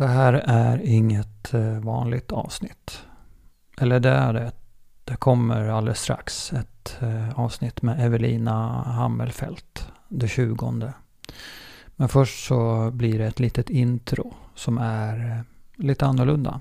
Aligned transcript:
Det 0.00 0.06
här 0.06 0.32
är 0.32 0.82
inget 0.84 1.54
eh, 1.54 1.78
vanligt 1.80 2.32
avsnitt. 2.32 3.06
Eller 3.80 4.00
det 4.00 4.10
är 4.10 4.32
det. 4.32 4.52
Det 5.04 5.16
kommer 5.16 5.68
alldeles 5.68 6.00
strax 6.00 6.52
ett 6.52 6.98
eh, 7.00 7.40
avsnitt 7.40 7.82
med 7.82 8.06
Evelina 8.06 8.82
Hammelfelt, 8.82 9.88
det 10.08 10.28
tjugonde. 10.28 10.92
Men 11.96 12.08
först 12.08 12.46
så 12.46 12.90
blir 12.90 13.18
det 13.18 13.26
ett 13.26 13.40
litet 13.40 13.70
intro 13.70 14.34
som 14.54 14.78
är 14.78 15.30
eh, 15.30 15.40
lite 15.84 16.06
annorlunda. 16.06 16.60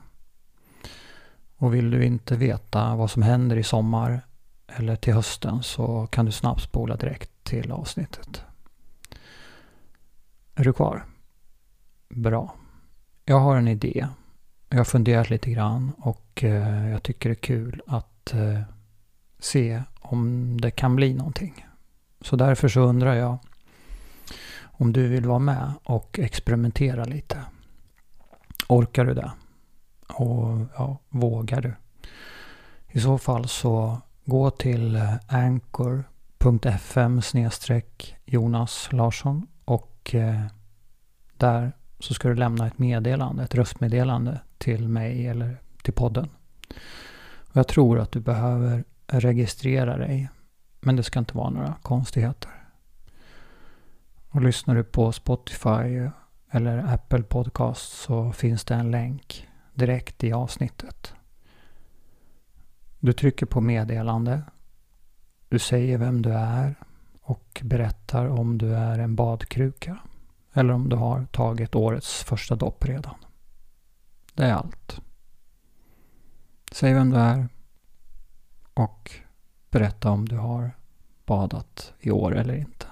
Och 1.58 1.74
vill 1.74 1.92
du 1.92 2.06
inte 2.06 2.36
veta 2.36 2.96
vad 2.96 3.12
som 3.12 3.22
händer 3.22 3.58
i 3.58 3.64
sommar 3.64 4.22
eller 4.68 4.96
till 4.96 5.14
hösten 5.14 5.64
så 5.64 6.08
kan 6.08 6.26
du 6.26 6.32
snabbt 6.32 6.62
spola 6.62 6.96
direkt 6.96 7.32
till 7.44 7.72
avsnittet. 7.72 8.42
Är 10.56 10.64
du 10.64 10.74
kvar? 10.74 11.06
Bra. 12.10 12.56
Jag 13.30 13.40
har 13.40 13.56
en 13.56 13.68
idé. 13.68 14.08
Jag 14.70 14.78
har 14.78 14.86
funderat 14.86 15.30
lite 15.30 15.52
grann 15.52 15.92
och 15.98 16.44
eh, 16.44 16.90
jag 16.90 17.04
tycker 17.04 17.30
det 17.30 17.34
är 17.34 17.42
kul 17.42 17.82
att 17.88 18.34
eh, 18.34 18.62
se 19.40 19.84
om 20.00 20.58
det 20.62 20.72
kan 20.72 20.96
bli 20.96 21.14
någonting. 21.14 21.66
Så 22.22 22.36
därför 22.36 22.68
så 22.68 22.82
undrar 22.82 23.14
jag 23.14 23.38
om 24.62 24.94
du 24.94 25.08
vill 25.08 25.26
vara 25.26 25.40
med 25.40 25.74
och 25.84 26.20
experimentera 26.20 27.04
lite. 27.04 27.38
Orkar 28.68 29.06
du 29.06 29.14
det? 29.14 29.32
Och 30.08 30.60
ja, 30.76 30.98
vågar 31.10 31.62
du? 31.62 31.74
I 32.88 33.00
så 33.00 33.18
fall 33.18 33.48
så 33.48 34.02
gå 34.26 34.50
till 34.50 34.96
eh, 34.96 35.16
anchor.fm 35.28 37.22
Jonas 38.26 38.90
Larsson 38.92 39.48
och 39.66 40.16
eh, 40.16 40.46
där 41.38 41.72
så 42.00 42.14
ska 42.14 42.30
du 42.30 42.36
lämna 42.36 42.68
ett 42.68 42.80
meddelande, 42.80 43.44
ett 43.44 43.56
röstmeddelande 43.56 44.40
till 44.58 44.88
mig 44.88 45.28
eller 45.28 45.58
till 45.84 45.94
podden. 45.94 46.30
Och 47.50 47.58
jag 47.58 47.68
tror 47.68 48.00
att 48.00 48.12
du 48.12 48.20
behöver 48.20 48.84
registrera 49.08 49.98
dig, 49.98 50.30
men 50.80 50.96
det 50.96 51.04
ska 51.04 51.20
inte 51.20 51.38
vara 51.38 51.50
några 51.50 51.76
konstigheter. 51.82 52.52
Och 54.30 54.42
lyssnar 54.42 54.76
du 54.76 54.84
på 54.84 55.12
Spotify 55.12 56.10
eller 56.52 56.94
Apple 56.94 57.24
Podcast 57.24 57.92
så 57.92 58.32
finns 58.32 58.64
det 58.64 58.76
en 58.76 58.92
länk 58.92 59.48
direkt 59.74 60.24
i 60.24 60.34
avsnittet. 60.34 61.14
Du 63.00 63.14
trycker 63.14 63.46
på 63.46 63.62
meddelande. 63.62 64.42
Du 65.50 65.60
säger 65.60 65.98
vem 65.98 66.22
du 66.22 66.34
är 66.34 66.76
och 67.22 67.62
berättar 67.64 68.28
om 68.28 68.58
du 68.58 68.76
är 68.76 69.00
en 69.00 69.16
badkruka 69.16 70.00
eller 70.60 70.74
om 70.74 70.90
du 70.90 70.96
har 70.96 71.26
tagit 71.26 71.76
årets 71.76 72.24
första 72.24 72.56
dopp 72.56 72.86
redan. 72.86 73.16
Det 74.34 74.44
är 74.44 74.54
allt. 74.54 75.02
Säg 76.72 76.94
vem 76.94 77.10
du 77.10 77.18
är 77.18 77.48
och 78.74 79.12
berätta 79.70 80.10
om 80.10 80.28
du 80.28 80.38
har 80.38 80.72
badat 81.26 81.94
i 82.00 82.12
år 82.12 82.36
eller 82.36 82.54
inte. 82.54 82.86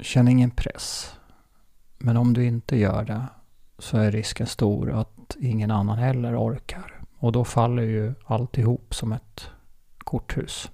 Känn 0.00 0.28
ingen 0.28 0.50
press. 0.50 1.14
Men 1.98 2.16
om 2.16 2.32
du 2.32 2.44
inte 2.44 2.76
gör 2.76 3.04
det 3.04 3.26
så 3.78 3.96
är 3.98 4.10
risken 4.10 4.46
stor 4.46 4.90
att 4.90 5.36
ingen 5.40 5.70
annan 5.70 5.98
heller 5.98 6.36
orkar. 6.36 7.00
Och 7.18 7.32
då 7.32 7.44
faller 7.44 7.82
ju 7.82 8.14
alltihop 8.24 8.94
som 8.94 9.12
ett 9.12 9.50
korthus. 9.98 10.70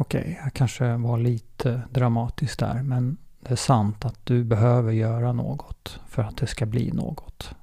Okej, 0.00 0.20
okay, 0.20 0.36
jag 0.44 0.52
kanske 0.52 0.96
var 0.96 1.18
lite 1.18 1.82
dramatisk 1.90 2.58
där, 2.58 2.82
men 2.82 3.16
det 3.40 3.50
är 3.50 3.56
sant 3.56 4.04
att 4.04 4.26
du 4.26 4.44
behöver 4.44 4.92
göra 4.92 5.32
något 5.32 6.00
för 6.08 6.22
att 6.22 6.36
det 6.36 6.46
ska 6.46 6.66
bli 6.66 6.92
något. 6.92 7.54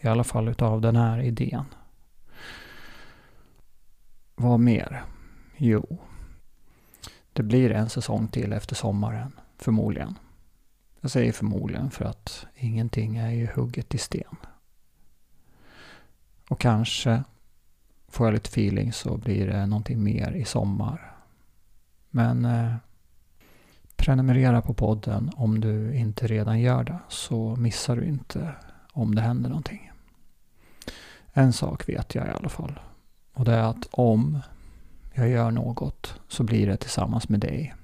I 0.00 0.08
alla 0.08 0.24
fall 0.24 0.48
utav 0.48 0.80
den 0.80 0.96
här 0.96 1.18
idén. 1.20 1.64
Vad 4.34 4.60
mer? 4.60 5.04
Jo, 5.56 5.98
det 7.32 7.42
blir 7.42 7.70
en 7.70 7.90
säsong 7.90 8.28
till 8.28 8.52
efter 8.52 8.74
sommaren, 8.74 9.32
förmodligen. 9.58 10.18
Jag 11.00 11.10
säger 11.10 11.32
förmodligen 11.32 11.90
för 11.90 12.04
att 12.04 12.46
ingenting 12.56 13.16
är 13.16 13.30
ju 13.30 13.48
hugget 13.54 13.94
i 13.94 13.98
sten. 13.98 14.36
Och 16.48 16.60
kanske 16.60 17.24
får 18.08 18.26
jag 18.26 18.34
lite 18.34 18.48
feeling 18.48 18.92
så 18.92 19.16
blir 19.16 19.46
det 19.46 19.66
någonting 19.66 20.04
mer 20.04 20.32
i 20.32 20.44
sommar 20.44 21.11
men 22.14 22.44
eh, 22.44 22.74
prenumerera 23.96 24.62
på 24.62 24.74
podden 24.74 25.30
om 25.36 25.60
du 25.60 25.94
inte 25.94 26.26
redan 26.26 26.60
gör 26.60 26.84
det 26.84 26.98
så 27.08 27.56
missar 27.56 27.96
du 27.96 28.04
inte 28.04 28.54
om 28.92 29.14
det 29.14 29.22
händer 29.22 29.48
någonting. 29.48 29.92
En 31.32 31.52
sak 31.52 31.88
vet 31.88 32.14
jag 32.14 32.26
i 32.26 32.30
alla 32.30 32.48
fall. 32.48 32.80
Och 33.32 33.44
det 33.44 33.54
är 33.54 33.62
att 33.62 33.88
om 33.90 34.38
jag 35.14 35.28
gör 35.28 35.50
något 35.50 36.20
så 36.28 36.42
blir 36.42 36.66
det 36.66 36.76
tillsammans 36.76 37.28
med 37.28 37.40
dig. 37.40 37.74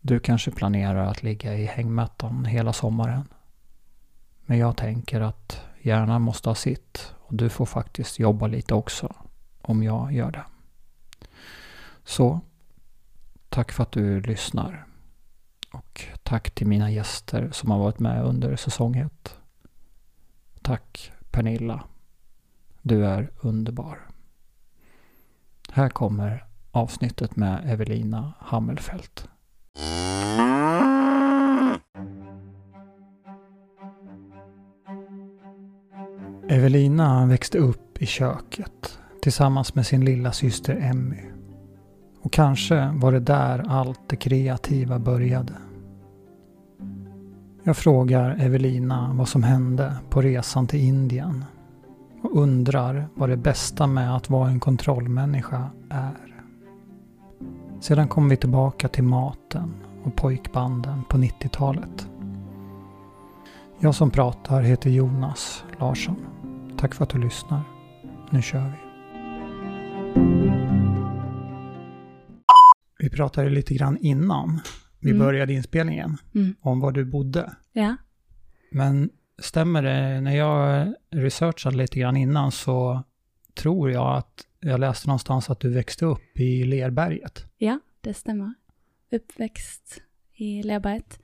Du 0.00 0.20
kanske 0.20 0.50
planerar 0.50 1.06
att 1.06 1.22
ligga 1.22 1.54
i 1.54 1.66
hängmattan 1.66 2.44
hela 2.44 2.72
sommaren. 2.72 3.28
Men 4.46 4.58
jag 4.58 4.76
tänker 4.76 5.20
att 5.20 5.60
hjärnan 5.82 6.22
måste 6.22 6.48
ha 6.48 6.54
sitt 6.54 7.14
och 7.18 7.34
du 7.34 7.48
får 7.48 7.66
faktiskt 7.66 8.18
jobba 8.18 8.46
lite 8.46 8.74
också 8.74 9.14
om 9.62 9.82
jag 9.82 10.12
gör 10.12 10.30
det. 10.30 10.44
Så 12.04 12.40
Tack 13.50 13.72
för 13.72 13.82
att 13.82 13.92
du 13.92 14.20
lyssnar. 14.20 14.86
Och 15.72 16.04
tack 16.22 16.50
till 16.50 16.66
mina 16.66 16.90
gäster 16.90 17.50
som 17.52 17.70
har 17.70 17.78
varit 17.78 17.98
med 17.98 18.24
under 18.24 18.56
säsong 18.56 18.96
1. 18.96 19.38
Tack 20.62 21.12
Pernilla. 21.30 21.84
Du 22.82 23.06
är 23.06 23.30
underbar. 23.40 23.98
Här 25.72 25.88
kommer 25.88 26.46
avsnittet 26.70 27.36
med 27.36 27.72
Evelina 27.72 28.32
Hammelfelt. 28.38 29.28
Evelina 36.48 37.26
växte 37.26 37.58
upp 37.58 38.02
i 38.02 38.06
köket 38.06 38.98
tillsammans 39.22 39.74
med 39.74 39.86
sin 39.86 40.04
lilla 40.04 40.32
syster 40.32 40.76
Emmy. 40.76 41.29
Och 42.22 42.32
kanske 42.32 42.90
var 42.94 43.12
det 43.12 43.20
där 43.20 43.64
allt 43.68 44.00
det 44.06 44.16
kreativa 44.16 44.98
började. 44.98 45.52
Jag 47.62 47.76
frågar 47.76 48.36
Evelina 48.40 49.10
vad 49.14 49.28
som 49.28 49.42
hände 49.42 49.96
på 50.10 50.22
resan 50.22 50.66
till 50.66 50.80
Indien 50.80 51.44
och 52.22 52.42
undrar 52.42 53.08
vad 53.14 53.28
det 53.28 53.36
bästa 53.36 53.86
med 53.86 54.16
att 54.16 54.30
vara 54.30 54.48
en 54.48 54.60
kontrollmänniska 54.60 55.70
är. 55.88 56.44
Sedan 57.80 58.08
kommer 58.08 58.30
vi 58.30 58.36
tillbaka 58.36 58.88
till 58.88 59.04
maten 59.04 59.74
och 60.04 60.16
pojkbanden 60.16 61.04
på 61.08 61.16
90-talet. 61.16 62.08
Jag 63.78 63.94
som 63.94 64.10
pratar 64.10 64.62
heter 64.62 64.90
Jonas 64.90 65.64
Larsson. 65.78 66.16
Tack 66.76 66.94
för 66.94 67.04
att 67.04 67.10
du 67.10 67.18
lyssnar. 67.18 67.60
Nu 68.30 68.42
kör 68.42 68.72
vi. 68.72 70.59
Vi 73.00 73.10
pratade 73.10 73.50
lite 73.50 73.74
grann 73.74 73.98
innan 74.00 74.60
vi 75.00 75.10
mm. 75.10 75.18
började 75.18 75.52
inspelningen 75.52 76.16
mm. 76.34 76.54
om 76.60 76.80
var 76.80 76.92
du 76.92 77.04
bodde. 77.04 77.52
Ja. 77.72 77.96
Men 78.70 79.10
stämmer 79.38 79.82
det, 79.82 80.20
när 80.20 80.36
jag 80.36 80.92
researchade 81.10 81.76
lite 81.76 82.00
grann 82.00 82.16
innan 82.16 82.52
så 82.52 83.04
tror 83.54 83.90
jag 83.90 84.16
att 84.16 84.46
jag 84.60 84.80
läste 84.80 85.06
någonstans 85.08 85.50
att 85.50 85.60
du 85.60 85.70
växte 85.70 86.04
upp 86.04 86.38
i 86.40 86.64
Lerberget. 86.64 87.44
Ja, 87.58 87.80
det 88.00 88.14
stämmer. 88.14 88.54
Uppväxt 89.10 90.02
i 90.32 90.62
Lerberget. 90.62 91.20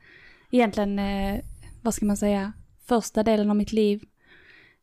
Egentligen, 0.51 0.99
eh, 0.99 1.41
vad 1.83 1.95
ska 1.95 2.07
man 2.07 2.17
säga, 2.17 2.53
första 2.87 3.23
delen 3.23 3.51
av 3.51 3.57
mitt 3.57 3.73
liv 3.73 4.05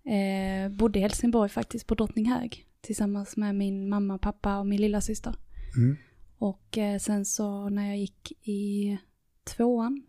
eh, 0.05 0.71
bodde 0.71 0.99
i 0.99 1.01
Helsingborg 1.01 1.49
faktiskt, 1.49 1.87
på 1.87 1.95
Drottninghög. 1.95 2.65
Tillsammans 2.81 3.37
med 3.37 3.55
min 3.55 3.89
mamma, 3.89 4.17
pappa 4.17 4.57
och 4.57 4.67
min 4.67 4.81
lilla 4.81 5.01
syster. 5.01 5.35
Mm. 5.77 5.97
Och 6.43 6.77
eh, 6.77 6.97
sen 6.97 7.25
så 7.25 7.69
när 7.69 7.87
jag 7.87 7.97
gick 7.97 8.31
i 8.41 8.97
tvåan 9.43 10.03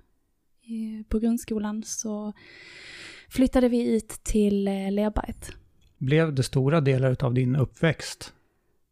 på 1.09 1.19
grundskolan 1.19 1.83
så 1.83 2.33
flyttade 3.29 3.69
vi 3.69 3.97
ut 3.97 4.09
till 4.09 4.69
eh, 4.69 4.93
Lerberget. 4.93 5.51
Blev 5.99 6.35
det 6.35 6.43
stora 6.43 6.81
delar 6.81 7.25
av 7.25 7.35
din 7.35 7.57
uppväxt 7.57 8.33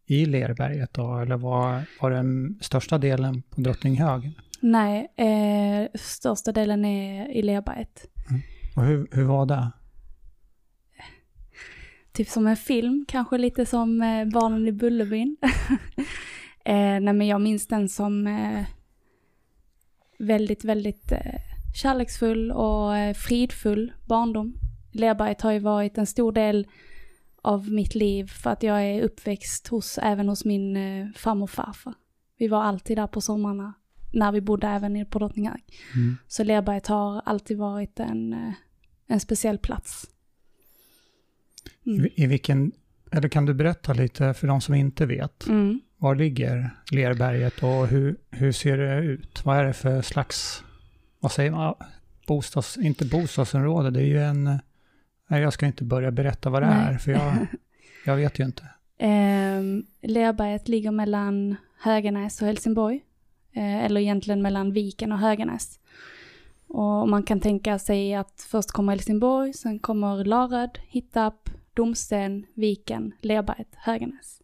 i 0.07 0.27
Lerberget 0.27 0.95
då? 0.95 1.19
Eller 1.19 1.37
var, 1.37 1.83
var 2.01 2.11
den 2.11 2.59
största 2.61 2.99
delen 2.99 3.43
på 3.43 3.61
Drottninghög? 3.61 4.31
Nej, 4.61 5.13
eh, 5.17 5.99
största 6.01 6.53
delen 6.53 6.85
är 6.85 7.29
i 7.29 7.43
Lerberget. 7.43 8.07
Mm. 8.31 8.43
Och 8.77 8.85
hur, 8.85 9.09
hur 9.11 9.25
var 9.25 9.47
det? 9.47 9.71
Typ 12.13 12.29
som 12.29 12.47
en 12.47 12.57
film, 12.57 13.05
kanske 13.09 13.39
lite 13.39 13.67
som 13.67 14.03
eh, 14.03 14.25
Barnen 14.25 14.69
i 14.69 14.73
Bullerbyn. 14.73 15.37
Eh, 16.65 17.01
nej 17.01 17.13
men 17.13 17.27
jag 17.27 17.41
minns 17.41 17.67
den 17.67 17.89
som 17.89 18.27
eh, 18.27 18.65
väldigt, 20.19 20.65
väldigt 20.65 21.13
eh, 21.13 21.41
kärleksfull 21.75 22.53
och 22.53 22.97
eh, 22.97 23.15
fridfull 23.15 23.93
barndom. 24.07 24.55
Lerberget 24.93 25.41
har 25.41 25.53
ju 25.53 25.59
varit 25.59 25.99
en 25.99 26.07
stor 26.07 26.33
del 26.33 26.67
av 27.43 27.71
mitt 27.71 27.95
liv 27.95 28.27
för 28.27 28.51
att 28.51 28.63
jag 28.63 28.83
är 28.83 29.03
uppväxt 29.03 29.69
hos, 29.69 29.99
även 29.99 30.29
hos 30.29 30.45
min 30.45 30.77
eh, 30.77 31.07
farmor 31.17 31.43
och 31.43 31.51
farfar. 31.51 31.95
Vi 32.39 32.49
var 32.49 32.63
alltid 32.63 32.99
där 32.99 33.07
på 33.07 33.21
sommarna 33.21 33.75
när 34.13 34.33
vi 34.33 34.41
bodde 34.41 34.67
även 34.67 35.07
på 35.07 35.19
Drottninghög. 35.19 35.63
Mm. 35.95 36.17
Så 36.29 36.45
Lerberget 36.45 36.87
har 36.87 37.23
alltid 37.25 37.59
varit 37.59 38.01
en, 38.01 38.33
eh, 38.33 38.53
en 39.07 39.21
speciell 39.21 39.59
plats. 39.59 40.07
Mm. 41.87 42.09
I 42.15 42.27
vilken, 42.27 42.73
eller 43.13 43.29
kan 43.29 43.47
du 43.47 43.55
berätta 43.55 43.93
lite 43.93 44.35
för 44.35 44.47
de 44.47 44.61
som 44.61 44.75
inte 44.75 45.07
vet, 45.07 45.47
Mm. 45.49 45.81
Var 46.03 46.15
ligger 46.15 46.71
Lerberget 46.91 47.63
och 47.63 47.87
hur, 47.87 48.17
hur 48.31 48.53
ser 48.53 48.79
det 48.79 49.01
ut? 49.01 49.45
Vad 49.45 49.59
är 49.59 49.65
det 49.65 49.73
för 49.73 50.03
slags, 50.03 50.65
vad 51.21 51.33
säger 51.33 51.51
man, 51.51 51.75
bostads, 52.27 52.79
inte 52.79 53.05
bostadsområde, 53.05 53.91
det 53.91 54.01
är 54.01 54.07
ju 54.07 54.23
en, 54.23 54.45
nej 55.27 55.43
jag 55.43 55.53
ska 55.53 55.67
inte 55.67 55.85
börja 55.85 56.11
berätta 56.11 56.51
vad 56.51 56.63
det 56.63 56.67
Nej. 56.67 56.95
är, 56.95 56.99
för 56.99 57.13
jag, 57.13 57.47
jag 58.07 58.17
vet 58.17 58.39
ju 58.39 58.45
inte. 58.45 58.63
Eh, 58.99 59.63
Lerberget 60.11 60.69
ligger 60.69 60.91
mellan 60.91 61.57
Höganäs 61.81 62.43
och 62.43 62.47
Helsingborg. 62.47 63.01
Eh, 63.53 63.85
eller 63.85 64.01
egentligen 64.01 64.43
mellan 64.43 64.73
Viken 64.73 65.13
och 65.13 65.19
Höganäs. 65.19 65.81
Och 66.67 67.09
man 67.09 67.23
kan 67.23 67.41
tänka 67.41 67.79
sig 67.79 68.15
att 68.15 68.47
först 68.51 68.71
kommer 68.71 68.93
Helsingborg, 68.93 69.53
sen 69.53 69.79
kommer 69.79 70.25
Laröd, 70.25 70.79
Hittarp, 70.89 71.51
Domsten, 71.75 72.47
Viken, 72.55 73.13
Lerberget, 73.21 73.75
Höganäs, 73.75 74.43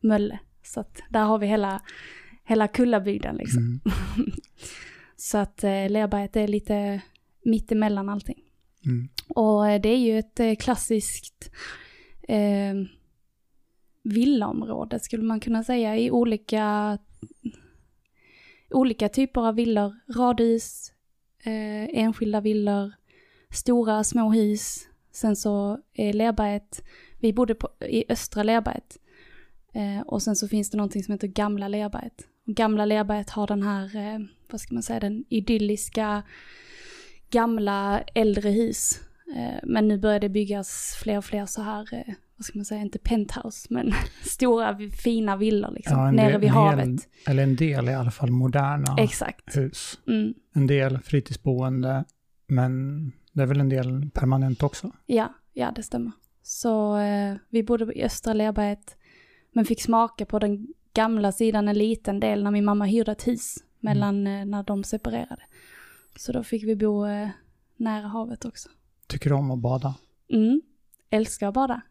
Mölle. 0.00 0.38
Så 0.66 0.80
att 0.80 1.02
där 1.10 1.24
har 1.24 1.38
vi 1.38 1.46
hela, 1.46 1.80
hela 2.44 2.68
Kullabygden 2.68 3.36
liksom. 3.36 3.62
Mm. 3.62 3.80
Så 5.16 5.38
att 5.38 5.64
eh, 5.64 5.90
Lerberget 5.90 6.36
är 6.36 6.48
lite 6.48 7.02
mittemellan 7.44 8.08
allting. 8.08 8.42
Mm. 8.84 9.08
Och 9.28 9.68
eh, 9.68 9.80
det 9.80 9.88
är 9.88 9.98
ju 9.98 10.18
ett 10.18 10.40
eh, 10.40 10.54
klassiskt 10.54 11.50
eh, 12.28 12.74
villaområde 14.02 14.98
skulle 14.98 15.22
man 15.22 15.40
kunna 15.40 15.64
säga 15.64 15.96
i 15.96 16.10
olika, 16.10 16.98
olika 18.70 19.08
typer 19.08 19.40
av 19.40 19.54
villor. 19.54 19.94
Radhus, 20.16 20.92
eh, 21.44 22.00
enskilda 22.02 22.40
villor, 22.40 22.92
stora 23.50 24.04
små 24.04 24.32
hus. 24.32 24.88
Sen 25.12 25.36
så 25.36 25.78
är 25.94 26.12
Lerberget, 26.12 26.82
vi 27.20 27.32
bodde 27.32 27.54
på, 27.54 27.68
i 27.80 28.04
östra 28.08 28.42
Lerberget. 28.42 28.98
Eh, 29.76 30.00
och 30.06 30.22
sen 30.22 30.36
så 30.36 30.48
finns 30.48 30.70
det 30.70 30.76
någonting 30.76 31.02
som 31.02 31.12
heter 31.12 31.28
Gamla 31.28 31.68
Lerberget. 31.68 32.14
Och 32.46 32.54
Gamla 32.54 32.84
Lerberget 32.84 33.30
har 33.30 33.46
den 33.46 33.62
här, 33.62 33.96
eh, 33.96 34.18
vad 34.50 34.60
ska 34.60 34.74
man 34.74 34.82
säga, 34.82 35.00
den 35.00 35.24
idylliska 35.28 36.22
gamla 37.30 38.00
äldre 38.14 38.48
hus. 38.50 39.00
Eh, 39.36 39.60
Men 39.62 39.88
nu 39.88 39.98
börjar 39.98 40.20
det 40.20 40.28
byggas 40.28 40.96
fler 41.02 41.18
och 41.18 41.24
fler 41.24 41.46
så 41.46 41.62
här, 41.62 41.94
eh, 41.94 42.14
vad 42.36 42.44
ska 42.44 42.58
man 42.58 42.64
säga, 42.64 42.80
inte 42.80 42.98
penthouse, 42.98 43.66
men 43.70 43.92
stora 44.24 44.78
fina 45.02 45.36
villor 45.36 45.70
liksom, 45.70 45.98
Ja, 45.98 46.10
nere 46.10 46.30
del- 46.32 46.40
vid 46.40 46.50
havet. 46.50 46.84
Del, 46.86 46.98
eller 47.26 47.42
en 47.42 47.56
del 47.56 47.88
i 47.88 47.94
alla 47.94 48.10
fall 48.10 48.30
moderna 48.30 48.96
Exakt. 48.98 49.56
hus. 49.56 49.98
Mm. 50.06 50.34
En 50.54 50.66
del 50.66 50.98
fritidsboende, 50.98 52.04
men 52.48 53.02
det 53.32 53.42
är 53.42 53.46
väl 53.46 53.60
en 53.60 53.68
del 53.68 54.10
permanent 54.14 54.62
också. 54.62 54.90
Ja, 55.06 55.34
ja 55.52 55.72
det 55.76 55.82
stämmer. 55.82 56.12
Så 56.42 56.96
eh, 56.98 57.34
vi 57.50 57.62
bodde 57.62 57.92
i 57.98 58.04
östra 58.04 58.32
Lerberget, 58.32 58.95
men 59.56 59.64
fick 59.64 59.82
smaka 59.82 60.26
på 60.26 60.38
den 60.38 60.66
gamla 60.92 61.32
sidan 61.32 61.68
en 61.68 61.78
liten 61.78 62.20
del 62.20 62.42
när 62.42 62.50
min 62.50 62.64
mamma 62.64 62.84
hyrde 62.84 63.12
ett 63.12 63.26
hus 63.26 63.56
mellan 63.80 64.26
eh, 64.26 64.44
när 64.44 64.62
de 64.62 64.84
separerade. 64.84 65.42
Så 66.16 66.32
då 66.32 66.42
fick 66.42 66.64
vi 66.64 66.76
bo 66.76 67.06
eh, 67.06 67.28
nära 67.76 68.06
havet 68.06 68.44
också. 68.44 68.68
Tycker 69.06 69.30
du 69.30 69.36
om 69.36 69.50
att 69.50 69.58
bada? 69.58 69.94
Mm, 70.28 70.62
älskar 71.10 71.48
att 71.48 71.54
bada. 71.54 71.82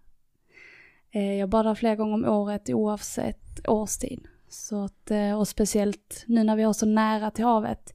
Eh, 1.12 1.34
jag 1.34 1.50
badar 1.50 1.76
flera 1.76 1.96
gånger 1.96 2.14
om 2.14 2.26
året 2.26 2.70
oavsett 2.70 3.70
årstid. 3.70 4.28
Så 4.50 4.84
att, 4.84 5.12
och 5.38 5.48
speciellt 5.48 6.24
nu 6.28 6.44
när 6.44 6.56
vi 6.56 6.64
har 6.64 6.74
så 6.74 6.86
nära 6.86 7.32
till 7.32 7.46
havet. 7.46 7.94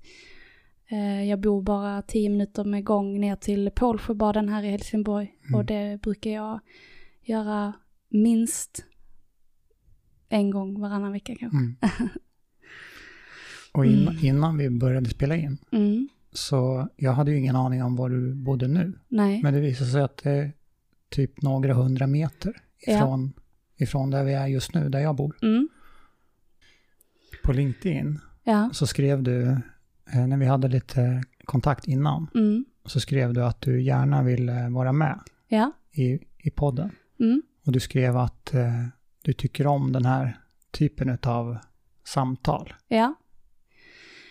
Jag 1.29 1.41
bor 1.41 1.63
bara 1.63 2.03
tio 2.03 2.29
minuter 2.31 2.65
med 2.65 2.85
gång 2.85 3.21
ner 3.21 3.37
till 3.37 3.71
Pålsjöbaden 3.71 4.49
här 4.49 4.63
i 4.63 4.71
Helsingborg. 4.71 5.35
Mm. 5.49 5.59
Och 5.59 5.65
det 5.65 6.01
brukar 6.03 6.31
jag 6.31 6.61
göra 7.23 7.73
minst 8.09 8.87
en 10.31 10.51
gång 10.51 10.81
varannan 10.81 11.13
vecka 11.13 11.35
kanske. 11.39 11.59
Mm. 11.59 11.77
Och 13.73 13.87
in, 13.87 14.09
Mm. 14.09 14.17
innan 14.25 14.57
vi 14.59 14.71
började 14.71 15.09
spela 15.11 15.37
in, 15.37 15.59
Mm. 15.73 16.09
så 16.33 16.89
jag 16.97 17.13
hade 17.13 17.31
ju 17.31 17.39
ingen 17.39 17.57
aning 17.57 17.83
om 17.83 17.97
var 17.97 18.09
du 18.11 18.35
bodde 18.35 18.69
nu. 18.69 18.93
Nej. 19.09 19.43
Men 19.43 19.55
det 19.55 19.61
visade 19.61 19.91
sig 19.91 20.01
att 20.03 20.17
det 20.17 20.31
är 20.31 20.53
typ 21.09 21.43
några 21.43 21.75
hundra 21.75 22.07
meter 22.07 22.57
Ja. 22.87 22.93
ifrån, 22.97 23.33
ifrån 23.77 24.11
där 24.11 24.25
vi 24.25 24.33
är 24.33 24.47
just 24.47 24.75
nu, 24.75 24.89
där 24.89 24.99
jag 25.01 25.17
bor. 25.17 25.37
Mm. 25.43 25.69
På 27.45 27.53
LinkedIn 27.53 28.19
Ja. 28.45 28.71
så 28.73 28.87
skrev 28.87 29.23
du, 29.23 29.43
eh, 30.13 30.27
när 30.27 30.37
vi 30.37 30.47
hade 30.47 30.69
lite 30.69 31.23
kontakt 31.45 31.89
innan, 31.89 32.27
Mm. 32.35 32.65
så 32.85 33.01
skrev 33.01 33.35
du 33.35 33.45
att 33.45 33.61
du 33.61 33.83
gärna 33.83 34.23
ville 34.23 34.69
vara 34.69 34.93
med 34.93 35.21
Ja. 35.49 35.73
i, 35.93 36.19
i 36.39 36.51
podden. 36.51 36.91
Mm. 37.21 37.43
Och 37.67 37.73
du 37.73 37.81
skrev 37.81 38.17
att 38.17 38.55
eh, 38.55 38.87
du 39.23 39.33
tycker 39.33 39.67
om 39.67 39.93
den 39.93 40.05
här 40.05 40.41
typen 40.71 41.19
av 41.23 41.59
samtal. 42.05 42.75
Ja. 42.89 43.15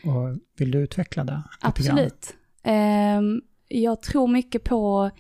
Och 0.04 0.40
vill 0.58 0.72
du 0.72 0.80
utveckla 0.80 1.24
det? 1.24 1.44
lite 1.66 1.84
grann? 1.84 1.98
Absolut. 1.98 2.36
Ehm, 2.64 3.42
jag 3.68 4.02
tror 4.02 4.28
mycket 4.28 4.64
på 4.64 5.12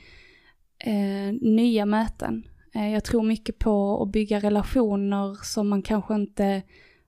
eh, 0.79 1.33
nya 1.41 1.85
möten. 1.85 2.47
Eh, 2.73 2.93
jag 2.93 3.03
tror 3.03 3.23
mycket 3.23 3.59
på 3.59 4.03
att 4.03 4.11
bygga 4.11 4.39
relationer 4.39 5.37
som 5.43 5.69
man 5.69 5.81
kanske 5.81 6.15
inte 6.15 6.61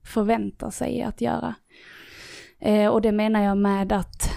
förväntar 0.04 0.70
sig 0.70 1.02
att 1.02 1.20
göra. 1.20 1.54
Eh, 2.58 2.88
och 2.88 3.02
det 3.02 3.12
menar 3.12 3.42
jag 3.42 3.58
med 3.58 3.92
att 3.92 4.30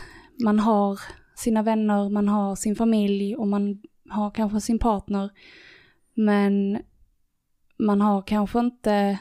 man 0.44 0.60
har 0.60 1.00
sina 1.36 1.64
vänner, 1.64 2.10
man 2.10 2.28
har 2.28 2.56
sin 2.56 2.76
familj 2.76 3.36
och 3.36 3.48
man 3.48 3.82
har 4.10 4.32
kanske 4.32 4.62
sin 4.62 4.80
partner. 4.80 5.30
Men 6.14 6.80
man 7.78 8.02
har 8.02 8.22
kanske 8.22 8.60
inte 8.60 9.20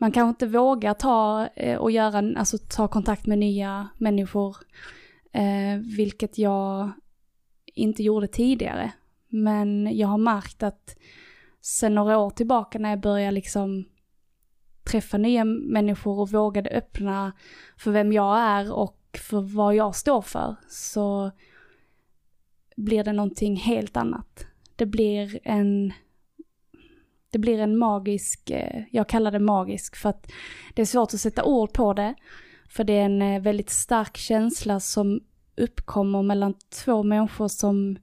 man 0.00 0.12
kanske 0.12 0.28
inte 0.28 0.58
vågar 0.58 0.94
ta 0.94 1.48
eh, 1.56 1.78
och 1.78 1.90
göra, 1.90 2.38
alltså 2.38 2.58
ta 2.58 2.88
kontakt 2.88 3.26
med 3.26 3.38
nya 3.38 3.88
människor. 3.98 4.56
Eh, 5.32 5.78
vilket 5.96 6.38
jag 6.38 6.92
inte 7.64 8.02
gjorde 8.02 8.26
tidigare. 8.26 8.92
Men 9.28 9.96
jag 9.96 10.08
har 10.08 10.18
märkt 10.18 10.62
att 10.62 10.96
sen 11.60 11.94
några 11.94 12.18
år 12.18 12.30
tillbaka 12.30 12.78
när 12.78 12.90
jag 12.90 13.00
började 13.00 13.30
liksom 13.30 13.84
träffa 14.90 15.18
nya 15.18 15.44
människor 15.44 16.20
och 16.20 16.30
vågade 16.30 16.70
öppna 16.70 17.32
för 17.76 17.90
vem 17.90 18.12
jag 18.12 18.38
är 18.38 18.72
och 18.72 19.18
för 19.28 19.40
vad 19.40 19.74
jag 19.74 19.96
står 19.96 20.22
för 20.22 20.56
så 20.68 21.30
blir 22.76 23.04
det 23.04 23.12
någonting 23.12 23.56
helt 23.56 23.96
annat. 23.96 24.46
Det 24.76 24.86
blir 24.86 25.40
en 25.42 25.92
det 27.30 27.38
blir 27.38 27.58
en 27.58 27.78
magisk, 27.78 28.50
eh, 28.50 28.82
jag 28.90 29.08
kallar 29.08 29.30
det 29.30 29.38
magisk 29.38 29.96
för 29.96 30.08
att 30.08 30.32
det 30.74 30.82
är 30.82 30.86
svårt 30.86 31.14
att 31.14 31.20
sätta 31.20 31.44
ord 31.44 31.72
på 31.72 31.92
det. 31.92 32.14
För 32.68 32.84
det 32.84 32.92
är 32.92 33.04
en 33.04 33.22
eh, 33.22 33.42
väldigt 33.42 33.70
stark 33.70 34.16
känsla 34.16 34.80
som 34.80 35.20
uppkommer 35.56 36.22
mellan 36.22 36.54
två 36.84 37.02
människor 37.02 37.48
som 37.48 37.98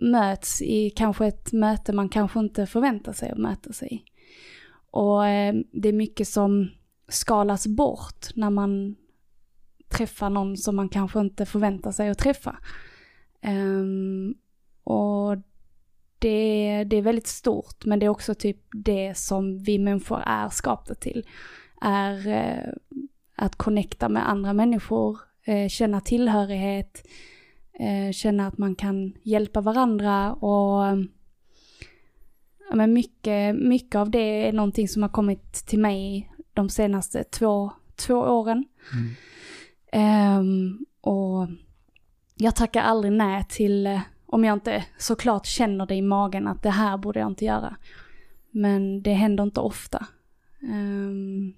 möts 0.00 0.62
i 0.62 0.90
kanske 0.90 1.26
ett 1.26 1.52
möte 1.52 1.92
man 1.92 2.08
kanske 2.08 2.40
inte 2.40 2.66
förväntar 2.66 3.12
sig 3.12 3.30
att 3.30 3.38
möta 3.38 3.72
sig 3.72 3.88
i. 3.94 4.04
Och 4.90 5.26
eh, 5.26 5.54
det 5.72 5.88
är 5.88 5.92
mycket 5.92 6.28
som 6.28 6.70
skalas 7.08 7.66
bort 7.66 8.26
när 8.36 8.50
man 8.50 8.96
träffar 9.88 10.30
någon 10.30 10.56
som 10.56 10.76
man 10.76 10.88
kanske 10.88 11.20
inte 11.20 11.46
förväntar 11.46 11.92
sig 11.92 12.08
att 12.08 12.18
träffa. 12.18 12.56
Um, 13.42 14.34
och 14.84 15.36
det, 16.20 16.84
det 16.86 16.96
är 16.96 17.02
väldigt 17.02 17.26
stort, 17.26 17.84
men 17.84 17.98
det 17.98 18.06
är 18.06 18.10
också 18.10 18.34
typ 18.34 18.58
det 18.72 19.16
som 19.16 19.58
vi 19.58 19.78
människor 19.78 20.22
är 20.26 20.48
skapta 20.48 20.94
till. 20.94 21.26
Är 21.80 22.28
eh, 22.28 22.72
att 23.36 23.56
connecta 23.56 24.08
med 24.08 24.30
andra 24.30 24.52
människor, 24.52 25.18
eh, 25.44 25.68
känna 25.68 26.00
tillhörighet, 26.00 27.06
eh, 27.80 28.12
känna 28.12 28.46
att 28.46 28.58
man 28.58 28.74
kan 28.74 29.12
hjälpa 29.22 29.60
varandra 29.60 30.32
och 30.32 30.98
ja, 32.68 32.74
men 32.74 32.92
mycket, 32.92 33.56
mycket 33.56 33.94
av 33.94 34.10
det 34.10 34.48
är 34.48 34.52
någonting 34.52 34.88
som 34.88 35.02
har 35.02 35.10
kommit 35.10 35.52
till 35.52 35.78
mig 35.78 36.32
de 36.54 36.68
senaste 36.68 37.24
två, 37.24 37.70
två 37.96 38.14
åren. 38.14 38.64
Mm. 38.92 39.14
Ehm, 39.92 40.86
och 41.00 41.48
jag 42.34 42.56
tackar 42.56 42.82
aldrig 42.82 43.12
nej 43.12 43.44
till, 43.48 43.86
eh, 43.86 44.00
om 44.32 44.44
jag 44.44 44.52
inte 44.56 44.84
såklart 44.98 45.46
känner 45.46 45.86
det 45.86 45.94
i 45.94 46.02
magen 46.02 46.46
att 46.48 46.62
det 46.62 46.70
här 46.70 46.96
borde 46.98 47.20
jag 47.20 47.30
inte 47.30 47.44
göra. 47.44 47.76
Men 48.50 49.02
det 49.02 49.12
händer 49.14 49.44
inte 49.44 49.60
ofta. 49.60 50.06
Ehm, 50.62 51.52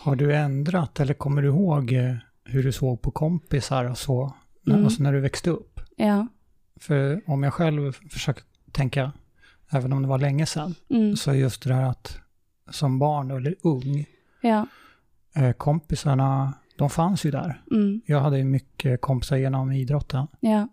Har 0.00 0.16
du 0.16 0.34
ändrat 0.36 1.00
eller 1.00 1.14
kommer 1.14 1.42
du 1.42 1.48
ihåg 1.48 1.92
eh, 1.92 2.14
hur 2.44 2.62
du 2.62 2.72
såg 2.72 3.02
på 3.02 3.10
kompisar 3.10 3.84
och 3.84 3.98
så? 3.98 4.34
Mm. 4.66 4.84
Alltså 4.84 5.02
när 5.02 5.12
du 5.12 5.20
växte 5.20 5.50
upp? 5.50 5.80
Ja. 5.96 6.26
För 6.80 7.20
om 7.26 7.42
jag 7.42 7.54
själv 7.54 7.92
försöker 8.10 8.44
tänka, 8.72 9.12
även 9.70 9.92
om 9.92 10.02
det 10.02 10.08
var 10.08 10.18
länge 10.18 10.46
sedan, 10.46 10.74
Mm. 10.90 11.16
så 11.16 11.34
just 11.34 11.62
det 11.62 11.74
här 11.74 11.90
att 11.90 12.18
som 12.70 12.98
barn 12.98 13.30
eller 13.30 13.54
ung, 13.62 14.06
Ja. 14.40 14.66
eh, 15.34 15.52
kompisarna, 15.52 16.52
de 16.76 16.90
fanns 16.90 17.26
ju 17.26 17.30
där. 17.30 17.62
Mm. 17.70 18.00
Jag 18.06 18.20
hade 18.20 18.38
ju 18.38 18.44
mycket 18.44 19.00
kompisar 19.00 19.36
genom 19.36 19.72
idrotten, 19.72 20.26
Ja. 20.40 20.68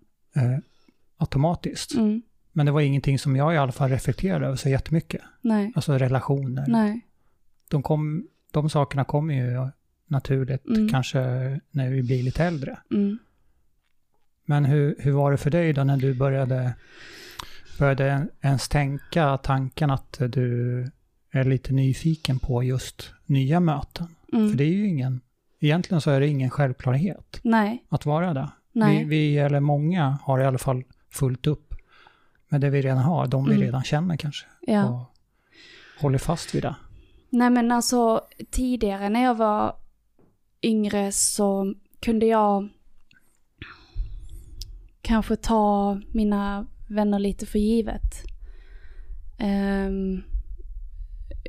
Automatiskt. 1.23 1.93
Mm. 1.93 2.21
Men 2.51 2.65
det 2.65 2.71
var 2.71 2.81
ingenting 2.81 3.19
som 3.19 3.35
jag 3.35 3.53
i 3.53 3.57
alla 3.57 3.71
fall 3.71 3.89
reflekterade 3.89 4.45
över 4.45 4.55
så 4.55 4.69
jättemycket. 4.69 5.21
Nej. 5.41 5.71
Alltså 5.75 5.93
relationer. 5.97 6.65
Nej. 6.67 7.01
De, 7.69 7.83
kom, 7.83 8.27
de 8.51 8.69
sakerna 8.69 9.03
kommer 9.03 9.33
ju 9.33 9.69
naturligt, 10.07 10.65
Mm. 10.67 10.89
kanske 10.89 11.19
när 11.71 11.89
vi 11.89 12.03
blir 12.03 12.23
lite 12.23 12.43
äldre. 12.43 12.77
Mm. 12.91 13.17
Men 14.45 14.65
hur, 14.65 14.95
hur 14.99 15.11
var 15.11 15.31
det 15.31 15.37
för 15.37 15.49
dig 15.51 15.73
då 15.73 15.83
när 15.83 15.97
du 15.97 16.13
började, 16.13 16.73
började 17.79 18.27
ens 18.41 18.69
tänka 18.69 19.37
tanken 19.37 19.89
att 19.89 20.21
du 20.29 20.91
är 21.31 21.43
lite 21.43 21.73
nyfiken 21.73 22.39
på 22.39 22.63
just 22.63 23.11
nya 23.25 23.59
möten? 23.59 24.07
Mm. 24.33 24.49
För 24.49 24.57
det 24.57 24.63
är 24.63 24.73
ju 24.73 24.87
ingen, 24.87 25.21
egentligen 25.59 26.01
så 26.01 26.11
är 26.11 26.19
det 26.19 26.27
ingen 26.27 26.49
självklarhet 26.49 27.39
Nej. 27.43 27.85
att 27.89 28.05
vara 28.05 28.33
det. 28.33 28.49
Nej. 28.71 28.97
Vi, 28.97 29.03
vi, 29.03 29.37
eller 29.37 29.59
många, 29.59 30.17
har 30.21 30.39
i 30.39 30.45
alla 30.45 30.57
fall 30.57 30.83
fullt 31.13 31.47
upp 31.47 31.73
med 32.49 32.61
det 32.61 32.69
vi 32.69 32.81
redan 32.81 32.97
har, 32.97 33.27
de 33.27 33.45
vi 33.45 33.51
Mm. 33.55 33.65
redan 33.65 33.83
känner 33.83 34.17
kanske. 34.17 34.45
Ja. 34.61 34.89
Och 34.89 35.01
håller 36.01 36.17
fast 36.17 36.55
vid 36.55 36.63
det. 36.63 36.75
Nej 37.29 37.49
men 37.49 37.71
alltså 37.71 38.21
tidigare 38.51 39.09
när 39.09 39.23
jag 39.23 39.35
var 39.35 39.75
yngre 40.61 41.11
så 41.11 41.73
kunde 41.99 42.25
jag 42.25 42.69
kanske 45.01 45.35
ta 45.35 45.99
mina 46.11 46.67
vänner 46.89 47.19
lite 47.19 47.45
för 47.45 47.59
givet. 47.59 48.23
Ehm, 49.39 50.23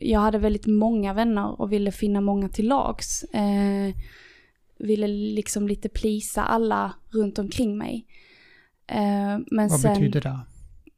jag 0.01 0.21
hade 0.21 0.39
väldigt 0.39 0.67
många 0.67 1.13
vänner 1.15 1.61
och 1.61 1.73
ville 1.73 1.93
finna 1.93 2.21
många 2.21 2.49
till 2.49 2.69
lags. 2.69 3.23
Eh, 3.25 3.95
ville 4.79 5.07
liksom 5.09 5.69
lite 5.69 5.89
plisa 5.89 6.45
alla 6.45 6.93
runt 7.11 7.39
omkring 7.39 7.79
mig. 7.79 8.07
Eh, 8.87 9.39
men 9.51 9.69
Vad 9.69 9.81
sen, 9.81 9.95
betyder 9.95 10.21
det? 10.21 10.41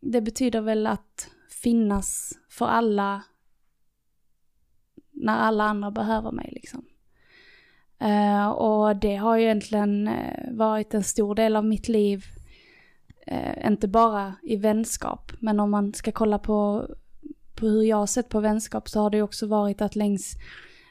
det 0.00 0.21
betyder 0.21 0.61
väl 0.61 0.87
att 0.87 1.31
finnas 1.62 2.33
för 2.49 2.66
alla 2.66 3.23
när 5.12 5.37
alla 5.37 5.64
andra 5.64 5.90
behöver 5.90 6.31
mig 6.33 6.50
liksom. 6.52 6.85
Eh, 7.99 8.49
och 8.49 8.97
det 8.97 9.16
har 9.16 9.37
ju 9.37 9.45
egentligen 9.45 10.09
eh, 10.09 10.52
varit 10.52 10.95
en 10.95 11.02
stor 11.05 11.35
del 11.35 11.57
av 11.57 11.64
mitt 11.64 11.88
liv. 11.88 12.25
Eh, 13.26 13.66
inte 13.66 13.88
bara 13.88 14.35
i 14.43 14.57
vänskap, 14.57 15.33
men 15.38 15.61
om 15.61 15.71
man 15.71 15.95
ska 15.95 16.12
kolla 16.12 16.38
på, 16.38 16.88
på 17.55 17.66
hur 17.66 17.83
jag 17.83 17.97
har 17.97 18.07
sett 18.07 18.28
på 18.28 18.40
vänskap 18.40 18.88
så 18.88 19.00
har 19.00 19.11
det 19.11 19.16
ju 19.16 19.23
också 19.23 19.47
varit 19.47 19.81
att 19.83 19.97
längs, 19.97 20.35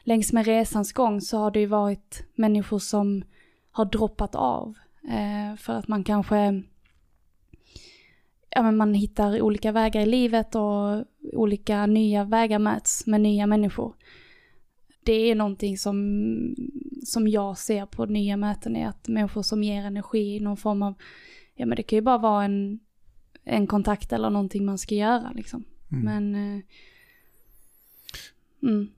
längs 0.04 0.32
med 0.32 0.46
resans 0.46 0.92
gång 0.92 1.20
så 1.20 1.38
har 1.38 1.50
det 1.50 1.60
ju 1.60 1.66
varit 1.66 2.24
människor 2.34 2.78
som 2.78 3.22
har 3.70 3.84
droppat 3.84 4.34
av. 4.34 4.74
Eh, 5.08 5.56
för 5.56 5.72
att 5.72 5.88
man 5.88 6.04
kanske 6.04 6.62
ja, 8.56 8.62
men 8.62 8.76
man 8.76 8.94
hittar 8.94 9.40
olika 9.40 9.72
vägar 9.72 10.00
i 10.00 10.06
livet 10.06 10.54
och 10.54 11.04
olika 11.32 11.86
nya 11.86 12.24
vägar 12.24 12.58
möts 12.58 13.06
med 13.06 13.20
nya 13.20 13.46
människor. 13.46 13.94
Det 15.04 15.12
är 15.12 15.34
någonting 15.34 15.78
som, 15.78 15.96
som 17.04 17.28
jag 17.28 17.58
ser 17.58 17.86
på 17.86 18.06
nya 18.06 18.36
möten 18.36 18.76
är 18.76 18.88
att 18.88 19.08
människor 19.08 19.42
som 19.42 19.62
ger 19.62 19.84
energi 19.84 20.36
i 20.36 20.40
någon 20.40 20.56
form 20.56 20.82
av, 20.82 20.94
ja 21.54 21.66
men 21.66 21.76
det 21.76 21.82
kan 21.82 21.96
ju 21.96 22.00
bara 22.00 22.18
vara 22.18 22.44
en, 22.44 22.80
en 23.44 23.66
kontakt 23.66 24.12
eller 24.12 24.30
någonting 24.30 24.64
man 24.64 24.78
ska 24.78 24.94
göra 24.94 25.32
liksom. 25.34 25.64
Mm. 25.92 26.04
Men, 26.04 26.34
eh, 26.34 26.62
mm, 28.62 28.88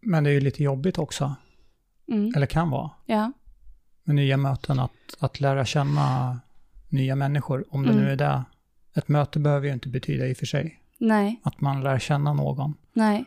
Men 0.00 0.24
det 0.24 0.30
är 0.30 0.34
ju 0.34 0.40
lite 0.40 0.62
jobbigt 0.62 0.98
också, 0.98 1.34
mm, 2.08 2.32
eller 2.36 2.46
kan 2.46 2.70
vara, 2.70 2.90
ja, 3.06 3.32
med 4.04 4.16
nya 4.16 4.36
möten, 4.36 4.78
att, 4.80 5.16
att 5.18 5.40
lära 5.40 5.64
känna 5.64 6.40
nya 6.88 7.16
människor, 7.16 7.64
om 7.70 7.82
det 7.82 7.92
Mm. 7.92 8.04
nu 8.04 8.10
är 8.10 8.16
det. 8.16 8.44
Ett 8.94 9.08
möte 9.08 9.38
behöver 9.38 9.66
ju 9.66 9.72
inte 9.72 9.88
betyda 9.88 10.26
i 10.26 10.32
och 10.32 10.36
för 10.36 10.46
sig 10.46 10.80
nej. 10.98 11.40
att 11.44 11.60
man 11.60 11.82
lär 11.82 11.98
känna 11.98 12.32
någon. 12.32 12.74
Nej. 12.92 13.24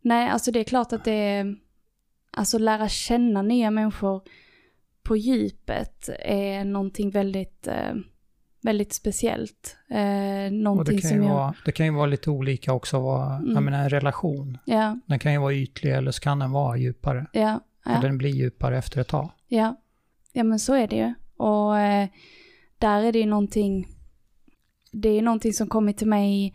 Nej, 0.00 0.28
alltså 0.28 0.50
det 0.52 0.60
är 0.60 0.64
klart 0.64 0.92
att 0.92 1.04
det 1.04 1.12
är, 1.12 1.56
alltså 2.30 2.58
lära 2.58 2.88
känna 2.88 3.42
nya 3.42 3.70
människor 3.70 4.22
på 5.02 5.16
djupet 5.16 6.08
är 6.24 6.64
någonting 6.64 7.10
väldigt, 7.10 7.66
eh, 7.66 7.94
väldigt 8.62 8.92
speciellt. 8.92 9.76
Eh, 9.90 10.46
Och 10.46 10.52
någonting 10.52 10.96
det 10.96 11.02
kan, 11.02 11.08
som 11.10 11.18
ju 11.18 11.24
jag, 11.26 11.34
vara, 11.34 11.54
det 11.64 11.72
kan 11.72 11.86
ju 11.86 11.92
vara 11.92 12.06
lite 12.06 12.30
olika 12.30 12.72
också, 12.72 13.00
vad, 13.00 13.32
jag 13.32 13.50
Mm. 13.50 13.64
menar 13.64 13.82
en 13.84 13.90
relation. 13.90 14.58
ja, 14.64 14.98
Den 15.06 15.18
kan 15.18 15.32
ju 15.32 15.38
vara 15.38 15.54
ytlig 15.54 15.92
eller 15.92 16.10
så 16.10 16.20
kan 16.20 16.38
den 16.38 16.50
vara 16.50 16.76
djupare. 16.76 17.26
ja, 17.32 17.60
Eller 17.86 17.96
ja, 17.96 18.00
den 18.00 18.18
blir 18.18 18.30
djupare 18.30 18.78
efter 18.78 19.00
ett 19.00 19.08
tag. 19.08 19.30
ja, 19.48 19.76
ja 20.32 20.44
men 20.44 20.58
så 20.58 20.74
är 20.74 20.88
det 20.88 20.96
ju. 20.96 21.14
Och 21.36 21.78
eh, 21.78 22.08
där 22.78 23.02
är 23.02 23.12
det 23.12 23.18
ju 23.18 23.26
någonting, 23.26 23.88
det 24.92 25.08
är 25.08 25.22
någonting 25.22 25.52
som 25.52 25.68
kommit 25.68 25.98
till 25.98 26.08
mig, 26.08 26.54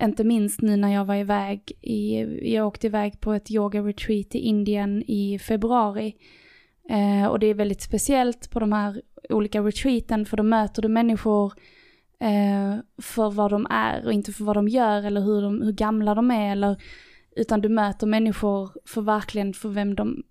inte 0.00 0.24
minst 0.24 0.60
nu 0.60 0.76
när 0.76 0.94
jag 0.94 1.04
var 1.04 1.14
iväg, 1.14 1.72
i, 1.80 2.18
jag 2.54 2.66
åkte 2.66 2.86
iväg 2.86 3.20
på 3.20 3.32
ett 3.32 3.50
yoga-retreat 3.50 4.34
i 4.34 4.38
Indien 4.38 5.02
i 5.06 5.38
februari. 5.38 6.16
Eh, 6.90 7.26
och 7.26 7.38
det 7.38 7.46
är 7.46 7.54
väldigt 7.54 7.82
speciellt 7.82 8.50
på 8.50 8.60
de 8.60 8.72
här 8.72 9.02
olika 9.28 9.60
retreaten 9.60 10.26
för 10.26 10.36
då 10.36 10.42
möter 10.42 10.82
du 10.82 10.88
människor 10.88 11.52
eh, 12.20 12.76
för 13.02 13.30
vad 13.30 13.50
de 13.50 13.66
är 13.70 14.06
och 14.06 14.12
inte 14.12 14.32
för 14.32 14.44
vad 14.44 14.56
de 14.56 14.68
gör 14.68 15.02
eller 15.02 15.20
hur, 15.20 15.42
de, 15.42 15.62
hur 15.62 15.72
gamla 15.72 16.14
de 16.14 16.30
är 16.30 16.52
eller 16.52 16.82
utan 17.36 17.60
du 17.60 17.68
möter 17.68 18.06
människor 18.06 18.70
för 18.84 19.02
verkligen 19.02 19.54
för 19.54 19.68
vem 19.68 19.94
de, 19.94 20.22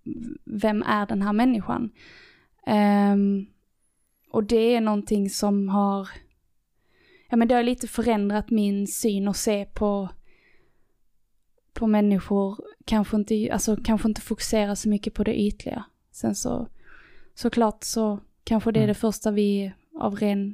vem 0.46 0.84
är 0.84 1.06
den 1.06 1.22
här 1.22 1.34
människan. 1.34 1.92
Ehm, 2.68 3.46
och 4.34 4.44
det 4.44 4.76
är 4.76 4.82
någonting 4.82 5.30
som 5.30 5.70
har, 5.70 6.10
ja 7.30 7.38
men 7.38 7.48
det 7.48 7.56
har 7.56 7.64
lite 7.64 7.88
förändrat 7.88 8.50
min 8.50 8.88
syn 8.88 9.28
och 9.28 9.36
se 9.36 9.66
på, 9.66 10.10
på 11.74 11.88
människor, 11.88 12.58
kanske 12.86 13.18
inte, 13.18 13.50
alltså 13.54 13.78
kanske 13.84 14.08
inte 14.08 14.22
fokusera 14.22 14.76
så 14.76 14.90
mycket 14.90 15.14
på 15.14 15.24
det 15.24 15.42
ytliga. 15.42 15.84
Sen 16.12 16.36
så, 16.36 16.68
såklart 17.36 17.84
så 17.84 18.20
kanske 18.44 18.72
det 18.72 18.80
är 18.80 18.84
Mm. 18.84 18.88
det 18.88 19.00
första 19.00 19.32
vi 19.32 19.74
av 20.00 20.16
ren 20.16 20.54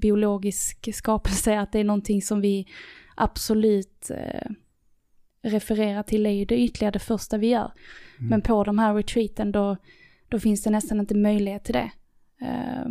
biologisk 0.00 0.94
skapelse, 0.94 1.58
att 1.58 1.72
det 1.72 1.78
är 1.78 1.84
någonting 1.84 2.22
som 2.22 2.40
vi 2.40 2.66
absolut 3.14 4.10
eh, 4.10 4.50
refererar 5.42 6.02
till 6.02 6.26
är 6.26 6.30
ju 6.30 6.44
det 6.44 6.60
ytliga 6.60 6.90
det 6.90 6.98
första 6.98 7.38
vi 7.38 7.46
gör. 7.46 7.72
Mm. 8.18 8.30
Men 8.30 8.42
på 8.42 8.64
de 8.64 8.78
här 8.78 8.94
retreaten 8.94 9.52
då, 9.52 9.76
då 10.28 10.38
finns 10.38 10.62
det 10.62 10.70
nästan 10.70 11.00
inte 11.00 11.14
möjlighet 11.14 11.64
till 11.64 11.74
det. 11.74 11.92
Eh, 12.42 12.86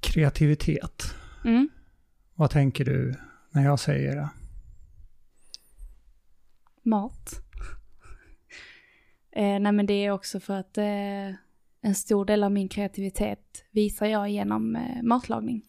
Kreativitet. 0.00 1.14
mm. 1.44 1.68
Vad 2.34 2.50
tänker 2.50 2.84
du 2.84 3.14
när 3.50 3.64
jag 3.64 3.80
säger 3.80 4.16
det? 4.16 4.28
Mat. 6.82 7.40
eh, 9.30 9.60
nej 9.60 9.72
men 9.72 9.86
det 9.86 9.94
är 9.94 10.10
också 10.10 10.40
för 10.40 10.54
att 10.54 10.78
eh, 10.78 11.34
en 11.80 11.94
stor 11.94 12.24
del 12.24 12.44
av 12.44 12.52
min 12.52 12.68
kreativitet 12.68 13.64
visar 13.70 14.06
jag 14.06 14.30
genom 14.30 14.76
eh, 14.76 15.02
matlagning. 15.02 15.62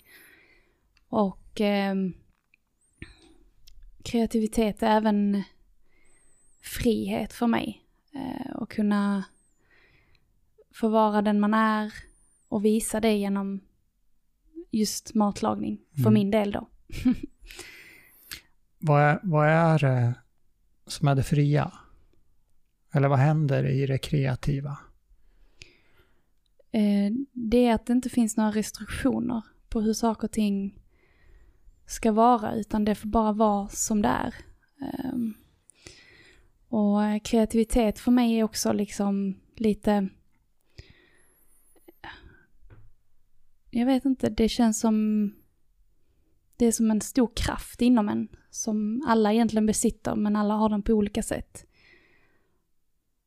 Och 1.09 1.61
ehm, 1.61 2.13
kreativitet 4.03 4.83
är 4.83 4.97
även 4.97 5.43
frihet 6.61 7.33
för 7.33 7.47
mig. 7.47 7.83
Eh, 8.13 8.55
att 8.55 8.69
kunna 8.69 9.23
få 10.73 10.87
vara 10.87 11.21
den 11.21 11.39
man 11.39 11.53
är 11.53 11.93
och 12.47 12.65
visa 12.65 12.99
det 12.99 13.13
genom 13.13 13.59
just 14.71 15.13
matlagning. 15.13 15.79
För 15.93 15.99
Mm. 16.01 16.13
min 16.13 16.31
del 16.31 16.51
då. 16.51 16.67
Vad 18.79 19.01
är, 19.01 19.19
vad 19.23 19.47
är 19.49 19.79
det 19.79 20.13
som 20.87 21.07
är 21.07 21.15
det 21.15 21.23
fria? 21.23 21.71
Eller 22.93 23.07
vad 23.07 23.19
händer 23.19 23.65
i 23.65 23.85
det 23.85 23.97
kreativa? 23.97 24.77
Eh, 26.71 27.11
det 27.33 27.65
är 27.65 27.73
att 27.73 27.85
det 27.85 27.93
inte 27.93 28.09
finns 28.09 28.37
några 28.37 28.51
restriktioner 28.51 29.41
på 29.69 29.81
hur 29.81 29.93
saker 29.93 30.27
och 30.27 30.31
ting 30.31 30.79
ska 31.85 32.11
vara, 32.11 32.53
utan 32.55 32.85
det 32.85 32.95
får 32.95 33.09
bara 33.09 33.31
vara 33.31 33.67
som 33.67 34.01
det 34.01 34.07
är. 34.07 34.35
Ehm, 34.81 35.33
och 36.67 37.03
eh, 37.03 37.19
kreativitet 37.19 37.99
för 37.99 38.11
mig 38.11 38.39
är 38.39 38.43
också 38.43 38.71
liksom 38.73 39.39
lite... 39.55 40.09
Jag 43.69 43.85
vet 43.85 44.05
inte, 44.05 44.29
det 44.29 44.49
känns 44.49 44.79
som... 44.79 45.31
Det 46.57 46.65
är 46.65 46.71
som 46.71 46.91
en 46.91 47.01
stor 47.01 47.31
kraft 47.35 47.81
inom 47.81 48.09
en, 48.09 48.27
som 48.49 49.05
alla 49.07 49.33
egentligen 49.33 49.65
besitter, 49.65 50.15
men 50.15 50.35
alla 50.35 50.53
har 50.53 50.69
den 50.69 50.81
på 50.83 50.93
olika 50.93 51.23
sätt. 51.23 51.65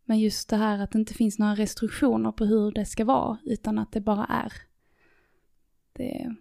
Men 0.04 0.18
just 0.18 0.48
det 0.48 0.56
här 0.56 0.78
att 0.78 0.90
det 0.90 0.98
inte 0.98 1.14
finns 1.14 1.38
några 1.38 1.54
restriktioner 1.54 2.32
på 2.32 2.44
hur 2.44 2.72
det 2.72 2.84
ska 2.84 3.04
vara, 3.04 3.38
utan 3.44 3.78
att 3.78 3.92
det 3.92 4.00
bara 4.00 4.24
är. 4.24 4.52
Det, 5.92 6.34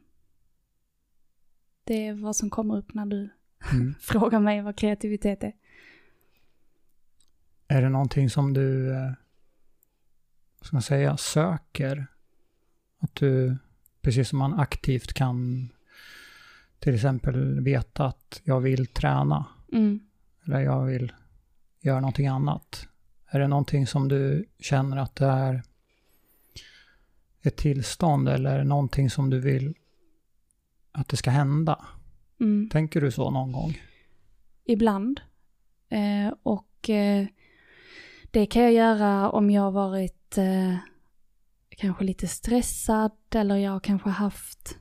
det 1.83 2.07
är 2.07 2.13
vad 2.13 2.35
som 2.35 2.49
kommer 2.49 2.77
upp 2.77 2.93
när 2.93 3.05
du 3.05 3.29
Mm. 3.73 3.95
frågar 3.99 4.39
mig 4.39 4.61
vad 4.61 4.75
kreativitet 4.75 5.43
är. 5.43 5.53
Är 7.67 7.81
det 7.81 7.89
någonting 7.89 8.29
som 8.29 8.53
du, 8.53 8.93
eh, 8.95 9.11
ska 10.61 10.75
man 10.75 10.81
säga, 10.81 11.17
söker? 11.17 12.07
Att 12.99 13.15
du, 13.15 13.57
precis 14.01 14.29
som 14.29 14.39
man 14.39 14.53
aktivt 14.59 15.13
kan 15.13 15.69
till 16.79 16.95
exempel 16.95 17.59
veta 17.61 18.05
att 18.05 18.41
jag 18.43 18.59
vill 18.59 18.87
träna 18.87 19.45
Mm. 19.71 19.99
eller 20.45 20.59
jag 20.59 20.85
vill 20.85 21.13
göra 21.81 21.99
någonting 21.99 22.27
annat. 22.27 22.87
Är 23.29 23.39
det 23.39 23.47
någonting 23.47 23.87
som 23.87 24.07
du 24.07 24.45
känner 24.59 24.97
att 24.97 25.15
det 25.15 25.25
är 25.25 25.63
ett 27.41 27.57
tillstånd 27.57 28.29
eller 28.29 28.63
någonting 28.63 29.09
som 29.09 29.29
du 29.29 29.39
vill 29.39 29.73
att 30.91 31.07
det 31.07 31.17
ska 31.17 31.29
hända? 31.29 31.85
Mm. 32.39 32.69
Tänker 32.69 33.01
du 33.01 33.11
så 33.11 33.31
någon 33.31 33.51
gång? 33.51 33.81
Ibland. 34.65 35.21
Eh, 35.89 36.33
och 36.43 36.89
eh, 36.89 37.27
det 38.31 38.45
kan 38.45 38.61
jag 38.63 38.73
göra 38.73 39.29
om 39.29 39.49
jag 39.49 39.61
har 39.61 39.71
varit 39.71 40.37
eh, 40.37 40.75
kanske 41.79 42.03
lite 42.03 42.27
stressad 42.27 43.11
eller 43.35 43.55
jag 43.55 43.71
har 43.71 43.79
kanske 43.79 44.09
haft 44.09 44.77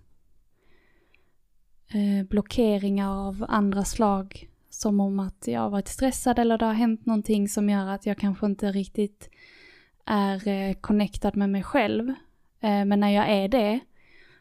eh, 1.88 2.26
blockeringar 2.28 3.28
av 3.28 3.45
andra 3.49 3.85
slag. 3.85 4.49
Som 4.71 5.00
om 5.00 5.21
att 5.21 5.47
jag 5.47 5.61
har 5.61 5.71
varit 5.71 5.88
stressad 5.88 6.38
eller 6.38 6.59
det 6.59 6.64
har 6.64 6.73
hänt 6.73 7.07
någonting 7.07 7.49
som 7.49 7.71
gör 7.71 7.87
att 7.87 8.07
jag 8.07 8.19
kanske 8.19 8.47
inte 8.47 8.73
riktigt 8.73 9.31
är 10.05 10.49
eh, 10.49 10.75
connectad 10.75 11.37
med 11.37 11.50
mig 11.50 11.62
själv. 11.62 12.09
Eh, 12.61 12.85
men 12.85 13.00
när 13.00 13.11
jag 13.11 13.28
är 13.31 13.49
det 13.49 13.81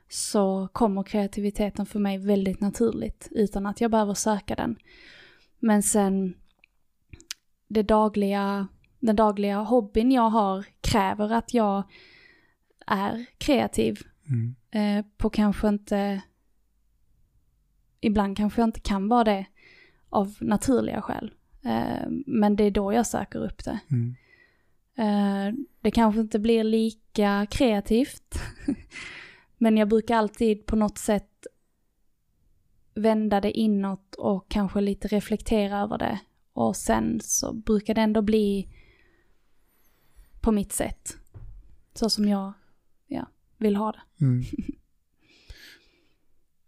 så 0.10 0.68
kommer 0.72 1.04
kreativiteten 1.04 1.86
för 1.86 2.00
mig 2.00 2.18
väldigt 2.18 2.62
naturligt 2.62 3.28
utan 3.32 3.66
att 3.66 3.82
jag 3.82 3.92
behöver 3.92 4.14
söka 4.14 4.56
den. 4.56 4.76
Men 5.60 5.84
sen 5.84 6.34
det 7.68 7.84
dagliga, 7.84 8.68
den 9.00 9.16
dagliga 9.16 9.58
hobbyn 9.58 10.12
jag 10.12 10.30
har 10.30 10.66
kräver 10.82 11.34
att 11.34 11.54
jag 11.54 11.84
är 12.88 13.26
kreativ 13.38 14.02
Mm. 14.30 14.56
eh, 14.72 15.06
på 15.18 15.30
kanske 15.30 15.68
inte, 15.68 16.22
ibland 18.02 18.38
kanske 18.38 18.62
jag 18.62 18.68
inte 18.68 18.80
kan 18.80 19.08
vara 19.08 19.24
det 19.24 19.46
av 20.10 20.36
naturliga 20.40 21.02
skäl. 21.02 21.34
Eh, 21.64 22.08
men 22.26 22.56
det 22.56 22.64
är 22.64 22.72
då 22.72 22.94
jag 22.94 23.08
söker 23.08 23.40
upp 23.40 23.64
det. 23.66 23.80
Mm. 23.92 24.16
Eh, 24.96 25.54
det 25.82 25.92
kanske 25.92 26.22
inte 26.22 26.40
blir 26.40 26.64
lika 26.64 27.48
kreativt. 27.50 28.36
Men 29.58 29.78
jag 29.78 29.90
brukar 29.90 30.16
alltid 30.16 30.66
på 30.66 30.76
något 30.76 30.98
sätt 30.98 31.48
vända 32.94 33.42
det 33.42 33.52
inåt 33.52 34.16
och 34.16 34.50
kanske 34.50 34.82
lite 34.82 35.08
reflektera 35.08 35.80
över 35.80 35.98
det. 35.98 36.20
Och 36.54 36.76
sen 36.76 37.20
så 37.24 37.54
brukar 37.54 37.94
det 37.94 38.02
ändå 38.02 38.22
bli 38.22 38.68
på 40.42 40.52
mitt 40.52 40.74
sätt. 40.74 41.18
Så 41.94 42.10
som 42.10 42.28
jag 42.28 42.40
ja, 42.40 42.54
vill 43.58 43.76
ha 43.76 43.92
det. 43.92 44.26
Mm. 44.26 44.44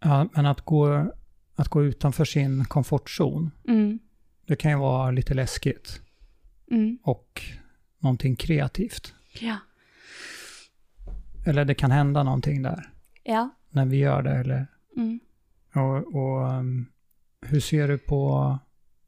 Ja, 0.02 0.28
men 0.34 0.46
att 0.46 0.60
gå, 0.60 1.12
att 1.54 1.68
gå 1.68 1.84
utanför 1.84 2.24
sin 2.24 2.64
komfortzon, 2.64 3.50
Mm, 3.68 3.98
det 4.46 4.56
kan 4.56 4.70
ju 4.70 4.78
vara 4.78 5.10
lite 5.10 5.34
läskigt. 5.34 6.00
mm, 6.70 6.98
Och 7.02 7.42
någonting 7.98 8.36
kreativt. 8.36 9.14
ja. 9.40 9.56
Eller 11.46 11.64
det 11.64 11.74
kan 11.74 11.90
hända 11.90 12.22
någonting 12.22 12.62
där 12.62 12.92
Ja. 13.24 13.50
när 13.70 13.86
vi 13.86 13.96
gör 13.96 14.22
det. 14.22 14.30
Eller, 14.30 14.66
Mm. 14.96 15.20
och, 15.74 16.14
och 16.14 16.48
um, 16.58 16.86
hur 17.42 17.60
ser 17.60 17.88
du 17.88 17.98
på, 17.98 18.58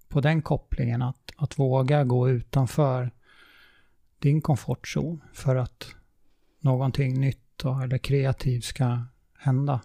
på 0.09 0.21
den 0.21 0.43
kopplingen? 0.43 1.03
Att, 1.03 1.31
att 1.37 1.59
våga 1.59 2.05
gå 2.05 2.29
utanför 2.31 3.11
din 4.19 4.41
komfortzon 4.41 5.21
för 5.33 5.57
att 5.57 5.95
någonting 6.61 7.21
nytt 7.21 7.52
då, 7.63 7.81
eller 7.85 7.99
kreativt 7.99 8.65
ska 8.65 8.99
hända. 9.39 9.81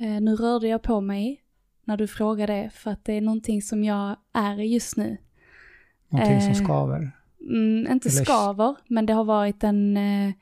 Eh, 0.00 0.20
nu 0.20 0.36
rörde 0.36 0.68
jag 0.68 0.82
på 0.82 1.00
mig 1.00 1.40
när 1.84 1.96
du 1.96 2.06
frågade 2.06 2.70
för 2.74 2.90
att 2.90 3.04
det 3.04 3.12
är 3.12 3.20
någonting 3.20 3.62
som 3.62 3.84
jag 3.84 4.16
är 4.32 4.54
just 4.56 4.96
nu. 4.96 5.16
Någonting 6.08 6.40
som 6.40 6.50
Eh, 6.50 6.64
skaver. 6.64 7.10
Mm, 7.40 7.92
inte 7.92 8.08
Eller- 8.08 8.24
skaver, 8.24 8.76
men 8.88 9.06
det 9.06 9.12
har 9.12 9.24
varit 9.24 9.64
en 9.64 9.96
eh, 9.96 10.32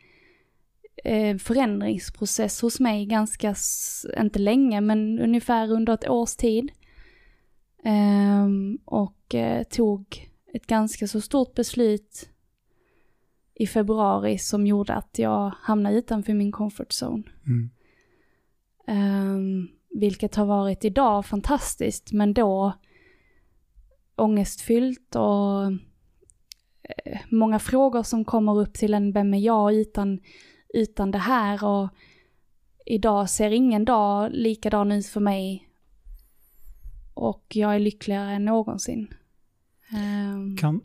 eh, 1.04 1.36
förändringsprocess 1.38 2.60
hos 2.62 2.80
mig 2.80 3.06
ganska, 3.06 3.54
inte 4.20 4.38
länge, 4.38 4.80
men 4.80 5.18
ungefär 5.18 5.70
under 5.72 5.94
ett 5.94 6.08
års 6.08 6.36
tid. 6.36 6.72
Ehm, 7.84 8.78
och 8.84 9.34
tog 9.70 10.30
ett 10.54 10.66
ganska 10.66 11.06
så 11.08 11.20
stort 11.20 11.54
beslut 11.54 12.28
i 13.62 13.66
februari 13.66 14.38
som 14.38 14.66
gjorde 14.66 14.94
att 14.94 15.18
jag 15.18 15.54
hamnade 15.60 15.96
utanför 15.96 16.34
min 16.34 16.52
comfort 16.52 16.92
zone. 17.02 17.22
Mm. 17.46 17.70
Ehm, 18.86 19.68
vilket 19.90 20.34
har 20.34 20.46
varit 20.46 20.84
idag 20.84 21.26
fantastiskt, 21.26 22.12
men 22.12 22.34
då 22.34 22.72
ångestfyllt 24.16 25.16
och 25.16 25.64
eh, 26.82 27.20
många 27.30 27.58
frågor 27.58 28.02
som 28.02 28.24
kommer 28.24 28.58
upp 28.58 28.74
till 28.74 28.94
en, 28.94 29.12
vem 29.12 29.34
är 29.34 29.38
jag 29.38 29.74
utan, 29.74 30.20
utan 30.74 31.10
det 31.10 31.18
här? 31.18 31.64
Och 31.64 31.88
idag 32.86 33.30
ser 33.30 33.50
ingen 33.50 33.84
dag 33.84 34.30
likadan 34.32 34.92
ut 34.92 35.06
för 35.06 35.20
mig. 35.20 35.68
Och 37.14 37.44
jag 37.48 37.74
är 37.74 37.78
lyckligare 37.78 38.32
än 38.32 38.44
någonsin. 38.44 39.14
Ehm, 39.92 40.56
Kan, 40.56 40.80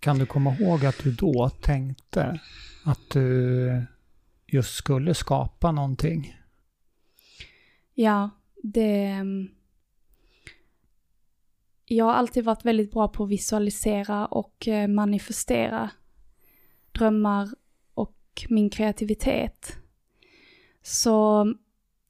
kan 0.00 0.18
du 0.18 0.26
komma 0.26 0.56
ihåg 0.56 0.86
att 0.86 0.98
du 1.02 1.12
då 1.12 1.48
tänkte 1.48 2.40
att 2.84 3.10
du 3.12 3.86
just 4.46 4.74
skulle 4.74 5.14
skapa 5.14 5.72
någonting? 5.72 6.36
Ja, 7.94 8.30
det... 8.62 9.24
Jag 11.84 12.04
har 12.04 12.12
alltid 12.12 12.44
varit 12.44 12.64
väldigt 12.64 12.92
bra 12.92 13.08
på 13.08 13.24
att 13.24 13.30
visualisera 13.30 14.26
och 14.26 14.68
eh, 14.68 14.88
manifestera 14.88 15.90
drömmar 16.92 17.48
och 17.94 18.16
min 18.48 18.70
kreativitet. 18.70 19.76
Så 20.82 21.46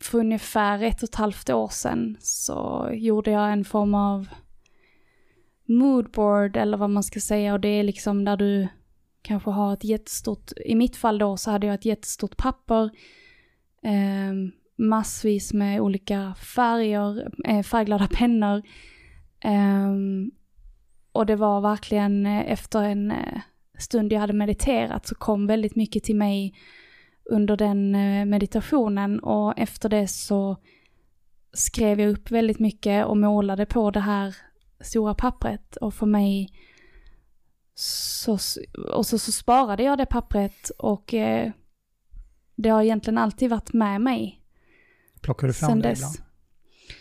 för 0.01 0.19
ungefär 0.19 0.83
ett 0.83 1.03
och 1.03 1.09
ett 1.09 1.15
halvt 1.15 1.51
år 1.51 1.69
sedan 1.69 2.17
så 2.21 2.91
gjorde 2.93 3.31
jag 3.31 3.53
en 3.53 3.65
form 3.65 3.95
av 3.95 4.29
moodboard 5.69 6.57
eller 6.57 6.77
vad 6.77 6.91
man 6.91 7.03
ska 7.03 7.21
säga 7.21 7.53
och 7.53 7.61
det 7.61 7.69
är 7.69 7.83
liksom 7.83 8.25
där 8.25 8.37
du 8.37 8.69
kanske 9.23 9.51
har 9.51 9.73
ett 9.73 9.85
jättestort, 9.85 10.53
i 10.67 10.75
mitt 10.75 10.97
fall 10.97 11.19
då 11.19 11.37
så 11.37 11.51
hade 11.51 11.67
jag 11.67 11.75
ett 11.75 11.85
jättestort 11.85 12.37
papper 12.37 12.91
eh, 13.83 14.33
massvis 14.77 15.53
med 15.53 15.81
olika 15.81 16.35
färger, 16.35 17.31
eh, 17.45 17.63
färgglada 17.63 18.09
pennor. 18.13 18.63
Eh, 19.41 19.95
och 21.13 21.27
det 21.27 21.37
var 21.37 21.61
verkligen 21.61 22.27
eh, 22.27 22.53
efter 22.53 22.83
en 22.83 23.11
eh, 23.11 23.41
stund 23.79 24.13
jag 24.13 24.21
hade 24.21 24.33
mediterat 24.33 25.07
så 25.07 25.15
kom 25.15 25.47
väldigt 25.47 25.77
mycket 25.77 26.05
till 26.05 26.17
mig 26.17 26.55
under 27.25 27.57
den 27.57 27.95
eh, 27.95 28.25
meditationen 28.25 29.21
och 29.21 29.59
efter 29.59 29.89
det 29.89 30.09
så 30.09 30.57
skrev 31.53 32.01
jag 32.01 32.11
upp 32.11 32.31
väldigt 32.31 32.59
mycket 32.59 33.07
och 33.07 33.17
målade 33.17 33.67
på 33.67 33.91
det 33.91 34.01
här 34.01 34.37
stora 34.81 35.15
pappret 35.15 35.77
och 35.77 35.95
för 35.95 36.07
mig 36.07 36.53
så, 37.75 38.33
och 38.95 39.07
så, 39.07 39.19
så 39.19 39.33
sparade 39.33 39.83
jag 39.83 39.99
det 39.99 40.07
pappret 40.07 40.71
och 40.71 41.15
eh, 41.15 41.51
det 42.57 42.69
har 42.69 42.83
egentligen 42.83 43.19
alltid 43.19 43.51
varit 43.51 43.73
med 43.73 44.01
mig 44.01 44.43
Plockar 45.21 45.47
du 45.47 45.53
fram 45.53 45.71
sen 45.71 45.81
det 45.81 45.89
dess. 45.89 45.99
ibland? 45.99 46.17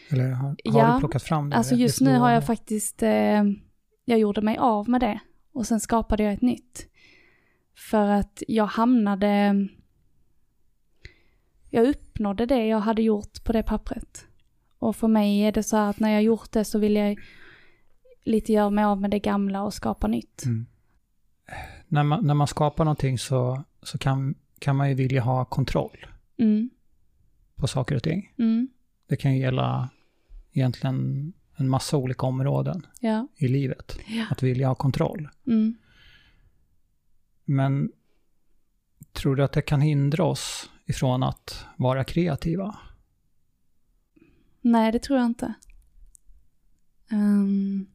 Eller 0.09 0.31
har, 0.31 0.47
har 0.47 0.55
Ja, 0.63 0.93
du 0.93 0.99
plockat 0.99 1.23
fram 1.23 1.49
det? 1.49 1.55
Alltså 1.55 1.75
just 1.75 2.01
nu 2.01 2.17
har 2.17 2.31
jag 2.31 2.45
faktiskt, 2.45 3.03
eh, 3.03 3.43
jag 4.05 4.19
gjorde 4.19 4.41
mig 4.41 4.57
av 4.57 4.89
med 4.89 5.01
det 5.01 5.19
och 5.53 5.67
sen 5.67 5.79
skapade 5.79 6.23
jag 6.23 6.33
ett 6.33 6.41
nytt. 6.41 6.87
För 7.77 8.07
att 8.07 8.43
jag 8.47 8.65
hamnade, 8.65 9.55
jag 11.69 11.87
uppnådde 11.87 12.45
det 12.45 12.65
jag 12.67 12.79
hade 12.79 13.01
gjort 13.01 13.43
på 13.43 13.51
det 13.51 13.63
pappret. 13.63 14.25
Och 14.79 14.95
för 14.95 15.07
mig 15.07 15.39
är 15.39 15.51
det 15.51 15.63
så 15.63 15.77
här 15.77 15.89
att 15.89 15.99
när 15.99 16.09
jag 16.09 16.23
gjort 16.23 16.51
det 16.51 16.65
så 16.65 16.79
vill 16.79 16.95
jag 16.95 17.19
lite 18.25 18.53
göra 18.53 18.69
mig 18.69 18.83
av 18.83 19.01
med 19.01 19.11
det 19.11 19.19
gamla 19.19 19.63
och 19.63 19.73
skapa 19.73 20.07
nytt. 20.07 20.45
Mm. 20.45 20.65
När, 21.87 22.03
man, 22.03 22.27
när 22.27 22.33
man 22.33 22.47
skapar 22.47 22.85
någonting 22.85 23.17
så, 23.17 23.63
så 23.81 23.97
kan, 23.97 24.35
kan 24.59 24.75
man 24.75 24.89
ju 24.89 24.95
vilja 24.95 25.21
ha 25.21 25.45
kontroll 25.45 26.05
Mm, 26.37 26.69
på 27.55 27.67
saker 27.67 27.95
och 27.95 28.03
ting. 28.03 28.33
mm, 28.37 28.67
Det 29.07 29.15
kan 29.15 29.33
ju 29.33 29.39
gälla 29.39 29.89
egentligen 30.51 31.33
en 31.57 31.69
massa 31.69 31.97
olika 31.97 32.25
områden 32.25 32.85
ja, 32.99 33.27
i 33.35 33.47
livet. 33.47 33.97
ja, 34.07 34.25
Att 34.31 34.43
vilja 34.43 34.67
ha 34.67 34.75
kontroll. 34.75 35.29
mm, 35.47 35.75
Men 37.45 37.91
tror 39.11 39.35
du 39.35 39.43
att 39.43 39.51
det 39.51 39.61
kan 39.61 39.81
hindra 39.81 40.23
oss 40.23 40.69
ifrån 40.85 41.23
att 41.23 41.65
vara 41.77 42.03
kreativa? 42.03 42.75
Nej, 44.61 44.91
det 44.91 44.99
tror 44.99 45.19
jag 45.19 45.25
inte. 45.25 45.53
Um, 47.11 47.87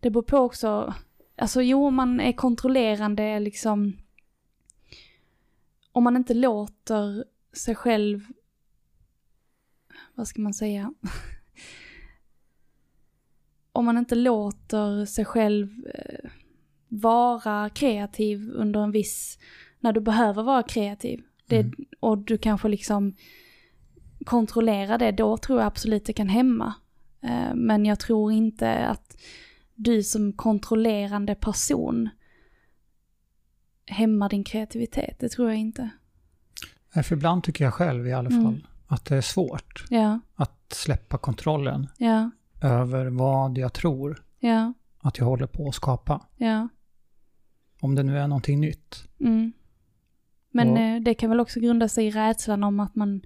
det 0.00 0.10
beror 0.10 0.22
på 0.22 0.38
också, 0.38 0.94
alltså 1.36 1.62
jo, 1.62 1.90
man 1.90 2.20
är 2.20 2.32
kontrollerande 2.32 3.40
liksom. 3.40 3.96
Om 5.92 6.04
man 6.04 6.16
inte 6.16 6.34
låter 6.34 7.24
sig 7.52 7.74
själv, 7.74 8.26
vad 10.14 10.28
ska 10.28 10.42
man 10.42 10.54
säga? 10.54 10.94
om 13.72 13.84
man 13.84 13.98
inte 13.98 14.14
låter 14.14 15.04
sig 15.04 15.24
själv 15.24 15.86
eh, 15.94 16.30
vara 16.88 17.70
kreativ 17.70 18.50
under 18.50 18.80
en 18.80 18.90
viss, 18.90 19.38
när 19.80 19.92
du 19.92 20.00
behöver 20.00 20.42
vara 20.42 20.62
kreativ. 20.62 21.22
Det, 21.46 21.60
Mm. 21.60 21.74
Och 22.00 22.18
du 22.18 22.38
kanske 22.38 22.68
liksom 22.68 23.14
kontrollerar 24.24 24.98
det, 24.98 25.12
då 25.12 25.36
tror 25.36 25.58
jag 25.58 25.66
absolut 25.66 26.04
det 26.04 26.12
kan 26.12 26.28
hämma. 26.28 26.74
Eh, 27.20 27.54
Men 27.54 27.84
jag 27.84 28.00
tror 28.00 28.32
inte 28.32 28.76
att 28.76 29.16
du 29.76 30.02
som 30.02 30.32
kontrollerande 30.32 31.34
person 31.34 32.08
hämmar 33.86 34.28
din 34.28 34.44
kreativitet, 34.44 35.16
det 35.18 35.28
tror 35.28 35.48
jag 35.48 35.58
inte. 35.58 35.90
Nej, 36.94 37.04
För 37.04 37.16
ibland 37.16 37.44
tycker 37.44 37.64
jag 37.64 37.74
själv 37.74 38.06
i 38.06 38.12
alla 38.12 38.30
Mm. 38.30 38.44
fall 38.44 38.66
att 38.86 39.04
det 39.04 39.16
är 39.16 39.20
svårt 39.20 39.84
Ja, 39.90 40.20
att 40.34 40.72
släppa 40.72 41.18
kontrollen 41.18 41.86
ja, 41.98 42.30
över 42.62 43.06
vad 43.06 43.58
jag 43.58 43.72
tror 43.72 44.24
ja, 44.38 44.72
att 44.98 45.18
jag 45.18 45.26
håller 45.26 45.46
på 45.46 45.68
att 45.68 45.74
skapa. 45.74 46.26
Om 47.80 47.94
det 47.94 48.02
nu 48.02 48.18
är 48.18 48.28
någonting 48.28 48.60
nytt. 48.60 49.04
Mm. 49.20 49.52
Men 50.50 50.68
Och- 50.70 50.78
eh, 50.78 51.00
det 51.02 51.14
kan 51.14 51.30
väl 51.30 51.40
också 51.40 51.60
grunda 51.60 51.88
sig 51.88 52.06
i 52.06 52.10
rädslan 52.10 52.64
om 52.64 52.80
att 52.80 52.94
man 52.94 53.22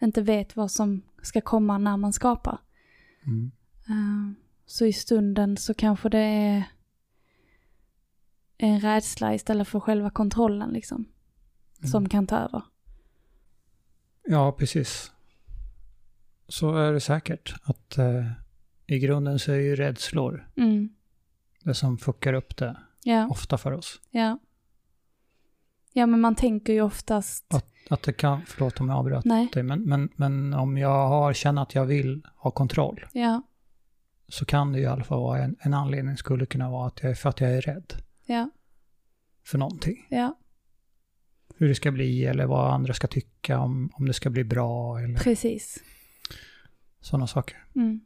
inte 0.00 0.22
vet 0.22 0.56
vad 0.56 0.70
som 0.70 1.02
ska 1.22 1.40
komma 1.40 1.78
när 1.78 1.96
man 1.96 2.12
skapar. 2.12 2.58
Mm. 3.26 3.50
Eh, 3.88 4.39
Så 4.70 4.86
i 4.86 4.92
stunden 4.92 5.56
så 5.56 5.74
kanske 5.74 6.08
det 6.08 6.18
är 6.18 6.64
en 8.58 8.80
rädsla 8.80 9.34
istället 9.34 9.68
för 9.68 9.80
själva 9.80 10.10
kontrollen 10.10 10.70
liksom. 10.70 11.04
Mm. 11.78 11.90
Som 11.90 12.08
kan 12.08 12.26
ta 12.26 12.36
över. 12.36 12.62
Ja, 14.26 14.52
precis. 14.52 15.12
Så 16.48 16.76
är 16.76 16.92
det 16.92 17.00
säkert. 17.00 17.54
Att 17.62 17.98
eh, 17.98 18.26
i 18.86 18.98
grunden 18.98 19.38
så 19.38 19.52
är 19.52 19.56
ju 19.56 19.76
rädslor 19.76 20.48
Mm. 20.56 20.88
det 21.64 21.74
som 21.74 21.98
fuckar 21.98 22.32
upp 22.32 22.56
det 22.56 22.76
Ja, 23.02 23.28
ofta 23.30 23.58
för 23.58 23.72
oss. 23.72 24.00
ja. 24.10 24.38
Ja, 25.92 26.06
men 26.06 26.20
man 26.20 26.34
tänker 26.34 26.72
ju 26.72 26.80
oftast... 26.82 27.54
Att, 27.54 27.66
att 27.90 28.02
det 28.02 28.12
kan, 28.12 28.40
förlåt 28.46 28.80
om 28.80 28.88
jag 28.88 28.98
avbröt 28.98 29.24
Nej, 29.24 29.48
dig, 29.52 29.62
men, 29.62 29.82
men, 29.82 30.08
men 30.16 30.54
om 30.54 30.78
jag 30.78 31.08
har, 31.08 31.32
känner 31.32 31.62
att 31.62 31.74
jag 31.74 31.86
vill 31.86 32.26
ha 32.36 32.50
kontroll 32.50 33.06
ja, 33.12 33.42
så 34.30 34.44
kan 34.44 34.72
det 34.72 34.78
i 34.80 34.86
alla 34.86 35.04
fall 35.04 35.20
vara 35.20 35.38
en, 35.38 35.56
en 35.60 35.74
anledning 35.74 36.16
skulle 36.16 36.46
kunna 36.46 36.70
vara 36.70 36.86
att 36.86 37.02
jag, 37.02 37.18
för 37.18 37.28
att 37.28 37.40
jag 37.40 37.50
är 37.52 37.60
rädd 37.60 37.92
ja, 38.26 38.50
för 39.46 39.58
någonting. 39.58 40.06
ja, 40.10 40.38
Hur 41.56 41.68
det 41.68 41.74
ska 41.74 41.90
bli 41.90 42.24
eller 42.24 42.46
vad 42.46 42.74
andra 42.74 42.94
ska 42.94 43.06
tycka 43.06 43.58
om, 43.58 43.90
om 43.94 44.06
det 44.06 44.12
ska 44.12 44.30
bli 44.30 44.44
bra 44.44 44.98
eller 45.00 45.18
precis. 45.18 45.78
sådana 47.00 47.26
saker. 47.26 47.64
Mm. 47.74 48.00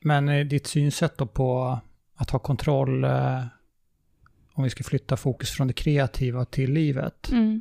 Men 0.00 0.28
eh, 0.28 0.46
ditt 0.46 0.66
synsätt 0.66 1.18
då 1.18 1.26
på 1.26 1.80
att 2.14 2.30
ha 2.30 2.38
kontroll, 2.38 3.04
eh, 3.04 3.44
om 4.52 4.64
vi 4.64 4.70
ska 4.70 4.84
flytta 4.84 5.16
fokus 5.16 5.50
från 5.50 5.66
det 5.66 5.72
kreativa 5.72 6.44
till 6.44 6.72
livet, 6.72 7.28
Mm. 7.32 7.60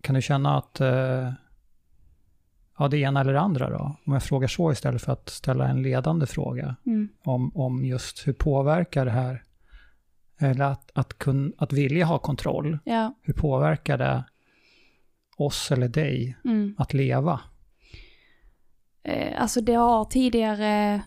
kan 0.00 0.14
du 0.14 0.22
känna 0.22 0.58
att 0.58 0.80
eh, 0.80 1.32
ja, 2.78 2.88
det 2.88 2.98
ena 2.98 3.20
eller 3.20 3.32
det 3.32 3.40
andra 3.40 3.70
då? 3.70 3.96
Om 4.06 4.12
jag 4.12 4.22
frågar 4.22 4.48
så 4.48 4.72
istället 4.72 5.02
för 5.02 5.12
att 5.12 5.28
ställa 5.28 5.68
en 5.68 5.82
ledande 5.82 6.26
fråga 6.26 6.76
Mm. 6.86 7.08
om, 7.24 7.56
om 7.56 7.84
just 7.84 8.26
hur 8.26 8.32
påverkar 8.32 9.04
det 9.04 9.10
här, 9.10 9.42
eller 10.40 10.64
att, 10.64 10.90
att, 10.94 11.18
kun, 11.18 11.52
att 11.58 11.72
vilja 11.72 12.04
ha 12.04 12.18
kontroll, 12.18 12.78
Ja, 12.84 13.14
hur 13.22 13.34
påverkar 13.34 13.98
det 13.98 14.24
oss 15.36 15.70
eller 15.72 15.88
dig 15.88 16.36
mm. 16.44 16.74
att 16.78 16.94
leva? 16.94 17.40
Eh, 19.02 19.42
alltså 19.42 19.60
det 19.60 19.74
har 19.74 20.04
tidigare 20.04 21.02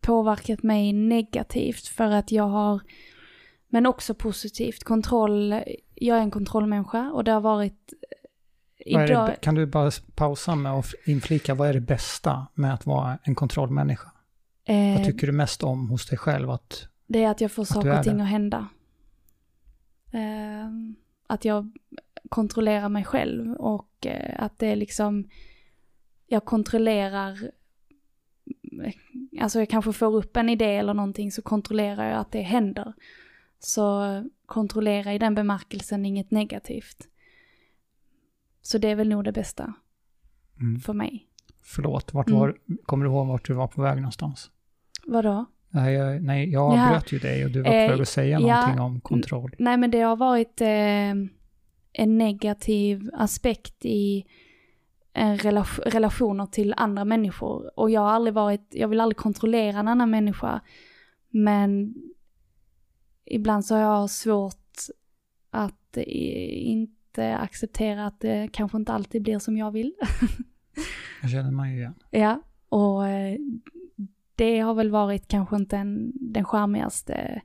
påverkat 0.00 0.62
mig 0.62 0.92
negativt 0.92 1.86
för 1.86 2.10
att 2.10 2.32
jag 2.32 2.48
har, 2.48 2.80
men 3.68 3.86
också 3.86 4.14
positivt, 4.14 4.84
kontroll, 4.84 5.54
jag 5.94 6.18
är 6.18 6.22
en 6.22 6.30
kontrollmänniska 6.30 7.10
och 7.12 7.24
det 7.24 7.32
har 7.32 7.40
varit 7.40 7.92
idag, 8.86 9.28
det, 9.28 9.36
kan 9.40 9.54
du 9.54 9.66
bara 9.66 9.90
pausa 10.14 10.54
med 10.54 10.72
och 10.72 10.84
inflika, 11.06 11.54
vad 11.54 11.68
är 11.68 11.74
det 11.74 11.80
bästa 11.80 12.46
med 12.54 12.74
att 12.74 12.86
vara 12.86 13.18
en 13.22 13.34
kontrollmänniska? 13.34 14.10
eh, 14.64 14.96
Vad 14.96 15.04
tycker 15.04 15.26
du 15.26 15.32
mest 15.32 15.62
om 15.62 15.88
hos 15.88 16.06
dig 16.06 16.18
själv? 16.18 16.50
Att, 16.50 16.88
det 17.06 17.24
är 17.24 17.30
att 17.30 17.40
jag 17.40 17.52
får 17.52 17.62
du 17.62 17.66
saker 17.66 17.98
och 17.98 18.04
ting 18.04 18.16
det? 18.16 18.22
att 18.22 18.28
hända. 18.28 18.68
Eh, 20.12 20.70
att 21.26 21.44
jag 21.44 21.72
kontrollerar 22.28 22.88
mig 22.88 23.04
själv 23.04 23.52
och 23.52 24.06
eh, 24.06 24.44
att 24.44 24.58
det 24.58 24.66
är 24.66 24.76
liksom, 24.76 25.28
jag 26.26 26.44
kontrollerar, 26.44 27.50
alltså 29.40 29.58
jag 29.58 29.70
kanske 29.70 29.92
får 29.92 30.14
upp 30.14 30.36
en 30.36 30.48
idé 30.48 30.76
eller 30.76 30.94
någonting 30.94 31.32
så 31.32 31.42
kontrollerar 31.42 32.10
jag 32.10 32.18
att 32.18 32.32
det 32.32 32.42
händer. 32.42 32.92
Så 33.58 34.24
kontrollera 34.46 35.14
i 35.14 35.18
den 35.18 35.34
bemärkelsen 35.34 36.06
inget 36.06 36.30
negativt. 36.30 37.08
Så 38.62 38.78
det 38.78 38.88
är 38.88 38.94
väl 38.94 39.08
nog 39.08 39.24
det 39.24 39.32
bästa 39.32 39.74
mm, 40.60 40.80
för 40.80 40.92
mig. 40.92 41.26
förlåt, 41.62 42.14
vart 42.14 42.28
Mm. 42.28 42.40
var, 42.40 42.56
kommer 42.84 43.04
du 43.04 43.10
ihåg 43.10 43.26
vart 43.26 43.46
du 43.46 43.52
var 43.54 43.66
på 43.66 43.82
väg 43.82 43.96
någonstans? 43.96 44.50
Vadå? 45.06 45.44
Nej, 45.70 45.94
jag, 45.94 46.22
nej, 46.22 46.50
jag 46.50 46.76
Ja. 46.76 46.86
avbröt 46.86 47.12
ju 47.12 47.18
dig 47.18 47.44
och 47.44 47.50
du 47.50 47.62
var 47.62 47.70
Eh, 47.72 47.86
på 47.86 47.92
väg 47.92 48.00
att 48.02 48.08
säga 48.08 48.40
ja. 48.40 48.56
någonting 48.60 48.80
om 48.80 49.00
kontroll. 49.00 49.54
Nej 49.58 49.76
men 49.76 49.90
det 49.90 50.00
har 50.00 50.16
varit 50.16 50.60
eh, 50.60 51.10
en 51.92 52.18
negativ 52.18 53.10
aspekt 53.14 53.84
i 53.84 54.24
en 55.12 55.38
relation, 55.38 55.84
relationer 55.86 56.46
till 56.46 56.74
andra 56.76 57.04
människor. 57.04 57.78
Och 57.80 57.90
jag 57.90 58.00
har 58.00 58.10
aldrig 58.10 58.34
varit, 58.34 58.66
jag 58.70 58.88
vill 58.88 59.00
aldrig 59.00 59.16
kontrollera 59.16 59.78
en 59.78 59.88
annan 59.88 60.10
människa. 60.10 60.60
Men 61.28 61.94
ibland 63.24 63.64
så 63.64 63.74
har 63.74 63.82
jag 63.82 64.10
svårt 64.10 64.56
att 65.50 65.96
eh, 67.18 67.24
inte 67.24 67.36
acceptera 67.36 68.06
att 68.06 68.20
det 68.20 68.48
kanske 68.52 68.78
inte 68.78 68.92
alltid 68.92 69.22
blir 69.22 69.38
som 69.38 69.56
jag 69.56 69.70
vill. 69.70 69.94
Jag 71.22 71.30
känner 71.30 71.50
mig 71.50 71.72
ju 71.72 71.78
igen. 71.78 71.94
Ja, 72.10 72.42
och 72.68 73.08
eh, 73.08 73.38
det 74.34 74.60
har 74.60 74.74
väl 74.74 74.90
varit 74.90 75.28
kanske 75.28 75.56
inte 75.56 75.76
en, 75.76 76.12
den 76.14 76.44
charmigaste 76.44 77.42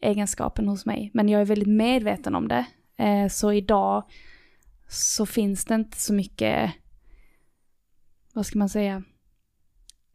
egenskapen 0.00 0.68
hos 0.68 0.86
mig. 0.86 1.10
Men 1.14 1.28
jag 1.28 1.40
är 1.40 1.44
väldigt 1.44 1.68
medveten 1.68 2.34
om 2.34 2.48
det. 2.48 2.66
Eh, 2.96 3.28
Så 3.28 3.52
idag 3.52 4.04
så 4.88 5.26
finns 5.26 5.64
det 5.64 5.74
inte 5.74 5.96
så 6.00 6.12
mycket, 6.14 6.72
vad 8.34 8.46
ska 8.46 8.58
man 8.58 8.68
säga, 8.68 9.02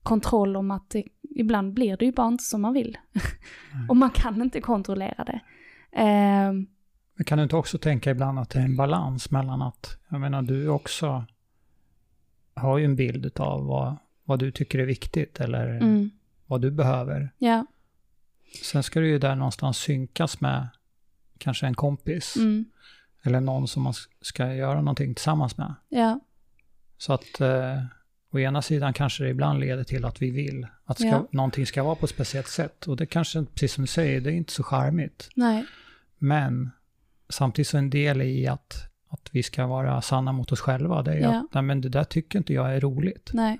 kontroll 0.03 0.55
om 0.55 0.71
att 0.71 0.89
det, 0.89 1.03
ibland 1.35 1.73
blir 1.73 1.97
det 1.97 2.05
ju 2.05 2.11
bara 2.11 2.27
inte 2.27 2.43
som 2.43 2.61
man 2.61 2.73
vill. 2.73 2.97
och 3.89 3.97
man 3.97 4.09
kan 4.09 4.41
inte 4.41 4.61
kontrollera 4.61 5.23
det. 5.23 5.41
Eh, 5.91 6.53
Men 7.19 7.25
kan 7.25 7.37
du 7.37 7.43
inte 7.43 7.55
också 7.55 7.77
tänka 7.77 8.11
ibland 8.11 8.39
att 8.39 8.49
det 8.49 8.59
är 8.59 8.63
en 8.63 8.75
balans 8.75 9.31
mellan 9.31 9.61
att, 9.61 9.97
jag 10.09 10.21
menar 10.21 10.41
du 10.41 10.67
också 10.69 11.25
har 12.53 12.77
ju 12.77 12.85
en 12.85 12.95
bild 12.95 13.39
av 13.39 13.65
vad, 13.65 13.97
vad 14.23 14.39
du 14.39 14.51
tycker 14.51 14.79
är 14.79 14.85
viktigt 14.85 15.39
eller 15.39 15.67
mm, 15.69 16.09
vad 16.45 16.61
du 16.61 16.71
behöver. 16.71 17.33
ja, 17.37 17.65
Sen 18.63 18.83
ska 18.83 18.99
det 18.99 19.07
ju 19.07 19.19
där 19.19 19.35
någonstans 19.35 19.77
synkas 19.77 20.41
med 20.41 20.67
kanske 21.37 21.65
en 21.67 21.75
kompis 21.75 22.35
mm, 22.35 22.65
eller 23.23 23.41
någon 23.41 23.67
som 23.67 23.83
man 23.83 23.93
ska 24.21 24.53
göra 24.53 24.81
någonting 24.81 25.15
tillsammans 25.15 25.57
med. 25.57 25.73
ja, 25.89 26.19
Så 26.97 27.13
att 27.13 27.41
eh, 27.41 27.83
å 28.31 28.39
ena 28.39 28.61
sidan 28.61 28.93
kanske 28.93 29.23
det 29.23 29.29
ibland 29.29 29.59
leder 29.59 29.83
till 29.83 30.05
att 30.05 30.21
vi 30.21 30.31
vill 30.31 30.67
att 30.85 30.97
ska, 30.99 31.07
Ja. 31.07 31.27
någonting 31.31 31.65
ska 31.65 31.83
vara 31.83 31.95
på 31.95 32.05
ett 32.05 32.11
speciellt 32.11 32.47
sätt. 32.47 32.87
Och 32.87 32.97
det 32.97 33.05
kanske, 33.05 33.45
precis 33.45 33.73
som 33.73 33.81
du 33.83 33.87
säger, 33.87 34.21
det 34.21 34.29
är 34.31 34.35
inte 34.35 34.53
så 34.53 34.63
charmigt. 34.63 35.29
nej, 35.35 35.65
Men 36.17 36.71
samtidigt 37.29 37.67
så 37.67 37.77
en 37.77 37.89
del 37.89 38.21
i 38.21 38.47
att, 38.47 38.73
att 39.09 39.29
vi 39.31 39.43
ska 39.43 39.67
vara 39.67 40.01
sanna 40.01 40.31
mot 40.31 40.51
oss 40.51 40.59
själva, 40.59 41.01
det 41.03 41.13
är 41.13 41.19
Ja. 41.19 41.29
att 41.39 41.53
nej, 41.53 41.63
men 41.63 41.81
det 41.81 41.89
där 41.89 42.03
tycker 42.03 42.39
inte 42.39 42.53
jag 42.53 42.75
är 42.75 42.79
roligt. 42.79 43.29
nej. 43.33 43.59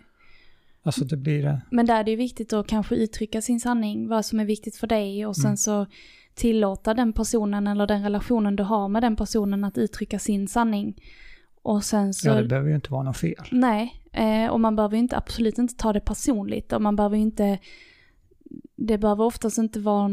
Alltså 0.84 1.05
det 1.05 1.17
blir... 1.17 1.45
eh, 1.45 1.58
Men 1.71 1.86
där 1.86 1.99
är 1.99 2.03
det 2.03 2.12
ju 2.12 2.17
viktigt 2.17 2.53
att 2.53 2.67
kanske 2.67 2.95
uttrycka 2.95 3.41
sin 3.41 3.60
sanning, 3.60 4.08
vad 4.08 4.25
som 4.25 4.39
är 4.39 4.45
viktigt 4.45 4.75
för 4.75 4.88
dig 4.88 5.25
och 5.25 5.36
sen 5.36 5.45
Mm. 5.45 5.58
så 5.58 5.86
tillåta 6.34 6.93
den 6.93 7.13
personen 7.13 7.67
eller 7.67 7.88
den 7.88 8.03
relationen 8.03 8.55
du 8.55 8.63
har 8.63 8.88
med 8.88 9.03
den 9.03 9.15
personen 9.15 9.63
att 9.63 9.77
uttrycka 9.77 10.19
sin 10.19 10.47
sanning. 10.47 11.01
Och 11.62 11.84
sen 11.84 12.13
så, 12.13 12.27
Ja, 12.27 12.34
det 12.36 12.43
behöver 12.47 12.69
ju 12.69 12.75
inte 12.75 12.91
vara 12.91 13.03
något 13.03 13.17
fel. 13.17 13.43
nej, 13.51 13.93
eh, 14.12 14.47
och 14.51 14.60
man 14.60 14.75
behöver 14.75 14.95
ju 14.95 14.99
inte, 15.01 15.17
absolut 15.17 15.58
inte 15.58 15.75
ta 15.75 15.93
det 15.93 15.99
personligt 15.99 16.73
och 16.73 16.82
man 16.82 16.95
behöver 16.95 17.15
ju 17.15 17.21
inte, 17.21 17.60
det 18.75 18.97
behöver 18.97 19.23
oftast 19.23 19.58
inte 19.58 19.79
vara 19.79 20.10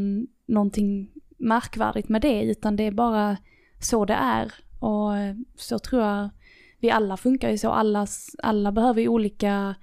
någonting 0.47 1.11
märkvärdigt 1.37 2.09
med 2.09 2.22
det, 2.22 2.42
utan 2.42 2.77
det 2.77 2.83
är 2.83 2.90
bara 2.90 3.37
så 3.81 4.05
det 4.05 4.14
är. 4.14 4.55
Och 4.81 5.12
så 5.57 5.79
tror 5.79 6.03
jag 6.03 6.31
vi 6.79 6.90
alla 6.90 7.16
funkar 7.16 7.51
ju 7.51 7.59
så. 7.59 7.70
Alla, 7.70 8.07
alla 8.42 8.72
behöver 8.72 9.01
ju 9.01 9.09
olika... 9.09 9.75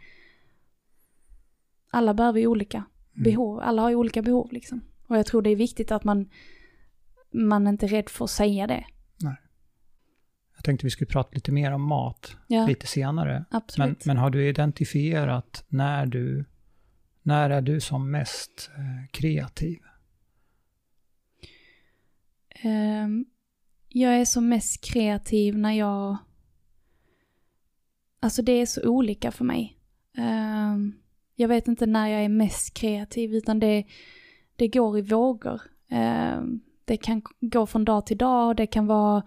Alla 1.91 2.13
behöver 2.13 2.39
ju 2.39 2.47
olika 2.47 2.83
Mm. 3.15 3.23
behov. 3.23 3.59
Alla 3.59 3.81
har 3.81 3.89
ju 3.89 3.95
olika 3.95 4.21
behov 4.21 4.51
liksom. 4.51 4.81
Och 5.07 5.17
jag 5.17 5.25
tror 5.25 5.41
det 5.41 5.49
är 5.49 5.55
viktigt 5.55 5.91
att 5.91 6.03
man, 6.03 6.29
man 7.33 7.67
inte 7.67 7.85
är 7.85 7.87
rädd 7.87 8.09
för 8.09 8.25
att 8.25 8.31
säga 8.31 8.67
det. 8.67 8.85
Jag 10.55 10.63
tänkte 10.65 10.85
vi 10.85 10.89
skulle 10.89 11.07
prata 11.07 11.29
lite 11.33 11.51
mer 11.51 11.71
om 11.71 11.81
mat 11.81 12.37
Ja, 12.47 12.65
lite 12.67 12.87
senare. 12.87 13.45
Men, 13.51 13.57
absolut. 13.61 14.05
men 14.05 14.17
har 14.17 14.29
du 14.29 14.47
identifierat 14.47 15.65
när 15.67 16.05
du, 16.05 16.45
när 17.21 17.49
är 17.49 17.61
du 17.61 17.79
som 17.79 18.11
mest 18.11 18.71
eh, 18.77 19.09
kreativ? 19.11 19.79
Ehm, 22.63 23.25
jag 23.89 24.19
är 24.19 24.25
som 24.25 24.49
mest 24.49 24.83
kreativ 24.83 25.57
när 25.57 25.71
jag... 25.71 26.17
Alltså 28.19 28.41
det 28.41 28.51
är 28.51 28.65
så 28.65 28.89
olika 28.89 29.31
för 29.31 29.45
mig. 29.45 29.77
Ehm, 30.17 30.93
jag 31.35 31.47
vet 31.47 31.67
inte 31.67 31.85
när 31.85 32.07
jag 32.07 32.23
är 32.23 32.29
mest 32.29 32.73
kreativ 32.73 33.35
utan 33.35 33.59
det, 33.59 33.83
det 34.55 34.67
går 34.67 34.97
i 34.97 35.01
vågor. 35.01 35.61
Ehm, 35.89 36.61
det 36.85 36.97
kan 36.97 37.21
gå 37.39 37.65
från 37.65 37.85
dag 37.85 38.05
till 38.05 38.17
dag 38.17 38.47
och 38.47 38.55
det 38.55 38.67
kan 38.67 38.87
vara 38.87 39.23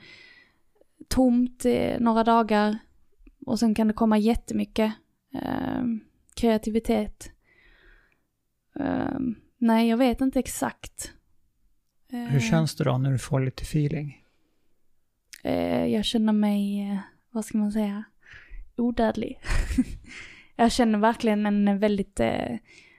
tomt 1.08 1.64
eh, 1.64 2.00
några 2.00 2.24
dagar 2.24 2.78
och 3.46 3.58
sen 3.58 3.74
kan 3.74 3.86
det 3.86 3.92
komma 3.92 4.18
jättemycket 4.18 4.92
kreativitet. 6.34 7.30
Nej, 9.58 9.88
jag 9.88 9.96
vet 9.96 10.20
inte 10.20 10.38
exakt. 10.38 11.12
Hur 12.28 12.34
Ehm, 12.34 12.40
känns 12.40 12.74
det 12.76 12.84
då 12.84 12.98
när 12.98 13.10
du 13.10 13.18
får 13.18 13.40
lite 13.40 13.62
feeling? 13.62 14.22
Eh, 15.44 15.84
jag 15.86 16.04
känner 16.04 16.32
mig, 16.32 16.90
eh, 16.90 16.98
vad 17.30 17.44
ska 17.44 17.58
man 17.58 17.72
säga, 17.72 18.04
odödlig. 18.76 19.40
jag 20.56 20.72
känner 20.72 20.98
verkligen 20.98 21.46
en 21.46 21.78
väldigt 21.78 22.20
eh, 22.20 22.56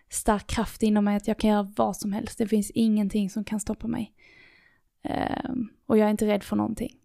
stark 0.09 0.47
kraft 0.47 0.83
inom 0.83 1.05
mig 1.05 1.15
att 1.15 1.27
jag 1.27 1.37
kan 1.39 1.49
göra 1.49 1.73
vad 1.75 1.95
som 1.97 2.13
helst. 2.13 2.37
Det 2.37 2.47
finns 2.47 2.71
ingenting 2.71 3.29
som 3.29 3.43
kan 3.43 3.59
stoppa 3.59 3.87
mig. 3.87 4.13
Eh, 5.03 5.51
och 5.85 5.97
jag 5.97 6.05
är 6.07 6.11
inte 6.11 6.27
rädd 6.27 6.43
för 6.43 6.55
någonting. 6.55 6.95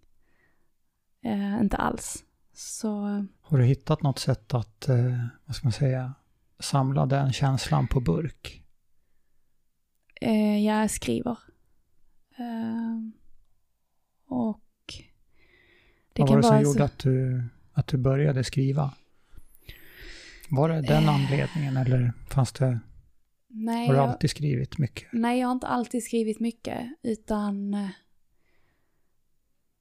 Eh, 1.24 1.60
inte 1.60 1.76
alls. 1.76 2.24
Så 2.54 2.88
Har 3.40 3.58
du 3.58 3.64
hittat 3.64 4.02
något 4.02 4.18
sätt 4.18 4.54
att, 4.54 4.88
eh, 4.88 5.24
vad 5.44 5.56
ska 5.56 5.64
man 5.66 5.72
säga, 5.72 6.14
samla 6.58 7.06
den 7.06 7.32
känslan 7.32 7.86
på 7.88 8.00
burk? 8.00 8.58
eh, 10.20 10.64
jag 10.66 10.90
skriver. 10.90 11.38
Eh, 12.42 12.98
och 14.26 14.60
det 16.12 16.22
Vad 16.22 16.28
var 16.28 16.34
kan 16.34 16.40
det 16.42 16.48
som 16.48 16.60
gjorde 16.62 16.78
så... 16.78 16.84
att 16.84 16.98
du, 16.98 17.44
att 17.72 17.86
du 17.86 17.96
började 17.96 18.44
skriva? 18.44 18.94
Var 20.50 20.68
det 20.68 20.82
den 20.82 21.02
Eh. 21.04 21.14
anledningen 21.14 21.76
eller 21.76 22.12
fanns 22.30 22.52
det, 22.52 22.80
Nej, 23.48 23.86
har 23.86 23.94
du 23.94 24.00
jag- 24.00 24.08
alltid 24.10 24.30
skrivit 24.30 24.78
mycket? 24.78 25.08
Nej, 25.12 25.40
jag 25.40 25.46
har 25.48 25.52
inte 25.52 25.66
alltid 25.66 26.04
skrivit 26.04 26.40
mycket, 26.40 26.88
utan 27.02 27.74
eh, 27.74 27.88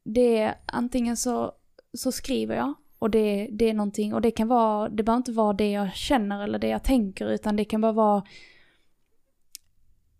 det 0.04 0.38
är 0.38 0.56
antingen 0.66 1.18
så, 1.18 1.52
så 1.94 2.12
skriver 2.12 2.56
jag 2.56 2.74
och 3.00 3.10
det, 3.10 3.50
det 3.52 3.70
är 3.70 3.74
någonting, 3.74 4.14
och 4.14 4.22
det 4.22 4.32
kan 4.32 4.48
vara, 4.48 4.90
det 4.90 5.04
behöver 5.04 5.18
inte 5.18 5.32
vara 5.32 5.54
det 5.54 5.72
jag 5.72 5.94
känner 5.96 6.44
eller 6.44 6.60
det 6.60 6.68
jag 6.68 6.84
tänker, 6.84 7.26
utan 7.32 7.56
det 7.56 7.66
kan 7.66 7.82
bara 7.82 7.92
vara, 7.92 8.24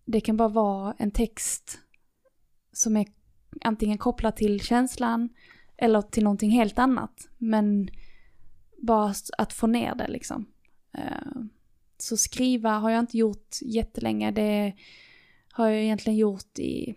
det 0.04 0.20
kan 0.20 0.36
bara 0.36 0.48
vara 0.48 0.94
en 0.98 1.10
text 1.10 1.78
som 2.82 2.96
är 2.96 3.06
antingen 3.60 3.98
kopplat 3.98 4.36
till 4.36 4.60
känslan 4.60 5.28
eller 5.76 6.02
till 6.02 6.24
någonting 6.24 6.50
helt 6.50 6.78
annat, 6.78 7.28
men 7.38 7.90
bara 8.82 9.14
att 9.38 9.52
få 9.52 9.66
ner 9.66 9.94
det 9.94 10.08
liksom. 10.08 10.46
Eh, 10.92 11.42
så 11.98 12.16
skriva 12.16 12.70
har 12.70 12.90
jag 12.90 13.00
inte 13.00 13.18
gjort 13.18 13.56
jättelänge. 13.62 14.30
Det 14.30 14.74
har 15.52 15.68
jag 15.68 15.82
egentligen 15.82 16.18
gjort 16.18 16.58
i 16.58 16.94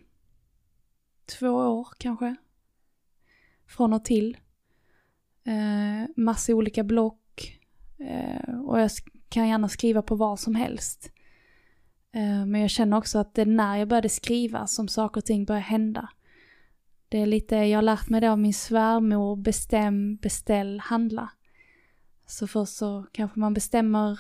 två 1.39 1.49
år 1.49 1.87
kanske. 1.97 2.35
Från 3.67 3.93
och 3.93 4.05
till. 4.05 4.37
Eh, 5.43 6.09
massa 6.15 6.53
olika 6.53 6.83
block. 6.83 7.59
Eh, 7.99 8.59
och 8.59 8.79
jag 8.79 8.91
kan 9.29 9.47
gärna 9.47 9.69
skriva 9.69 10.01
på 10.01 10.15
vad 10.15 10.39
som 10.39 10.55
helst. 10.55 11.11
Eh, 12.15 12.45
men 12.45 12.61
jag 12.61 12.69
känner 12.69 12.97
också 12.97 13.19
att 13.19 13.33
det 13.33 13.41
är 13.41 13.45
när 13.45 13.77
jag 13.77 13.87
började 13.87 14.09
skriva 14.09 14.67
som 14.67 14.87
saker 14.87 15.21
och 15.21 15.25
ting 15.25 15.45
börjar 15.45 15.61
hända. 15.61 16.09
Det 17.09 17.17
är 17.17 17.25
lite, 17.25 17.55
jag 17.55 17.77
har 17.77 17.81
lärt 17.81 18.09
mig 18.09 18.21
det 18.21 18.31
av 18.31 18.39
min 18.39 18.53
svärmor, 18.53 19.35
bestäm, 19.35 20.15
beställ, 20.15 20.79
handla. 20.79 21.31
Så 22.25 22.47
först 22.47 22.75
så 22.75 23.05
kanske 23.11 23.39
man 23.39 23.53
bestämmer 23.53 24.19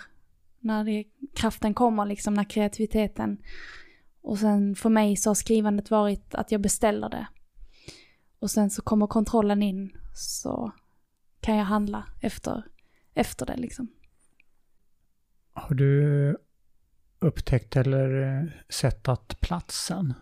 när 0.59 0.83
det, 0.83 1.03
kraften 1.35 1.73
kommer, 1.73 2.05
liksom 2.05 2.33
när 2.33 2.43
kreativiteten. 2.43 3.37
Och 4.21 4.39
sen 4.39 4.75
för 4.75 4.89
mig 4.89 5.15
så 5.15 5.29
har 5.29 5.35
skrivandet 5.35 5.91
varit 5.91 6.35
att 6.35 6.51
jag 6.51 6.61
beställer 6.61 7.09
det. 7.09 7.27
Och 8.39 8.51
sen 8.51 8.69
så 8.69 8.81
kommer 8.81 9.07
kontrollen 9.07 9.63
in 9.63 9.97
så 10.15 10.71
kan 11.39 11.55
jag 11.55 11.65
handla 11.65 12.07
efter, 12.21 12.63
efter 13.13 13.45
det 13.45 13.57
liksom. 13.57 13.87
Har 15.53 15.75
du 15.75 16.37
upptäckt 17.19 17.75
eller 17.75 18.21
eh, 18.21 18.49
sett 18.69 19.07
att 19.07 19.39
platsen 19.39 20.13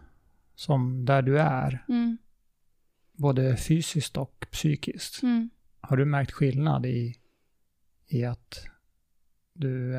som 0.55 1.05
där 1.05 1.21
du 1.21 1.39
är, 1.39 1.85
Mm, 1.89 2.17
både 3.11 3.57
fysiskt 3.57 4.17
och 4.17 4.47
psykiskt, 4.51 5.23
mm. 5.23 5.49
har 5.81 5.97
du 5.97 6.05
märkt 6.05 6.31
skillnad 6.31 6.85
i, 6.85 7.15
i 8.07 8.25
att 8.25 8.65
du, 9.53 9.95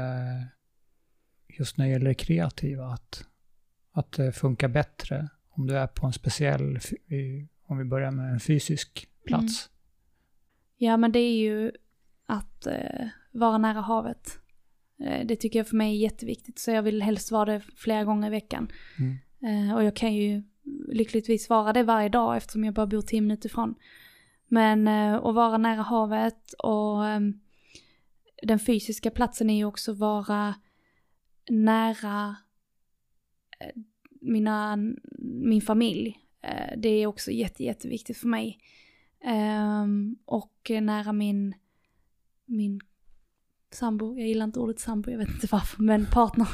just 1.48 1.78
när 1.78 1.84
det 1.84 1.90
gäller 1.90 2.08
det 2.08 2.14
kreativa, 2.14 2.86
att, 2.86 3.26
att 3.92 4.12
det 4.12 4.32
funkar 4.32 4.68
bättre 4.68 5.28
om 5.48 5.66
du 5.66 5.78
är 5.78 5.86
på 5.86 6.06
en 6.06 6.12
speciell, 6.12 6.78
om 7.66 7.78
vi 7.78 7.84
börjar 7.84 8.10
med 8.10 8.32
en 8.32 8.40
fysisk 8.40 9.08
plats? 9.26 9.70
Ja 10.76 10.96
men 10.96 11.12
det 11.12 11.18
är 11.18 11.36
ju 11.36 11.72
att 12.26 12.66
eh, 12.66 13.08
vara 13.30 13.58
nära 13.58 13.80
havet. 13.80 14.40
Eh, 15.00 15.26
det 15.26 15.36
tycker 15.36 15.58
jag 15.58 15.68
för 15.68 15.76
mig 15.76 15.96
är 15.96 15.98
jätteviktigt 15.98 16.58
så 16.58 16.70
jag 16.70 16.82
vill 16.82 17.02
helst 17.02 17.30
vara 17.30 17.44
det 17.44 17.60
flera 17.76 18.04
gånger 18.04 18.26
i 18.26 18.30
veckan. 18.30 18.72
Mm. 18.98 19.68
Eh, 19.68 19.74
och 19.74 19.84
jag 19.84 19.96
kan 19.96 20.14
ju 20.14 20.42
lyckligtvis 20.88 21.50
vara 21.50 21.72
det 21.72 21.82
varje 21.82 22.08
dag 22.08 22.36
eftersom 22.36 22.64
jag 22.64 22.74
bara 22.74 22.86
bor 22.86 23.02
tio 23.02 23.20
minuter 23.20 23.48
ifrån. 23.48 23.74
Men 24.48 24.88
eh, 24.88 25.14
att 25.14 25.34
vara 25.34 25.58
nära 25.58 25.82
havet 25.82 26.52
och 26.52 27.06
ehm, 27.06 27.40
den 28.42 28.58
fysiska 28.58 29.10
platsen 29.10 29.50
är 29.50 29.56
ju 29.56 29.64
också 29.64 29.92
vara 29.92 30.54
nära 31.50 32.36
mina, 34.20 34.78
min 35.18 35.60
familj. 35.60 36.20
Det 36.76 36.88
är 36.88 37.06
också 37.06 37.30
jätte, 37.30 37.64
jätteviktigt 37.64 38.16
för 38.16 38.28
mig. 38.28 38.58
Ehm, 39.24 40.16
och 40.24 40.70
nära 40.80 41.12
min, 41.12 41.54
min 42.44 42.80
sambo, 43.74 44.18
jag 44.18 44.28
gillar 44.28 44.44
inte 44.44 44.60
ordet 44.60 44.78
sambo, 44.80 45.10
jag 45.10 45.18
vet 45.18 45.28
inte 45.28 45.46
varför, 45.50 45.82
men 45.82 46.06
partner. 46.06 46.48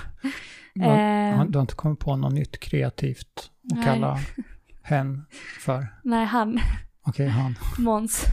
Du, 0.75 0.83
har, 0.85 0.97
Ehm, 0.99 1.51
du 1.51 1.59
har 1.59 1.63
inte 1.63 1.75
kommit 1.75 1.99
på 1.99 2.17
något 2.17 2.33
nytt 2.33 2.61
kreativt 2.61 3.51
att 3.71 3.77
Nej. 3.77 3.85
kalla 3.85 4.19
hen 4.83 5.25
för? 5.61 5.87
nej, 6.05 6.25
han, 6.27 6.59
Okej, 7.03 7.29
han. 7.29 7.55
Måns. 7.79 8.25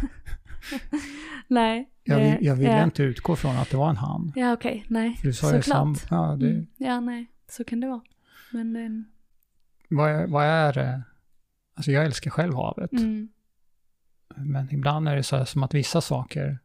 nej. 1.48 1.90
Jag, 2.04 2.18
vill, 2.20 2.46
jag 2.46 2.56
ville 2.56 2.78
ja. 2.78 2.84
inte 2.84 3.04
utgå 3.04 3.36
från 3.36 3.56
att 3.58 3.70
det 3.70 3.78
var 3.78 3.90
en 3.90 3.98
han. 3.98 4.34
Ja, 4.36 4.54
okej, 4.54 4.86
nej. 4.88 5.16
För 5.16 5.28
du 5.28 5.34
sa 5.34 5.48
Såklart. 5.48 5.66
sam... 5.66 5.96
Ja, 6.10 6.36
det, 6.40 6.50
Mm. 6.50 6.68
Ja, 6.78 7.00
nej, 7.00 7.32
så 7.50 7.64
kan 7.64 7.80
det 7.80 7.88
vara. 7.88 8.02
Men 8.52 8.74
det... 8.74 9.04
vad, 9.96 10.12
är, 10.12 10.28
vad 10.28 10.46
är 10.46 10.74
det? 10.74 11.02
Alltså 11.76 11.92
jag 11.92 12.06
älskar 12.06 12.32
själv 12.32 12.56
havet. 12.56 12.92
Mm, 12.92 13.30
Men 14.36 14.74
ibland 14.74 15.08
är 15.10 15.16
det 15.16 15.24
så 15.24 15.38
här 15.38 15.46
som 15.46 15.64
att 15.64 15.74
vissa 15.74 16.02
saker, 16.02 16.60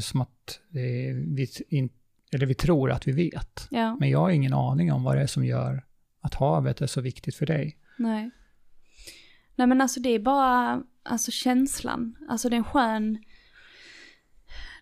som 0.00 0.20
att 0.20 0.60
vi, 0.68 1.48
in, 1.68 1.90
eller 2.32 2.46
vi 2.46 2.54
tror 2.54 2.90
att 2.90 3.08
vi 3.08 3.12
vet. 3.12 3.68
ja, 3.70 3.96
Men 4.00 4.10
jag 4.10 4.18
har 4.18 4.30
ingen 4.30 4.54
aning 4.54 4.92
om 4.92 5.02
vad 5.02 5.16
det 5.16 5.22
är 5.22 5.26
som 5.26 5.44
gör 5.44 5.84
att 6.20 6.34
havet 6.34 6.80
är 6.80 6.86
så 6.86 7.00
viktigt 7.00 7.34
för 7.34 7.46
dig. 7.46 7.78
nej. 7.98 8.30
Nej 9.56 9.66
men 9.66 9.80
alltså 9.80 10.00
det 10.00 10.08
är 10.08 10.18
bara, 10.18 10.82
alltså 11.02 11.30
känslan. 11.30 12.16
Alltså 12.28 12.48
det 12.48 12.56
är 12.56 12.58
en 12.58 12.64
skön, 12.64 13.18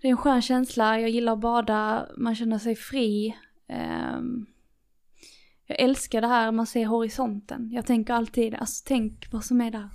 det 0.03 0.09
är 0.09 0.11
en 0.11 0.17
skön 0.17 0.43
känsla. 0.43 1.01
Jag 1.01 1.11
gillar 1.11 1.33
att 1.33 1.41
bada, 1.41 2.09
man 2.17 2.35
känner 2.35 2.59
sig 2.59 2.77
fri. 2.77 3.37
Ehm, 3.69 4.47
jag 5.67 5.81
älskar 5.81 6.21
det 6.21 6.27
här, 6.27 6.53
man 6.53 6.67
ser 6.67 6.87
horisonten. 6.87 7.71
Jag 7.73 7.87
tänker 7.87 8.15
alltid, 8.15 8.55
alltså 8.55 8.85
tänk 8.87 9.33
vad 9.33 9.45
som 9.45 9.61
är 9.61 9.71
där. 9.71 9.89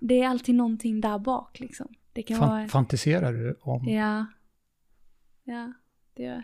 Det 0.00 0.20
är 0.22 0.28
alltid 0.28 0.54
någonting 0.54 1.00
där 1.00 1.18
bak 1.18 1.60
liksom. 1.60 1.94
Det 2.12 2.22
kan 2.22 2.38
vara... 2.40 2.48
Fan, 2.48 2.68
fantiserar 2.68 3.32
du 3.32 3.58
om... 3.62 3.88
Ja. 3.88 4.26
Ja, 5.44 5.72
det 6.14 6.22
gör 6.22 6.32
jag. 6.32 6.42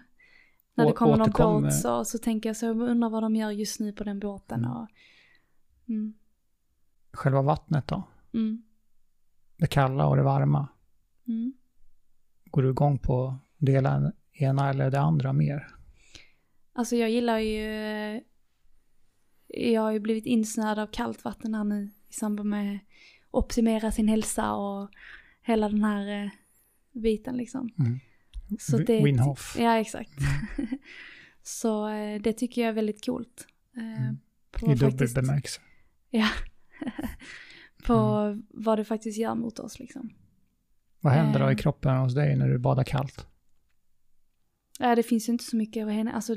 När 0.75 0.87
det 0.87 0.93
kommer 0.93 1.17
någon 1.17 1.29
återkommer- 1.29 1.61
båt 1.63 1.75
så, 1.75 2.05
så 2.05 2.19
tänker 2.19 2.49
jag 2.49 2.57
så, 2.57 2.67
jag 2.67 2.81
undrar 2.81 3.11
vad 3.11 3.23
de 3.23 3.37
gör 3.37 3.51
just 3.51 3.81
nu 3.81 3.93
på 3.93 4.05
den 4.05 4.19
båten. 4.21 4.59
Mm. 4.65 4.71
Och, 4.77 4.89
Mm. 5.89 6.15
Själva 7.13 7.43
vattnet 7.43 7.87
då? 7.89 8.03
Mm. 8.35 8.63
Det 9.57 9.67
kalla 9.67 10.07
och 10.07 10.17
det 10.17 10.23
varma. 10.23 10.69
Mm. 11.29 11.53
Går 12.45 12.63
du 12.63 12.71
igång 12.71 12.99
på 12.99 13.37
det 13.59 13.73
ena 14.33 14.71
eller 14.71 14.91
det 14.91 15.01
andra 15.01 15.33
mer? 15.33 15.69
Alltså 16.73 16.97
jag 16.97 17.11
gillar 17.11 17.39
ju... 17.39 18.23
Jag 19.47 19.83
har 19.83 19.93
ju 19.93 20.01
blivit 20.01 20.27
insnöad 20.27 20.79
av 20.79 20.87
kallt 20.87 21.25
vatten 21.25 21.55
här 21.55 21.65
nu 21.65 21.91
i 22.09 22.13
samband 22.13 22.49
med 22.51 22.79
optimera 23.31 23.93
sin 23.93 24.09
hälsa 24.09 24.53
och 24.55 24.91
hela 25.47 25.69
den 25.69 25.85
här 25.85 26.25
eh, 26.25 26.31
biten 26.93 27.37
liksom. 27.37 27.69
Mm. 27.79 27.99
Så 28.59 28.79
det- 28.79 29.05
Winhoff. 29.05 29.57
Ja, 29.59 29.77
exakt. 29.79 30.11
Så 31.43 31.89
eh, 31.89 32.21
det 32.23 32.33
tycker 32.33 32.61
jag 32.63 32.69
är 32.69 32.73
väldigt 32.73 33.05
coolt. 33.07 33.47
Eh, 33.77 34.03
Mm. 34.03 34.19
på 34.51 34.73
I 34.73 34.75
dubbel 34.75 35.09
bemärkelse. 35.15 35.61
Ja. 36.11 36.29
på 37.87 37.95
Mm. 37.95 38.47
vad 38.51 38.79
det 38.79 38.85
faktiskt 38.85 39.19
gör 39.19 39.35
mot 39.35 39.59
oss 39.59 39.79
liksom. 39.79 40.11
Vad 41.01 41.13
händer 41.13 41.41
då 41.41 41.49
i 41.51 41.53
Eh. 41.53 41.57
kroppen 41.57 41.97
hos 41.97 42.15
dig 42.15 42.37
när 42.37 42.49
du 42.49 42.59
badar 42.59 42.85
kallt? 42.85 43.27
Ja, 44.79 44.95
det 44.95 45.03
finns 45.03 45.29
ju 45.29 45.33
inte 45.33 45.45
så 45.45 45.57
mycket, 45.57 45.89
alltså 46.15 46.35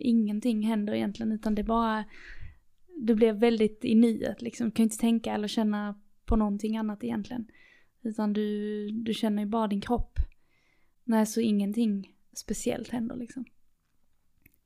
ingenting 0.00 0.62
händer 0.62 0.92
egentligen 0.94 1.32
utan 1.32 1.54
det 1.54 1.64
bara, 1.64 2.04
du 3.00 3.14
blir 3.14 3.32
väldigt 3.32 3.84
i 3.84 3.94
nuet 3.94 4.42
liksom. 4.42 4.66
Du 4.66 4.70
kan 4.74 4.82
inte 4.82 4.98
tänka 4.98 5.32
eller 5.34 5.48
känna 5.48 6.00
på 6.24 6.36
någonting 6.36 6.76
annat 6.76 7.04
egentligen. 7.04 7.46
Utan 8.02 8.32
du, 8.32 8.90
du 8.90 9.14
känner 9.14 9.42
ju 9.42 9.48
bara 9.48 9.68
din 9.68 9.80
kropp. 9.80 10.18
Nej, 11.04 11.26
så 11.26 11.40
ingenting 11.40 12.14
speciellt 12.32 12.88
händer 12.88 13.16
liksom. 13.16 13.44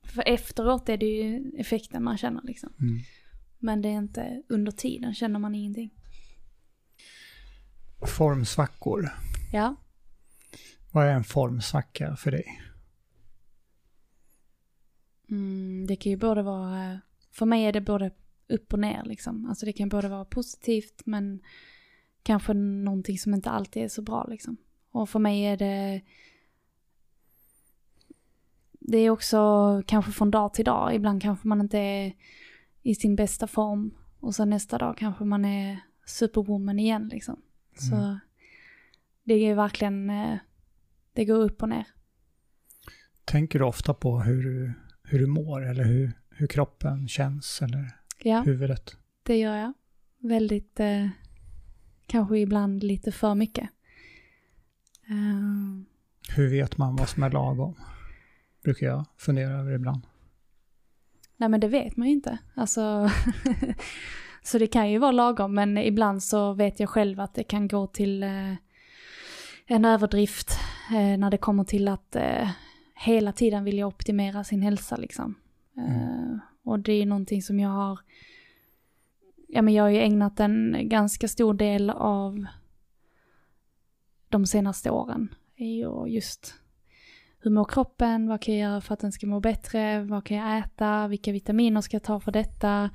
För 0.03 0.23
efteråt 0.27 0.89
är 0.89 0.97
det 0.97 1.05
ju 1.05 1.51
effekten 1.57 2.03
man 2.03 2.17
känner 2.17 2.41
liksom. 2.43 2.73
Mm. 2.79 2.99
Men 3.59 3.81
det 3.81 3.89
är 3.89 3.97
inte, 3.97 4.43
under 4.49 4.71
tiden 4.71 5.13
känner 5.13 5.39
man 5.39 5.55
ingenting. 5.55 5.93
Formsvackor. 8.17 9.09
Ja. 9.53 9.75
Vad 10.91 11.05
är 11.05 11.13
en 11.13 11.23
formsvacka 11.23 12.15
för 12.15 12.31
dig? 12.31 12.61
Mm, 15.29 15.87
det 15.87 15.95
kan 15.95 16.11
ju 16.11 16.17
både 16.17 16.43
vara, 16.43 17.01
för 17.31 17.45
mig 17.45 17.65
är 17.65 17.73
det 17.73 17.81
både 17.81 18.11
upp 18.47 18.73
och 18.73 18.79
ner 18.79 19.03
liksom. 19.05 19.45
Alltså 19.45 19.65
det 19.65 19.73
kan 19.73 19.89
både 19.89 20.07
vara 20.07 20.25
positivt 20.25 21.01
men 21.05 21.41
kanske 22.25 22.53
någonting 22.53 23.17
som 23.17 23.33
inte 23.33 23.49
alltid 23.49 23.83
är 23.83 23.87
så 23.87 24.01
bra 24.01 24.23
liksom. 24.29 24.57
Och 24.91 25.09
för 25.09 25.19
mig 25.19 25.41
är 25.45 25.57
det, 25.57 26.01
det 28.79 28.97
är 28.97 29.09
också 29.09 29.37
kanske 29.87 30.11
från 30.11 30.31
dag 30.31 30.53
till 30.53 30.65
dag. 30.65 30.95
Ibland 30.95 31.21
kanske 31.21 31.47
man 31.47 31.61
inte 31.61 31.77
är 31.79 32.13
i 32.81 32.95
sin 32.95 33.15
bästa 33.15 33.47
form 33.47 33.93
och 34.19 34.35
sen 34.35 34.49
nästa 34.49 34.77
dag 34.77 34.97
kanske 34.97 35.23
man 35.25 35.45
är 35.45 35.79
superwoman 36.05 36.79
igen 36.79 37.07
liksom. 37.13 37.41
Så 37.79 37.95
Mm. 37.95 38.17
det 39.23 39.33
är 39.33 39.55
verkligen, 39.55 40.09
eh, 40.09 40.37
det 41.13 41.25
går 41.25 41.35
upp 41.39 41.61
och 41.61 41.69
ner. 41.69 41.87
Tänker 43.25 43.59
du 43.59 43.65
ofta 43.65 43.93
på 43.93 44.19
hur 44.19 44.43
du, 44.43 44.73
hur 45.03 45.19
du 45.19 45.27
mår 45.27 45.65
eller 45.69 45.83
hur, 45.83 46.11
hur 46.29 46.47
kroppen 46.47 47.07
känns 47.07 47.61
eller 47.61 47.91
Ja. 48.23 48.41
huvudet? 48.41 48.97
Det 49.23 49.37
gör 49.37 49.55
jag. 49.55 49.73
Väldigt, 50.19 50.79
eh, 50.79 51.07
kanske 52.07 52.39
ibland 52.39 52.83
lite 52.83 53.11
för 53.11 53.35
mycket. 53.35 53.69
Eh, 55.09 56.35
Hur 56.35 56.49
vet 56.49 56.77
man 56.77 56.95
vad 56.95 57.09
som 57.09 57.23
är 57.23 57.29
lagom? 57.31 57.75
Brukar 58.63 58.87
jag 58.87 59.05
fundera 59.17 59.53
över 59.59 59.71
ibland. 59.75 60.01
nej 61.37 61.49
men 61.49 61.59
det 61.59 61.67
vet 61.67 61.97
man 61.97 62.07
ju 62.07 62.13
inte. 62.13 62.37
Alltså, 62.55 63.09
så 64.43 64.57
det 64.57 64.67
kan 64.67 64.89
ju 64.91 64.97
vara 64.97 65.11
lagom 65.11 65.53
men 65.55 65.77
ibland 65.77 66.23
så 66.23 66.53
vet 66.53 66.79
jag 66.79 66.89
själv 66.89 67.19
att 67.19 67.33
det 67.33 67.43
kan 67.43 67.67
gå 67.67 67.87
till 67.87 68.23
eh, 68.23 68.53
en 69.65 69.85
överdrift 69.85 70.49
eh, 70.91 71.17
när 71.17 71.31
det 71.31 71.37
kommer 71.37 71.63
till 71.63 71.87
att 71.87 72.15
eh, 72.15 72.49
hela 72.95 73.31
tiden 73.31 73.63
vilja 73.63 73.87
optimera 73.87 74.43
sin 74.43 74.61
hälsa 74.61 74.97
liksom. 74.97 75.35
Eh, 75.77 76.37
och 76.63 76.79
det 76.79 76.93
är 76.93 77.05
någonting 77.05 77.41
som 77.41 77.59
jag 77.59 77.69
har, 77.69 77.99
ja 79.47 79.61
men 79.61 79.73
jag 79.73 79.83
har 79.83 79.89
ju 79.89 79.99
ägnat 79.99 80.39
en 80.39 80.89
ganska 80.89 81.27
stor 81.27 81.53
del 81.53 81.89
av 81.89 82.45
de 84.29 84.45
senaste 84.45 84.89
åren. 84.89 85.35
i 85.55 85.83
just 86.07 86.55
hur 87.39 87.51
mår 87.51 87.65
kroppen, 87.65 88.27
vad 88.27 88.41
kan 88.41 88.55
jag 88.55 88.71
göra 88.71 88.81
för 88.81 88.93
att 88.93 88.99
den 88.99 89.11
ska 89.11 89.27
må 89.27 89.39
bättre, 89.39 90.03
vad 90.03 90.25
kan 90.25 90.37
jag 90.37 90.57
äta, 90.57 91.07
vilka 91.07 91.31
vitaminer 91.31 91.81
ska 91.81 91.95
jag 91.95 92.03
ta 92.03 92.19
för 92.19 92.31
detta, 92.31 92.89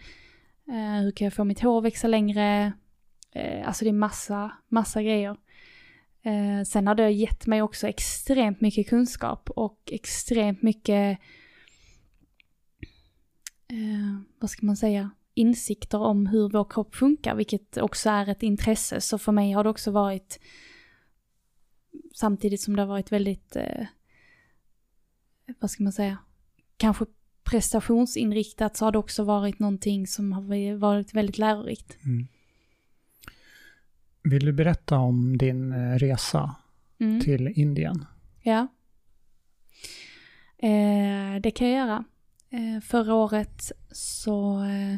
eh, 0.68 1.02
hur 1.02 1.10
kan 1.10 1.24
jag 1.24 1.34
få 1.34 1.44
mitt 1.44 1.60
hår 1.60 1.80
växa 1.80 2.08
längre, 2.08 2.72
eh, 3.32 3.68
alltså 3.68 3.84
det 3.84 3.90
är 3.90 3.92
massa, 3.92 4.52
massa 4.68 5.02
grejer. 5.02 5.36
Eh, 6.22 6.64
sen 6.66 6.86
har 6.86 6.94
det 6.94 7.10
gett 7.10 7.46
mig 7.46 7.62
också 7.62 7.88
extremt 7.88 8.60
mycket 8.60 8.88
kunskap 8.88 9.50
och 9.50 9.78
extremt 9.92 10.62
mycket, 10.62 11.18
eh, 13.68 14.20
vad 14.38 14.50
ska 14.50 14.66
man 14.66 14.76
säga, 14.76 15.10
insikter 15.34 15.98
om 15.98 16.26
hur 16.26 16.48
vår 16.48 16.64
kropp 16.70 16.94
funkar, 16.94 17.34
vilket 17.34 17.76
också 17.76 18.10
är 18.10 18.28
ett 18.28 18.42
intresse. 18.42 19.00
Så 19.00 19.18
för 19.18 19.32
mig 19.32 19.52
har 19.52 19.64
det 19.64 19.70
också 19.70 19.90
varit, 19.90 20.40
samtidigt 22.14 22.60
som 22.60 22.76
det 22.76 22.82
har 22.82 22.86
varit 22.86 23.12
väldigt, 23.12 23.56
eh, 23.56 23.86
vad 25.60 25.70
ska 25.70 25.82
man 25.82 25.92
säga, 25.92 26.18
kanske 26.76 27.06
prestationsinriktat 27.42 28.76
så 28.76 28.84
har 28.84 28.92
det 28.92 28.98
också 28.98 29.24
varit 29.24 29.58
någonting 29.58 30.06
som 30.06 30.32
har 30.32 30.76
varit 30.76 31.14
väldigt 31.14 31.38
lärorikt. 31.38 31.96
Mm. 32.04 32.28
Vill 34.22 34.44
du 34.44 34.52
berätta 34.52 34.98
om 34.98 35.38
din 35.38 35.72
eh, 35.72 35.98
resa 35.98 36.54
Mm. 37.00 37.20
till 37.20 37.48
Indien? 37.48 38.04
Ja. 38.42 38.68
Eh, 40.58 41.40
det 41.42 41.50
kan 41.50 41.68
jag 41.68 41.76
göra. 41.76 42.04
Eh, 42.50 42.80
förra 42.82 43.14
året 43.14 43.72
så 43.92 44.62
eh, 44.62 44.96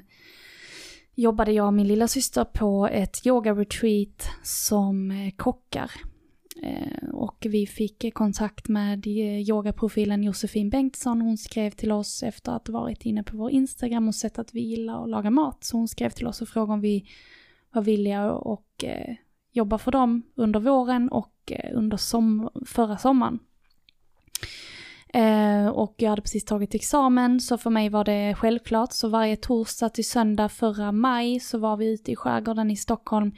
jobbade 1.14 1.52
jag 1.52 1.66
och 1.66 1.74
min 1.74 1.88
lilla 1.88 2.09
syster 2.09 2.44
på 2.44 2.88
ett 2.92 3.26
yoga-retreat 3.26 4.28
som 4.42 5.11
eh, 5.11 5.31
kockar. 5.37 5.90
Eh, 6.62 7.09
och 7.12 7.46
vi 7.50 7.66
fick 7.66 8.05
eh, 8.05 8.11
kontakt 8.11 8.68
med 8.68 9.07
eh, 9.07 9.40
yogaprofilen 9.48 10.22
Josefin 10.22 10.70
Bengtsson. 10.70 11.20
Hon 11.20 11.38
skrev 11.38 11.70
till 11.70 11.92
oss 11.92 12.22
efter 12.22 12.52
att 12.52 12.66
ha 12.66 12.81
varit 12.81 13.02
inne 13.02 13.22
på 13.22 13.37
vår 13.37 13.50
Instagram 13.50 14.09
och 14.09 14.14
sett 14.14 14.38
att 14.38 14.55
vi 14.55 14.61
gillar 14.61 15.02
att 15.05 15.11
laga 15.11 15.31
mat. 15.31 15.64
Så 15.64 15.76
hon 15.76 15.88
skrev 15.88 16.11
till 16.11 16.26
oss 16.26 16.42
och 16.42 16.48
frågade 16.48 16.72
om 16.72 16.81
vi 16.81 17.09
var 17.72 17.83
villiga 17.83 18.33
och 18.33 18.85
eh, 18.85 19.14
jobba 19.52 19.78
för 19.78 19.92
dem 19.92 20.22
under 20.35 20.61
våren 20.61 21.09
och 21.09 21.52
eh, 21.52 21.70
under 21.74 21.96
som 21.96 22.50
förra 22.66 22.98
sommaren. 22.98 23.38
Eh, 25.12 25.66
och 25.66 25.94
jag 25.96 26.11
hade 26.11 26.22
precis 26.22 26.44
tagit 26.44 26.75
examen 26.75 27.40
så 27.40 27.59
för 27.59 27.70
mig 27.70 27.88
var 27.88 28.05
det 28.05 28.35
självklart. 28.35 28.92
Så 28.92 29.09
varje 29.09 29.37
torsdag 29.37 29.88
till 29.88 30.09
söndag 30.09 30.48
förra 30.48 30.92
maj 30.92 31.40
så 31.40 31.59
var 31.59 31.77
vi 31.77 31.92
ute 31.92 32.12
i 32.12 32.16
skärgården 32.16 32.70
i 32.70 32.77
Stockholm 32.77 33.33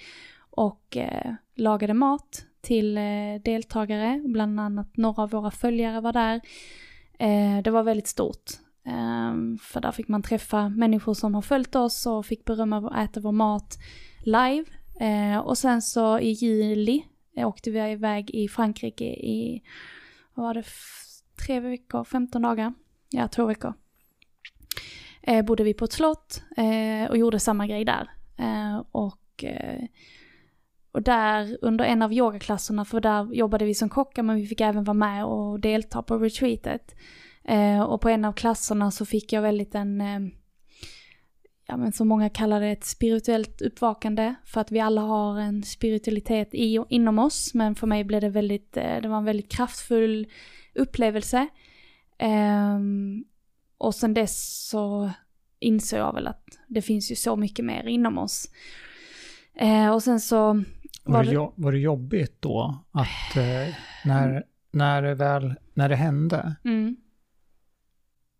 och 0.50 0.96
eh, 0.96 1.34
lagade 1.54 1.94
mat 1.94 2.44
till 2.60 2.98
eh, 2.98 3.02
deltagare. 3.44 4.22
Bland 4.26 4.60
annat 4.60 4.96
några 4.96 5.22
av 5.22 5.30
våra 5.30 5.50
följare 5.50 6.00
var 6.00 6.12
där. 6.12 6.40
Eh, 7.18 7.62
det 7.62 7.70
var 7.70 7.82
väldigt 7.82 8.08
stort. 8.08 8.44
Eh, 8.86 9.34
för 9.60 9.80
där 9.80 9.92
fick 9.92 10.08
man 10.08 10.22
träffa 10.22 10.68
människor 10.68 11.14
som 11.14 11.34
har 11.34 11.42
följt 11.42 11.74
oss 11.74 12.06
och 12.06 12.26
fick 12.26 12.44
berömma 12.44 12.78
och 12.78 12.96
äta 12.96 13.20
vår 13.20 13.32
mat 13.32 13.78
live. 14.24 14.64
Eh, 15.00 15.38
och 15.38 15.58
sen 15.58 15.82
så 15.82 16.18
i 16.18 16.30
juli 16.30 17.04
åkte 17.36 17.70
vi 17.70 17.92
iväg 17.92 18.30
i 18.30 18.48
Frankrike 18.48 19.04
i, 19.04 19.62
vad 20.34 20.46
var 20.46 20.54
det, 20.54 20.64
tre 21.46 21.60
veckor, 21.60 22.04
15 22.04 22.42
dagar? 22.42 22.72
Ja, 23.10 23.28
två 23.28 23.46
veckor. 23.46 23.74
Eh, 25.22 25.44
bodde 25.44 25.64
vi 25.64 25.74
på 25.74 25.84
ett 25.84 25.92
slott 25.92 26.42
eh, 26.56 27.10
och 27.10 27.18
gjorde 27.18 27.40
samma 27.40 27.66
grej 27.66 27.84
där. 27.84 28.10
Eh, 28.36 28.82
och, 28.92 29.44
eh, 29.44 29.84
och 30.92 31.02
där 31.02 31.58
under 31.62 31.84
en 31.84 32.02
av 32.02 32.12
yogaklasserna, 32.12 32.84
för 32.84 33.00
där 33.00 33.34
jobbade 33.34 33.64
vi 33.64 33.74
som 33.74 33.88
kockar 33.88 34.22
men 34.22 34.36
vi 34.36 34.46
fick 34.46 34.60
även 34.60 34.84
vara 34.84 34.94
med 34.94 35.24
och 35.24 35.60
delta 35.60 36.02
på 36.02 36.18
retreatet. 36.18 36.94
Eh, 37.44 37.82
och 37.82 38.00
på 38.00 38.08
en 38.08 38.24
av 38.24 38.32
klasserna 38.32 38.90
så 38.90 39.06
fick 39.06 39.32
jag 39.32 39.42
väldigt 39.42 39.74
en 39.74 40.00
eh, 40.00 40.20
ja 41.66 41.76
men 41.76 41.92
som 41.92 42.08
många 42.08 42.30
kallar 42.30 42.60
det, 42.60 42.66
ett 42.66 42.84
spirituellt 42.84 43.62
uppvakande. 43.62 44.34
För 44.44 44.60
att 44.60 44.72
vi 44.72 44.80
alla 44.80 45.00
har 45.00 45.40
en 45.40 45.62
spiritualitet 45.62 46.54
i, 46.54 46.78
inom 46.88 47.18
oss. 47.18 47.54
Men 47.54 47.74
för 47.74 47.86
mig 47.86 48.04
blev 48.04 48.20
det 48.20 48.28
väldigt, 48.28 48.76
eh, 48.76 49.00
det 49.02 49.08
var 49.08 49.18
en 49.18 49.24
väldigt 49.24 49.52
kraftfull 49.52 50.26
upplevelse. 50.74 51.46
Ehm, 52.18 53.24
och 53.78 53.94
sen 53.94 54.14
dess 54.14 54.66
så 54.68 55.10
insåg 55.58 55.98
jag 55.98 56.14
väl 56.14 56.26
att 56.26 56.44
det 56.68 56.82
finns 56.82 57.10
ju 57.10 57.14
så 57.16 57.36
mycket 57.36 57.64
mer 57.64 57.84
inom 57.86 58.18
oss. 58.18 58.50
Eh, 59.54 59.88
och 59.90 60.02
sen 60.02 60.20
så 60.20 60.44
Var, 60.46 60.64
Var 61.16 61.24
det, 61.24 61.32
jo- 61.32 61.52
var 61.56 61.72
det 61.72 61.78
jobbigt 61.78 62.42
då 62.42 62.84
att 62.90 63.36
eh, 63.36 63.74
när, 64.04 64.44
när 64.70 65.02
det 65.02 65.14
väl, 65.14 65.54
när 65.74 65.88
det 65.88 65.96
hände, 65.96 66.56
mm, 66.64 66.96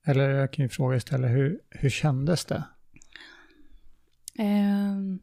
eller 0.07 0.31
jag 0.31 0.53
kan 0.53 0.63
ju 0.65 0.69
fråga 0.69 0.97
istället, 0.97 1.31
hur, 1.31 1.61
hur 1.71 1.91
kändes 1.91 2.45
det? 2.45 2.65
Ehm, 4.39 5.19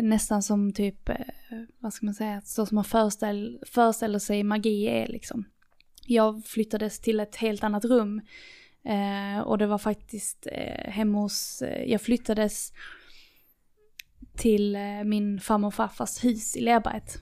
nästan 0.00 0.42
som 0.42 0.72
typ, 0.72 1.08
eh, 1.08 1.16
vad 1.78 1.92
ska 1.92 2.06
man 2.06 2.14
säga, 2.14 2.40
så 2.44 2.66
som 2.66 2.74
man 2.74 2.84
föreställ, 2.84 3.62
föreställer 3.66 4.18
sig 4.18 4.42
magi 4.44 4.84
är 4.88 5.06
liksom. 5.06 5.44
Jag 6.10 6.44
flyttades 6.46 7.00
till 7.00 7.20
ett 7.20 7.36
helt 7.36 7.64
annat 7.64 7.84
rum 7.84 8.20
eh, 8.84 9.40
och 9.40 9.58
det 9.58 9.66
var 9.66 9.78
faktiskt 9.78 10.46
eh, 10.52 10.90
hemma 10.90 11.18
hos, 11.18 11.62
eh, 11.62 11.90
jag 11.90 12.02
flyttades 12.02 12.72
till 14.36 14.76
eh, 14.76 15.04
min 15.04 15.40
farmor 15.40 15.68
och 15.68 15.74
farfars 15.74 16.24
hus 16.24 16.56
i 16.56 16.60
Lerberget. 16.60 17.18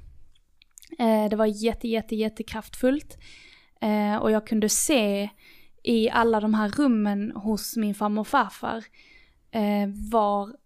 Eh, 0.99 1.29
det 1.31 1.37
var 1.37 1.47
jätte, 1.47 1.89
jätte, 1.89 2.17
jättekraftfullt 2.17 3.19
eh, 3.81 4.17
och 4.17 4.31
jag 4.31 4.47
kunde 4.47 4.69
se 4.69 5.29
i 5.83 6.11
alla 6.11 6.41
de 6.41 6.55
här 6.55 6.69
rummen 6.69 7.33
hos 7.33 7.77
min 7.77 7.95
farmor 7.95 8.21
och 8.21 8.29
farfar 8.29 8.85
eh, 9.51 9.89
var 10.11 10.57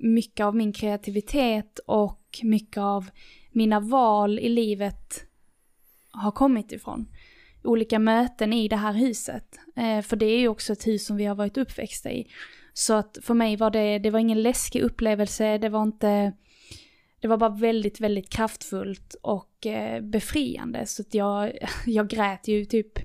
mycket 0.00 0.46
av 0.46 0.56
min 0.56 0.72
kreativitet 0.72 1.78
och 1.86 2.40
mycket 2.42 2.80
av 2.80 3.10
mina 3.50 3.80
val 3.80 4.38
i 4.38 4.48
livet 4.48 5.26
har 6.10 6.30
kommit 6.30 6.72
ifrån. 6.72 7.08
Olika 7.66 7.98
möten 7.98 8.52
i 8.52 8.68
det 8.68 8.76
här 8.76 8.92
huset. 8.92 9.58
Eh, 9.76 10.02
för 10.02 10.16
det 10.16 10.26
är 10.26 10.38
ju 10.38 10.48
också 10.48 10.72
ett 10.72 10.86
hus 10.86 11.06
som 11.06 11.16
vi 11.16 11.24
har 11.24 11.34
varit 11.34 11.56
uppväxta 11.56 12.10
i. 12.10 12.26
Så 12.72 12.94
att 12.94 13.18
för 13.22 13.34
mig 13.34 13.56
var 13.56 13.70
det, 13.70 13.98
det 13.98 14.10
var 14.10 14.18
ingen 14.18 14.42
läskig 14.42 14.82
upplevelse, 14.82 15.58
det 15.58 15.68
var 15.68 15.82
inte, 15.82 16.32
det 17.20 17.28
var 17.28 17.36
bara 17.36 17.50
väldigt, 17.50 18.00
väldigt 18.00 18.30
kraftfullt 18.30 19.16
och 19.22 19.66
eh, 19.66 20.00
befriande. 20.00 20.86
Så 20.86 21.02
att 21.02 21.14
jag, 21.14 21.52
jag 21.86 22.08
grät 22.08 22.48
ju 22.48 22.64
typ 22.64 22.98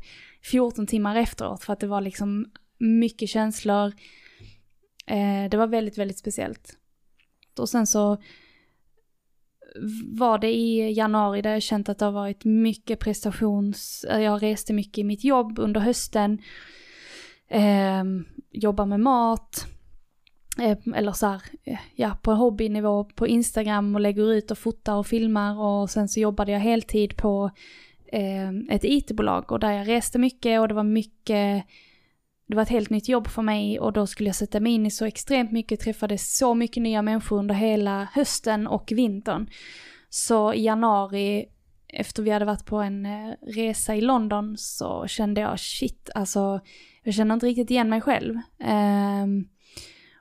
14 0.44 0.88
timmar 0.88 1.16
efteråt 1.16 1.64
för 1.64 1.74
att 1.74 1.80
det 1.80 1.88
var 1.88 2.02
liksom 2.02 2.52
mycket 2.78 3.30
känslor. 3.30 3.94
Eh, 5.06 5.50
det 5.52 5.58
var 5.58 5.68
väldigt, 5.68 5.98
väldigt 5.98 6.18
speciellt. 6.18 6.78
Och 7.58 7.70
sen 7.70 7.88
så 7.88 8.22
var 10.06 10.38
det 10.38 10.54
i 10.54 10.92
januari 10.94 11.42
där 11.42 11.54
jag 11.54 11.62
känt 11.62 11.90
att 11.90 12.00
det 12.00 12.06
har 12.06 12.12
varit 12.12 12.46
mycket 12.46 13.00
prestations, 13.00 14.06
eh, 14.10 14.20
jag 14.20 14.44
reste 14.44 14.74
mycket 14.74 14.98
i 14.98 15.04
mitt 15.04 15.24
jobb 15.24 15.60
under 15.60 15.82
hösten. 15.82 16.42
Eh, 17.48 18.04
jobbar 18.52 18.86
med 18.86 19.00
mat. 19.00 19.68
Eh, 20.60 20.78
eller 20.96 21.12
så 21.12 21.28
här, 21.28 21.42
eh, 21.64 21.80
ja 21.96 22.18
på 22.22 22.34
hobbynivå 22.34 23.04
på 23.04 23.28
Instagram 23.28 23.96
och 23.96 24.02
lägger 24.02 24.34
ut 24.34 24.52
och 24.52 24.58
fotar 24.58 24.96
och 24.96 25.08
filmar 25.08 25.60
och 25.60 25.90
sen 25.90 26.08
så 26.08 26.20
jobbade 26.20 26.52
jag 26.52 26.60
heltid 26.60 27.18
på 27.18 27.52
eh, 28.12 28.50
ett 28.70 28.84
IT-bolag 28.84 29.52
och 29.52 29.60
där 29.60 29.72
jag 29.72 29.88
reste 29.88 30.20
mycket 30.20 30.60
och 30.60 30.68
det 30.68 30.74
var 30.74 30.84
mycket 30.84 31.66
det 32.52 32.56
var 32.56 32.64
ett 32.64 32.70
helt 32.70 32.90
nytt 32.90 33.10
jobb 33.10 33.28
för 33.28 33.42
mig 33.42 33.80
och 33.80 33.94
då 33.94 34.08
skulle 34.08 34.30
jag 34.30 34.36
sätta 34.36 34.60
mig 34.60 34.72
in 34.72 34.86
i 34.86 34.92
så 34.92 35.06
extremt 35.06 35.52
mycket, 35.52 35.80
träffade 35.80 36.18
så 36.18 36.54
mycket 36.54 36.84
nya 36.84 37.02
människor 37.02 37.40
under 37.40 37.56
hela 37.56 38.08
hösten 38.14 38.68
och 38.68 38.92
vintern. 38.96 39.50
Så 40.10 40.54
i 40.54 40.64
januari, 40.64 41.46
efter 41.88 42.24
vi 42.24 42.30
hade 42.30 42.46
varit 42.46 42.66
på 42.66 42.78
en 42.78 43.06
eh, 43.06 43.34
resa 43.42 43.96
i 43.96 44.02
London, 44.02 44.58
så 44.58 45.08
kände 45.08 45.42
jag 45.42 45.60
shit, 45.60 46.10
alltså 46.16 46.60
jag 47.04 47.14
känner 47.14 47.34
inte 47.34 47.46
riktigt 47.46 47.72
igen 47.72 47.90
mig 47.90 48.02
själv. 48.02 48.36
Um, 49.24 49.50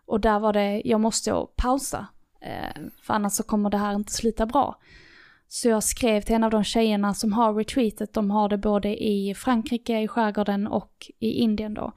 och 0.07 0.20
där 0.20 0.41
var 0.41 0.53
det, 0.53 0.83
jag 0.85 1.01
måste 1.01 1.47
pausa, 1.57 2.07
uh, 2.47 2.89
för 3.03 3.14
annars 3.14 3.33
så 3.33 3.43
kommer 3.43 3.70
det 3.70 3.78
här 3.78 3.95
inte 3.95 4.12
sluta 4.12 4.47
bra. 4.47 4.78
Så 5.53 5.68
jag 5.68 5.82
skrev 5.82 6.20
till 6.20 6.34
en 6.34 6.44
av 6.44 6.51
de 6.51 6.64
tjejerna 6.64 7.14
som 7.14 7.32
har 7.32 7.55
retreatet, 7.55 8.12
de 8.12 8.30
har 8.30 8.48
det 8.48 8.59
både 8.59 9.05
i 9.05 9.34
Frankrike, 9.34 10.01
i 10.01 10.09
skärgården 10.09 10.66
och 10.66 11.11
i 11.18 11.32
Indien 11.32 11.74
då. 11.74 11.92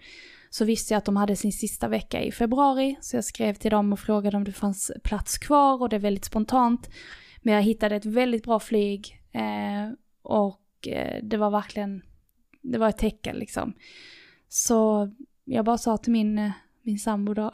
Så 0.50 0.66
visste 0.66 0.94
jag 0.94 0.98
att 0.98 1.06
de 1.06 1.18
hade 1.18 1.36
sin 1.36 1.52
sista 1.52 1.88
vecka 1.88 2.22
i 2.22 2.32
februari, 2.32 2.98
så 3.02 3.18
jag 3.18 3.24
skrev 3.24 3.54
till 3.54 3.72
dem 3.72 3.94
och 3.94 4.00
frågade 4.00 4.38
om 4.38 4.44
det 4.44 4.52
fanns 4.52 4.92
plats 5.04 5.38
kvar 5.38 5.82
och 5.82 5.90
det 5.90 5.96
är 5.96 6.00
väldigt 6.00 6.26
spontant. 6.26 6.90
Men 7.42 7.54
jag 7.54 7.62
hittade 7.62 7.96
ett 7.96 8.06
väldigt 8.06 8.44
bra 8.44 8.60
flyg 8.60 9.22
eh, 9.32 9.94
och 10.22 10.88
eh, 10.88 11.24
det 11.24 11.38
var 11.38 11.50
verkligen, 11.50 12.02
det 12.62 12.78
var 12.78 12.90
ett 12.90 12.98
tecken 12.98 13.36
liksom. 13.36 13.74
Så 14.50 15.10
jag 15.44 15.66
bara 15.66 15.78
sa 15.78 15.98
till 15.98 16.12
min, 16.12 16.52
min 16.82 17.00
sambo 17.00 17.34
då, 17.34 17.52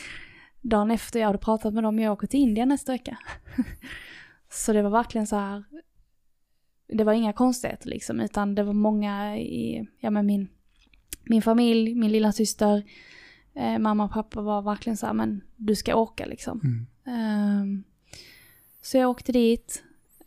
dagen 0.60 0.90
efter 0.90 1.20
jag 1.20 1.26
hade 1.26 1.38
pratat 1.38 1.74
med 1.74 1.82
dem, 1.82 1.98
jag 1.98 2.12
åker 2.12 2.26
till 2.26 2.40
Indien 2.40 2.68
nästa 2.68 2.92
vecka. 2.92 3.18
Så 4.52 4.72
det 4.72 4.82
var 4.82 4.90
verkligen 4.90 5.26
så 5.26 5.36
här, 5.36 5.64
det 6.88 7.04
var 7.04 7.12
inga 7.12 7.32
konstigheter 7.32 7.88
liksom, 7.88 8.20
utan 8.20 8.54
det 8.54 8.62
var 8.62 8.72
många 8.72 9.38
i, 9.38 9.88
ja 9.98 10.10
men 10.10 10.26
min, 10.26 10.48
min 11.24 11.42
familj, 11.42 11.94
min 11.94 12.12
lilla 12.12 12.32
syster, 12.32 12.82
eh, 13.54 13.78
mamma 13.78 14.04
och 14.04 14.12
pappa 14.12 14.40
var 14.40 14.62
verkligen 14.62 14.96
så 14.96 15.06
här, 15.06 15.12
men 15.12 15.40
du 15.56 15.76
ska 15.76 15.96
åka 15.96 16.26
liksom. 16.26 16.86
Mm. 17.04 17.60
Um, 17.62 17.84
så 18.80 18.96
jag 18.96 19.10
åkte 19.10 19.32
dit. 19.32 19.84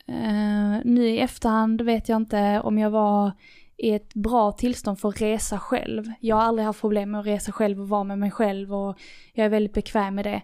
Uh, 0.10 0.80
nu 0.86 1.10
i 1.10 1.20
efterhand 1.20 1.82
vet 1.82 2.10
jag 2.10 2.16
inte 2.16 2.62
om 2.64 2.78
jag 2.78 2.90
var 2.90 3.32
i 3.78 3.92
ett 3.92 4.14
bra 4.14 4.52
tillstånd 4.52 5.00
för 5.00 5.10
att 5.10 5.22
resa 5.22 5.60
själv. 5.60 6.12
Jag 6.20 6.36
har 6.36 6.44
aldrig 6.44 6.66
haft 6.66 6.82
problem 6.82 7.12
med 7.12 7.20
att 7.20 7.26
resa 7.28 7.52
själv 7.52 7.82
och 7.82 7.90
vara 7.90 8.04
med 8.04 8.20
mig 8.20 8.32
själv 8.32 8.74
och 8.74 9.00
jag 9.34 9.46
är 9.46 9.50
väldigt 9.50 9.74
bekväm 9.74 10.16
med 10.16 10.26
det. 10.26 10.42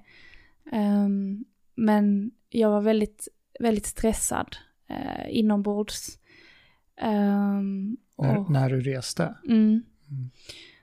Um, 0.78 1.46
men 1.76 2.32
jag 2.50 2.70
var 2.70 2.82
väldigt 2.82 3.28
väldigt 3.60 3.86
stressad 3.86 4.58
eh, 4.90 5.38
inombords. 5.38 6.20
Um, 7.02 7.98
när, 8.18 8.38
och, 8.38 8.50
när, 8.52 8.70
du 8.70 8.82
reste? 8.82 9.36
Mm. 9.46 9.84
Mm. 10.10 10.30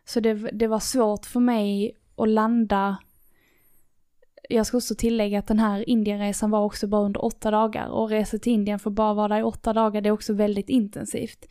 Så 0.04 0.20
det, 0.20 0.34
det 0.34 0.66
var 0.66 0.80
svårt 0.80 1.26
för 1.26 1.40
mig 1.40 1.96
att 2.16 2.28
landa. 2.28 2.96
Jag 4.48 4.66
ska 4.66 4.76
också 4.76 4.94
tillägga 4.94 5.38
att 5.38 5.46
den 5.46 5.58
här 5.58 5.88
Indienresan 5.88 6.50
var 6.50 6.64
också 6.64 6.86
bara 6.86 7.02
under 7.02 7.24
åtta 7.24 7.50
dagar 7.50 7.88
och 7.88 8.10
resa 8.10 8.38
till 8.38 8.52
Indien 8.52 8.78
för 8.78 8.90
bara 8.90 9.14
vara 9.14 9.28
där 9.28 9.40
i 9.40 9.42
åtta 9.42 9.72
dagar 9.72 10.00
det 10.00 10.08
är 10.08 10.12
också 10.12 10.32
väldigt 10.32 10.68
intensivt. 10.68 11.46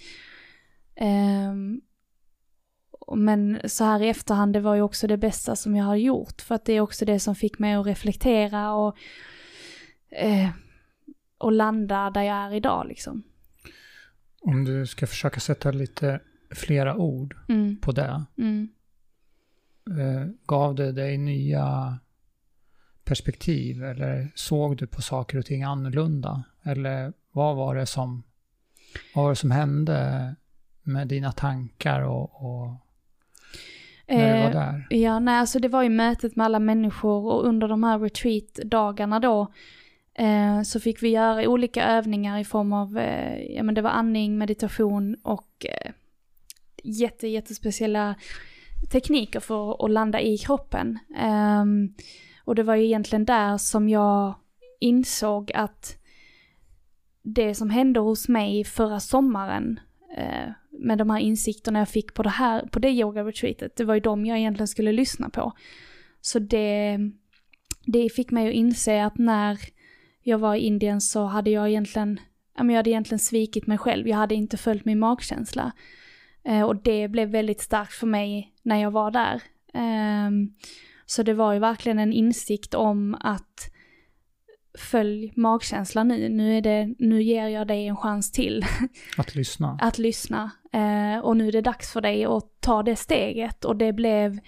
Um, 1.49 1.81
men 3.15 3.59
så 3.65 3.83
här 3.83 4.01
i 4.01 4.09
efterhand, 4.09 4.53
det 4.53 4.59
var 4.59 4.75
ju 4.75 4.81
också 4.81 5.07
det 5.07 5.17
bästa 5.17 5.55
som 5.55 5.75
jag 5.75 5.85
har 5.85 5.95
gjort 5.95 6.41
för 6.41 6.55
att 6.55 6.65
det 6.65 6.73
är 6.73 6.81
också 6.81 7.05
det 7.05 7.19
som 7.19 7.35
fick 7.35 7.59
mig 7.59 7.73
att 7.73 7.85
reflektera 7.85 8.73
och 8.73 8.97
eh, 10.09 10.49
och 11.37 11.51
landa 11.51 12.09
där 12.09 12.21
jag 12.21 12.37
är 12.37 12.53
idag 12.53 12.87
liksom. 12.87 13.23
Om 14.41 14.65
du 14.65 14.87
ska 14.87 15.07
försöka 15.07 15.39
sätta 15.39 15.71
lite 15.71 16.19
flera 16.51 16.95
ord 16.95 17.35
mm. 17.49 17.77
på 17.81 17.91
det. 17.91 18.25
Mm. 18.37 18.69
Eh, 19.89 20.27
gav 20.45 20.75
det 20.75 20.91
dig 20.91 21.17
nya 21.17 21.99
perspektiv 23.03 23.83
eller 23.83 24.31
såg 24.35 24.77
du 24.77 24.87
på 24.87 25.01
saker 25.01 25.37
och 25.37 25.45
ting 25.45 25.63
annorlunda? 25.63 26.43
Eller 26.63 27.13
vad 27.31 27.55
var 27.55 27.75
det 27.75 27.85
som, 27.85 28.23
vad 29.15 29.23
var 29.23 29.31
det 29.31 29.35
som 29.35 29.51
hände 29.51 30.35
med 30.83 31.07
dina 31.07 31.31
tankar 31.31 32.01
och, 32.01 32.45
och 32.45 32.75
när 34.07 34.35
du 34.35 34.39
var 34.39 34.47
eh, 34.47 34.51
där? 34.51 34.87
Ja, 34.89 35.19
nej, 35.19 35.39
alltså 35.39 35.59
det 35.59 35.67
var 35.67 35.83
ju 35.83 35.89
mötet 35.89 36.35
med 36.35 36.45
alla 36.45 36.59
människor 36.59 37.25
och 37.25 37.45
under 37.45 37.67
de 37.67 37.83
här 37.83 37.99
retreat-dagarna 37.99 39.19
då 39.19 39.53
Eh, 40.17 40.61
så 40.61 40.79
fick 40.79 41.03
vi 41.03 41.09
göra 41.09 41.49
olika 41.49 41.85
övningar 41.85 42.39
i 42.39 42.43
form 42.43 42.73
av, 42.73 42.97
eh, 42.97 43.55
ja 43.55 43.63
men 43.63 43.75
det 43.75 43.81
var 43.81 43.89
andning, 43.89 44.37
meditation 44.37 45.15
och 45.23 45.65
eh, 45.65 45.91
jätte, 46.83 47.27
jättespeciella 47.27 48.15
tekniker 48.91 49.39
för 49.39 49.85
att 49.85 49.91
landa 49.91 50.21
i 50.21 50.37
kroppen. 50.37 50.99
Ehm, 51.17 51.93
och 52.45 52.55
det 52.55 52.63
var 52.63 52.75
ju 52.75 52.85
egentligen 52.85 53.25
där 53.25 53.57
som 53.57 53.89
jag 53.89 54.35
insåg 54.79 55.51
att 55.51 55.97
det 57.23 57.55
som 57.55 57.69
hände 57.69 57.99
hos 57.99 58.27
mig 58.27 58.63
förra 58.63 58.99
sommaren 58.99 59.79
eh, 60.17 60.51
med 60.71 60.97
de 60.97 61.09
här 61.09 61.19
insikterna 61.19 61.79
jag 61.79 61.89
fick 61.89 62.13
på 62.13 62.23
det 62.23 62.29
här, 62.29 62.67
på 62.67 62.79
det 62.79 62.89
yoga-retreatet, 62.89 63.75
det 63.75 63.83
var 63.83 63.93
ju 63.93 63.99
de 63.99 64.25
jag 64.25 64.37
egentligen 64.37 64.67
skulle 64.67 64.91
lyssna 64.91 65.29
på. 65.29 65.53
Så 66.21 66.39
det, 66.39 66.99
det 67.85 68.09
fick 68.09 68.31
mig 68.31 68.47
att 68.47 68.53
inse 68.53 69.05
att 69.05 69.17
när 69.17 69.59
jag 70.27 70.37
var 70.37 70.55
i 70.55 70.59
Indien 70.59 71.01
så 71.01 71.25
hade 71.25 71.49
jag 71.49 71.69
egentligen, 71.69 72.19
jag 72.57 72.75
hade 72.75 72.89
egentligen 72.89 73.19
svikit 73.19 73.67
mig 73.67 73.77
själv. 73.77 74.07
Jag 74.07 74.17
hade 74.17 74.35
inte 74.35 74.57
följt 74.57 74.85
min 74.85 74.99
magkänsla. 74.99 75.71
Eh, 76.43 76.61
och 76.61 76.75
det 76.75 77.07
blev 77.07 77.29
väldigt 77.29 77.61
starkt 77.61 77.93
för 77.93 78.07
mig 78.07 78.53
när 78.63 78.81
jag 78.81 78.91
var 78.91 79.11
där. 79.11 79.41
Eh, 79.73 80.31
så 81.05 81.23
det 81.23 81.33
var 81.33 81.53
ju 81.53 81.59
verkligen 81.59 81.99
en 81.99 82.13
insikt 82.13 82.73
om 82.73 83.15
att 83.19 83.71
följ 84.77 85.33
magkänslan 85.35 86.07
nu. 86.07 86.29
Nu, 86.29 86.57
är 86.57 86.61
det, 86.61 86.95
nu 86.99 87.23
ger 87.23 87.47
jag 87.47 87.67
dig 87.67 87.87
en 87.87 87.97
chans 87.97 88.31
till. 88.31 88.65
Att 89.17 89.35
lyssna. 89.35 89.77
att 89.81 89.97
lyssna. 89.97 90.51
Eh, 90.73 91.19
och 91.19 91.37
nu 91.37 91.47
är 91.47 91.51
det 91.51 91.61
dags 91.61 91.93
för 91.93 92.01
dig 92.01 92.25
att 92.25 92.61
ta 92.61 92.83
det 92.83 92.95
steget. 92.95 93.65
Och 93.65 93.75
det 93.75 93.93
blev... 93.93 94.39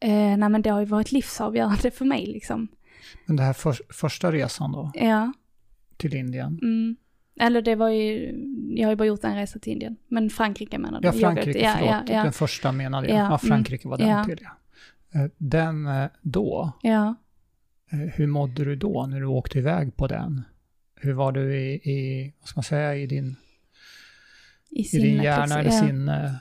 Eh, 0.00 0.36
nej 0.36 0.48
men 0.48 0.62
det 0.62 0.70
har 0.70 0.80
ju 0.80 0.86
varit 0.86 1.12
livsavgörande 1.12 1.90
för 1.90 2.04
mig 2.04 2.26
liksom. 2.26 2.68
Men 3.26 3.36
det 3.36 3.42
här 3.42 3.52
för, 3.52 3.76
första 3.88 4.32
resan 4.32 4.72
då? 4.72 4.90
Ja. 4.94 5.32
Till 5.96 6.14
Indien? 6.14 6.58
Mm. 6.62 6.96
Eller 7.40 7.62
det 7.62 7.74
var 7.74 7.88
ju, 7.88 8.34
jag 8.76 8.86
har 8.86 8.92
ju 8.92 8.96
bara 8.96 9.04
gjort 9.04 9.24
en 9.24 9.36
resa 9.36 9.58
till 9.58 9.72
Indien. 9.72 9.96
Men 10.08 10.30
Frankrike 10.30 10.78
menade 10.78 11.00
du? 11.10 11.16
Ja, 11.16 11.20
Frankrike, 11.20 11.72
förlåt. 11.76 11.90
Ja, 11.90 12.14
ja. 12.14 12.22
Den 12.22 12.32
första 12.32 12.72
menade 12.72 13.08
jag. 13.08 13.18
Ja, 13.18 13.30
ja 13.30 13.38
Frankrike 13.38 13.88
var 13.88 13.98
den 13.98 14.24
till 14.24 14.38
ja. 14.42 14.50
Eh, 15.20 15.30
Den 15.36 15.86
eh, 15.86 16.08
då, 16.22 16.72
Ja. 16.82 17.14
eh, 17.92 17.98
hur 17.98 18.26
mådde 18.26 18.64
du 18.64 18.76
då 18.76 19.06
när 19.06 19.20
du 19.20 19.26
åkte 19.26 19.58
iväg 19.58 19.96
på 19.96 20.06
den? 20.06 20.42
Hur 20.94 21.12
var 21.12 21.32
du 21.32 21.56
i, 21.56 21.74
i 21.74 22.34
vad 22.40 22.48
ska 22.48 22.58
man 22.58 22.64
säga, 22.64 22.96
i 22.96 23.06
din, 23.06 23.36
I, 24.70 24.96
i 24.96 25.00
din 25.00 25.22
hjärna 25.22 25.60
eller 25.60 25.70
ja. 25.70 25.80
sinne? 25.80 26.36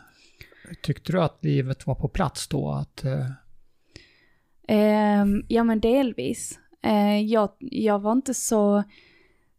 Tyckte 0.82 1.12
du 1.12 1.22
att 1.22 1.44
livet 1.44 1.88
var 1.88 1.96
på 1.96 2.08
plats 2.08 2.48
då? 2.48 2.72
Att, 2.72 3.06
eh, 4.74 5.26
ja 5.48 5.64
men 5.64 5.80
delvis. 5.80 6.60
Eh, 6.82 7.22
jag, 7.22 7.52
jag 7.60 8.00
var 8.00 8.12
inte 8.12 8.34
så, 8.34 8.84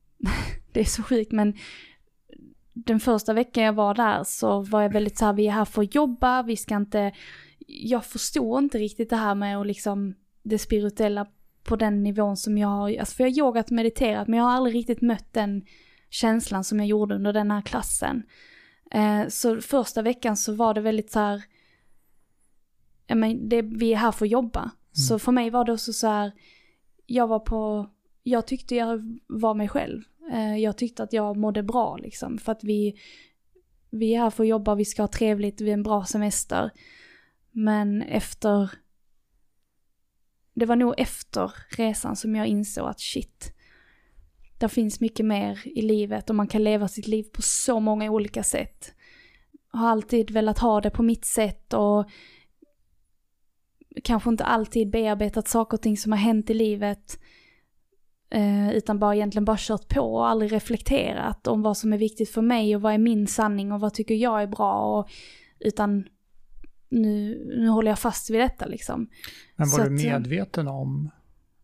det 0.73 0.81
är 0.81 0.85
så 0.85 1.03
sjukt 1.03 1.33
men 1.33 1.55
den 2.73 3.01
första 3.01 3.33
veckan 3.33 3.65
jag 3.65 3.73
var 3.73 3.95
där 3.95 4.25
så 4.25 4.61
var 4.61 4.83
jag 4.83 4.93
väldigt 4.93 5.19
så 5.19 5.25
här, 5.25 5.33
vi 5.33 5.47
är 5.47 5.51
här 5.51 5.65
för 5.65 5.83
att 5.83 5.95
jobba, 5.95 6.43
vi 6.43 6.57
ska 6.57 6.77
inte, 6.77 7.13
jag 7.67 8.05
förstod 8.05 8.63
inte 8.63 8.79
riktigt 8.79 9.11
det 9.11 9.17
här 9.17 9.35
med 9.35 9.59
att 9.59 9.67
liksom 9.67 10.15
det 10.43 10.59
spirituella 10.59 11.27
på 11.65 11.77
den 11.77 12.03
nivån 12.03 12.37
som 12.37 12.59
jag 12.59 12.69
har, 12.69 12.99
alltså 12.99 13.15
för 13.15 13.25
jag 13.25 13.31
har 13.31 13.39
yogat 13.39 13.67
och 13.67 13.73
mediterat 13.73 14.29
men 14.29 14.39
jag 14.39 14.45
har 14.45 14.53
aldrig 14.53 14.75
riktigt 14.75 15.01
mött 15.01 15.33
den 15.33 15.65
känslan 16.11 16.65
som 16.65 16.79
jag 16.79 16.87
gjorde 16.87 17.15
under 17.15 17.33
den 17.33 17.51
här 17.51 17.63
klassen. 17.63 18.23
Eh, 18.91 19.29
så 19.29 19.61
första 19.61 20.03
veckan 20.03 20.37
så 20.37 20.55
var 20.55 20.75
det 20.75 20.81
väldigt 20.81 21.11
så 21.11 21.19
här, 21.19 21.43
ja 23.07 23.15
men 23.15 23.49
det, 23.49 23.63
vi 23.63 23.93
är 23.93 23.97
här 23.97 24.13
för 24.13 24.25
att 24.25 24.31
jobba. 24.31 24.71
Så 24.93 25.19
för 25.19 25.33
mig 25.33 25.51
var 25.51 25.65
det 25.65 25.73
också 25.73 25.93
så 25.93 26.07
här, 26.07 26.33
jag 27.07 27.27
var 27.27 27.39
på, 27.39 27.91
jag 28.23 28.47
tyckte 28.47 28.75
jag 28.75 29.21
var 29.27 29.55
mig 29.55 29.69
själv. 29.69 30.03
Eh, 30.33 30.57
jag 30.57 30.77
tyckte 30.77 31.03
att 31.03 31.13
jag 31.13 31.37
mådde 31.37 31.63
bra 31.63 31.97
liksom, 31.97 32.39
för 32.39 32.53
att 32.53 32.65
vi, 32.65 33.01
vi 33.91 34.15
är 34.15 34.21
här 34.21 34.31
för 34.31 34.45
att 34.45 34.49
jobba, 34.49 34.75
vi 34.75 34.85
ska 34.85 35.03
ha 35.03 35.09
trevligt, 35.09 35.61
vi 35.61 35.69
är 35.69 35.75
en 35.75 35.83
bra 35.83 36.05
semester. 36.05 36.71
Men 37.51 38.03
efter, 38.03 38.71
det 40.55 40.67
var 40.67 40.77
nog 40.77 40.95
efter 40.99 41.53
resan 41.77 42.17
som 42.17 42.37
jag 42.37 42.47
insåg 42.47 42.89
att 42.89 43.01
shit, 43.01 43.53
det 44.59 44.69
finns 44.69 45.01
mycket 45.01 45.27
mer 45.27 45.61
i 45.65 45.83
livet 45.83 46.31
och 46.31 46.37
man 46.37 46.49
kan 46.49 46.65
leva 46.65 46.89
sitt 46.89 47.07
liv 47.07 47.23
på 47.23 47.43
så 47.43 47.81
många 47.81 48.11
olika 48.11 48.43
sätt. 48.43 48.95
Jag 49.73 49.79
har 49.79 49.89
alltid 49.89 50.31
velat 50.31 50.59
ha 50.59 50.81
det 50.81 50.91
på 50.91 51.03
mitt 51.03 51.25
sätt 51.25 51.73
och 51.75 52.11
kanske 54.05 54.31
inte 54.31 54.45
alltid 54.45 54.91
bearbetat 54.91 55.49
saker 55.49 55.77
och 55.77 55.83
ting 55.83 55.97
som 55.97 56.13
har 56.13 56.19
hänt 56.19 56.51
i 56.51 56.55
livet. 56.55 57.19
Eh, 58.31 58.71
utan 58.71 58.99
bara 58.99 59.15
egentligen 59.15 59.45
bara 59.45 59.57
kört 59.61 59.89
på 59.89 60.01
och 60.01 60.29
aldrig 60.29 60.53
reflekterat 60.53 61.47
om 61.47 61.63
vad 61.63 61.77
som 61.77 61.93
är 61.93 61.99
viktigt 61.99 62.31
för 62.31 62.43
mig 62.43 62.77
och 62.77 62.83
vad 62.83 62.95
är 62.95 62.99
min 62.99 63.27
sanning 63.27 63.73
och 63.73 63.81
vad 63.81 63.95
tycker 63.95 64.15
jag 64.15 64.43
är 64.43 64.47
bra. 64.47 64.99
Och, 64.99 65.11
utan 65.61 66.05
nu, 66.89 67.45
nu 67.59 67.69
håller 67.69 67.91
jag 67.91 67.99
fast 67.99 68.31
vid 68.31 68.41
detta 68.41 68.67
liksom. 68.67 69.09
men 69.57 69.69
var 69.69 69.79
Så 69.79 69.89
du 69.89 69.97
att, 69.97 70.05
eh, 70.05 70.13
medveten 70.13 70.69
om 70.69 71.11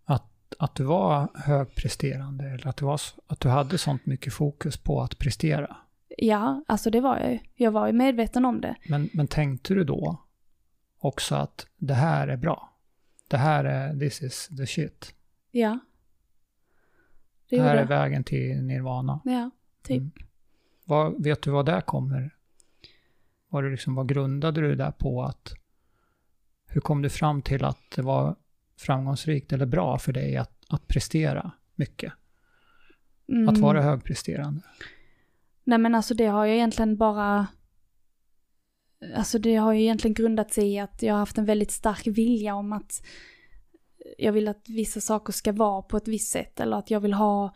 att, 0.05 0.55
att 0.59 0.75
du 0.75 0.85
var 0.85 1.29
högpresterande? 1.35 2.45
Eller 2.45 2.67
att 2.67 2.77
du, 2.77 2.85
var, 2.85 3.01
att 3.27 3.41
du 3.41 3.49
hade 3.49 3.79
sånt 3.79 4.07
mycket 4.07 4.33
fokus 4.33 4.77
på 4.77 5.03
att 5.03 5.19
prestera? 5.19 5.77
Ja, 6.19 6.65
alltså 6.69 6.91
det 6.91 7.01
var 7.01 7.19
jag 7.19 7.33
ju. 7.33 7.39
Jag 7.55 7.71
var 7.71 7.87
ju 7.87 7.93
medveten 7.93 8.45
om 8.45 8.61
det. 8.61 8.77
Men, 8.89 9.09
men 9.13 9.27
tänkte 9.27 9.75
du 9.75 9.85
då 9.85 10.26
också 11.07 11.35
att 11.35 11.67
det 11.77 11.95
här 11.95 12.29
är 12.29 12.37
bra? 12.37 12.73
Det 13.29 13.37
här 13.37 13.65
är, 13.65 13.99
this 13.99 14.23
is 14.23 14.49
the 14.57 14.67
shit. 14.67 15.15
Ja. 15.51 15.79
Det 17.49 17.57
Det 17.57 17.63
här 17.63 17.75
är 17.77 17.81
jag. 17.81 17.87
vägen 17.87 18.25
till 18.25 18.63
nirvana. 18.63 19.21
Ja, 19.25 19.51
typ. 19.83 19.99
Mm. 19.99 20.11
Vad, 20.85 21.25
vet 21.25 21.43
du 21.43 21.51
vad 21.51 21.67
det 21.67 21.83
kommer? 21.87 22.35
Var 23.49 23.63
det 23.63 23.71
liksom, 23.71 23.95
vad 23.95 24.09
grundade 24.09 24.61
du 24.61 24.69
det 24.69 24.77
där 24.77 24.91
på? 24.91 25.23
att 25.23 25.55
Hur 26.67 26.81
kom 26.81 27.03
du 27.03 27.09
fram 27.09 27.43
till 27.43 27.65
att 27.65 27.91
det 27.97 28.03
var 28.03 28.37
framgångsrikt 28.79 29.53
eller 29.53 29.67
bra 29.67 29.99
för 29.99 30.13
dig 30.13 30.37
att, 30.37 30.65
att 30.69 30.89
prestera 30.89 31.51
mycket? 31.75 32.13
Mm. 33.29 33.49
Att 33.49 33.59
vara 33.59 33.83
högpresterande? 33.83 34.61
Nej 35.65 35.79
men 35.79 35.95
alltså 35.95 36.15
det 36.15 36.27
har 36.27 36.45
ju 36.45 36.55
egentligen 36.55 36.97
bara... 36.97 37.47
Alltså 39.15 39.39
det 39.39 39.57
har 39.57 39.73
ju 39.73 39.83
egentligen 39.83 40.15
grundat 40.15 40.53
sig 40.53 40.73
i 40.73 40.79
att 40.79 41.03
jag 41.03 41.15
har 41.15 41.19
haft 41.19 41.39
en 41.39 41.45
väldigt 41.45 41.71
stark 41.71 42.07
vilja 42.07 42.55
om 42.55 42.73
att 42.73 43.03
jag 44.19 44.33
vill 44.33 44.49
att 44.49 44.69
vissa 44.69 45.01
saker 45.01 45.33
ska 45.33 45.53
vara 45.53 45.83
på 45.83 45.97
ett 45.97 46.09
visst 46.09 46.33
sätt 46.33 46.61
eller 46.61 46.77
att 46.77 46.91
jag 46.91 47.01
vill 47.01 47.15
ha, 47.15 47.55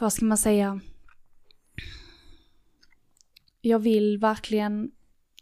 vad 0.00 0.12
ska 0.12 0.24
man 0.24 0.38
säga, 0.38 0.80
jag 3.60 3.78
vill 3.78 4.18
verkligen 4.18 4.90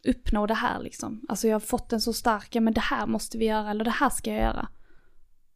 uppnå 0.04 0.46
det 0.46 0.54
här 0.54 0.82
liksom. 0.82 1.26
Alltså 1.28 1.48
jag 1.48 1.54
har 1.54 1.60
fått 1.60 1.92
en 1.92 2.00
så 2.00 2.12
stark, 2.12 2.54
ja 2.54 2.60
men 2.60 2.74
det 2.74 2.80
här 2.80 3.06
måste 3.06 3.38
vi 3.38 3.44
göra 3.44 3.70
eller 3.70 3.84
det 3.84 3.90
här 3.90 4.10
ska 4.10 4.30
jag 4.30 4.40
göra. 4.40 4.68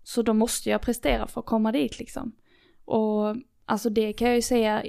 Så 0.03 0.23
då 0.23 0.35
måste 0.35 0.71
jag 0.71 0.83
prestera 0.83 1.27
för 1.27 1.41
att 1.41 1.47
komma 1.47 1.73
dit 1.73 1.99
liksom. 1.99 2.33
Och 2.85 3.37
alltså 3.65 3.91
det 3.91 4.13
kan 4.13 4.29
jag 4.29 4.37
ju 4.37 4.43
säga, 4.43 4.85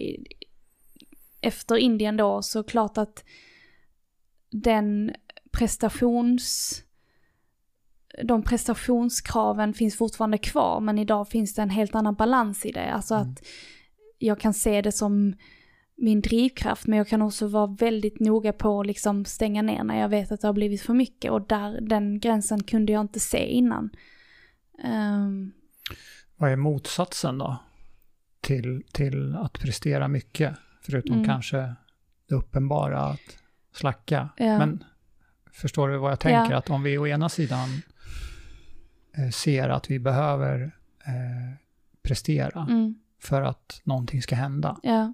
efter 1.42 1.78
Indien 1.78 2.18
då, 2.18 2.42
så 2.42 2.64
klart 2.64 2.98
att 2.98 3.24
den 4.52 5.14
prestations... 5.52 6.84
De 8.24 8.44
prestationskraven 8.44 9.74
finns 9.74 9.98
fortfarande 9.98 10.38
kvar, 10.38 10.80
men 10.80 10.98
idag 11.00 11.28
finns 11.30 11.54
det 11.56 11.62
en 11.62 11.70
helt 11.70 11.96
annan 11.96 12.16
balans 12.16 12.66
i 12.66 12.72
det. 12.72 12.92
Alltså 12.92 13.16
Mm. 13.16 13.32
att 13.32 13.42
jag 14.18 14.40
kan 14.40 14.54
se 14.54 14.82
det 14.82 14.92
som 14.92 15.36
min 15.98 16.22
drivkraft, 16.22 16.88
men 16.88 16.98
jag 16.98 17.08
kan 17.08 17.22
också 17.22 17.48
vara 17.48 17.68
väldigt 17.68 18.20
noga 18.20 18.54
på 18.54 18.80
att 18.80 18.88
liksom 18.88 19.26
stänga 19.26 19.62
ner 19.62 19.84
när 19.84 20.00
jag 20.00 20.10
vet 20.10 20.32
att 20.32 20.42
det 20.42 20.48
har 20.48 20.54
blivit 20.54 20.82
för 20.82 20.94
mycket. 20.94 21.32
Och 21.32 21.48
där, 21.48 21.82
den 21.82 22.20
gränsen 22.20 22.64
kunde 22.64 22.92
jag 22.92 23.02
inte 23.02 23.20
se 23.20 23.46
innan. 23.46 23.90
Ehm, 24.84 25.52
Vad 26.38 26.52
är 26.52 26.56
motsatsen 26.56 27.38
då? 27.38 27.58
Till, 28.42 28.84
till 28.94 29.36
att 29.36 29.54
prestera 29.54 30.08
mycket? 30.08 30.56
Förutom 30.82 31.16
Mm. 31.16 31.26
kanske 31.26 31.76
det 32.30 32.36
uppenbara 32.36 33.00
att 33.00 33.38
slacka. 33.78 34.30
Ja. 34.38 34.58
Men 34.58 34.84
förstår 35.52 35.90
du 35.90 35.98
vad 35.98 36.12
jag 36.12 36.20
tänker? 36.20 36.52
Ja. 36.52 36.58
Att 36.58 36.70
om 36.70 36.84
vi 36.84 36.98
å 36.98 37.08
ena 37.08 37.30
sidan 37.30 37.70
eh, 39.18 39.30
ser 39.30 39.70
att 39.70 39.92
vi 39.92 40.00
behöver 40.00 40.76
eh, 41.06 41.56
prestera 42.02 42.62
mm, 42.70 43.00
för 43.22 43.42
att 43.42 43.82
någonting 43.84 44.22
ska 44.22 44.36
hända. 44.36 44.80
ja, 44.84 45.14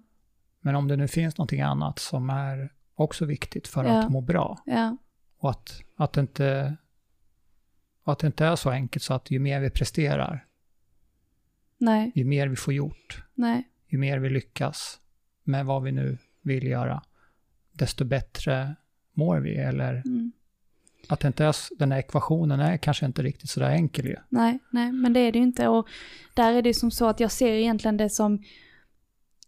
Men 0.59 0.75
om 0.75 0.87
det 0.87 0.95
nu 0.95 1.07
finns 1.07 1.37
någonting 1.37 1.61
annat 1.61 1.99
som 1.99 2.29
är 2.29 2.73
också 2.95 3.25
viktigt 3.25 3.67
för 3.67 3.85
att 3.85 4.11
må 4.11 4.21
bra. 4.21 4.63
Och 5.37 5.49
att, 5.49 5.81
att, 5.95 6.13
det 6.13 6.21
inte, 6.21 6.77
att 8.03 8.19
det 8.19 8.27
inte 8.27 8.45
är 8.45 8.55
så 8.55 8.69
enkelt 8.69 9.03
så 9.03 9.13
att 9.13 9.31
ju 9.31 9.39
mer 9.39 9.61
vi 9.61 9.69
presterar, 9.69 10.45
nej, 11.77 12.11
ju 12.15 12.25
mer 12.25 12.47
vi 12.47 12.55
får 12.55 12.73
gjort, 12.73 13.23
nej, 13.33 13.69
ju 13.87 13.97
mer 13.97 14.19
vi 14.19 14.29
lyckas 14.29 14.99
med 15.43 15.65
vad 15.65 15.83
vi 15.83 15.91
nu 15.91 16.17
vill 16.41 16.67
göra, 16.67 17.03
desto 17.73 18.05
bättre 18.05 18.75
mår 19.13 19.39
vi. 19.39 19.55
Eller 19.55 20.01
mm, 20.05 20.31
att 21.07 21.19
det 21.19 21.27
inte 21.27 21.45
är, 21.45 21.55
den 21.79 21.91
här 21.91 21.99
ekvationen 21.99 22.59
är 22.59 22.77
kanske 22.77 23.05
inte 23.05 23.21
riktigt 23.21 23.49
så 23.49 23.59
där 23.59 23.69
enkel 23.69 24.05
ju. 24.05 24.15
nej, 24.29 24.59
nej, 24.69 24.91
men 24.91 25.13
det 25.13 25.19
är 25.19 25.31
det 25.31 25.37
ju 25.37 25.43
inte. 25.43 25.67
Och 25.67 25.87
där 26.33 26.53
är 26.53 26.61
det 26.61 26.69
ju 26.69 26.73
som 26.73 26.91
så 26.91 27.07
att 27.07 27.19
jag 27.19 27.31
ser 27.31 27.53
egentligen 27.53 27.97
det 27.97 28.09
som, 28.09 28.43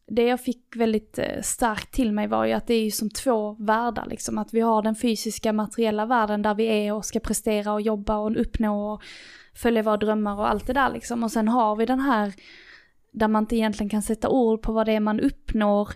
det 0.07 0.23
jag 0.23 0.41
fick 0.41 0.76
väldigt 0.76 1.17
eh, 1.17 1.41
starkt 1.41 1.91
till 1.91 2.11
mig 2.11 2.28
var 2.28 2.45
ju 2.45 2.53
att 2.53 2.67
det 2.67 2.73
är 2.73 2.84
ju 2.84 2.91
som 2.91 3.09
två 3.09 3.53
världar 3.59 4.05
liksom. 4.09 4.38
Att 4.38 4.53
vi 4.53 4.59
har 4.59 4.82
den 4.82 4.95
fysiska 4.95 5.53
materiella 5.53 6.05
världen 6.05 6.41
där 6.41 6.55
vi 6.55 6.65
är 6.65 6.93
och 6.93 7.05
ska 7.05 7.19
prestera 7.19 7.73
och 7.73 7.82
jobba 7.82 8.17
och 8.17 8.41
uppnå 8.41 8.93
och 8.93 9.01
följa 9.55 9.84
våra 9.84 9.97
drömmar 9.97 10.39
och 10.39 10.49
allt 10.49 10.67
det 10.67 10.73
där 10.73 10.89
liksom. 10.89 11.23
Och 11.23 11.32
sen 11.32 11.47
har 11.47 11.76
vi 11.76 11.86
den 11.86 11.99
här 11.99 12.34
där 13.11 13.28
man 13.28 13.43
inte 13.43 13.55
egentligen 13.55 13.89
kan 13.89 14.01
sätta 14.01 14.30
ord 14.30 14.61
på 14.61 14.71
vad 14.71 14.86
det 14.86 14.91
är 14.91 14.99
man 14.99 15.19
uppnår 15.19 15.89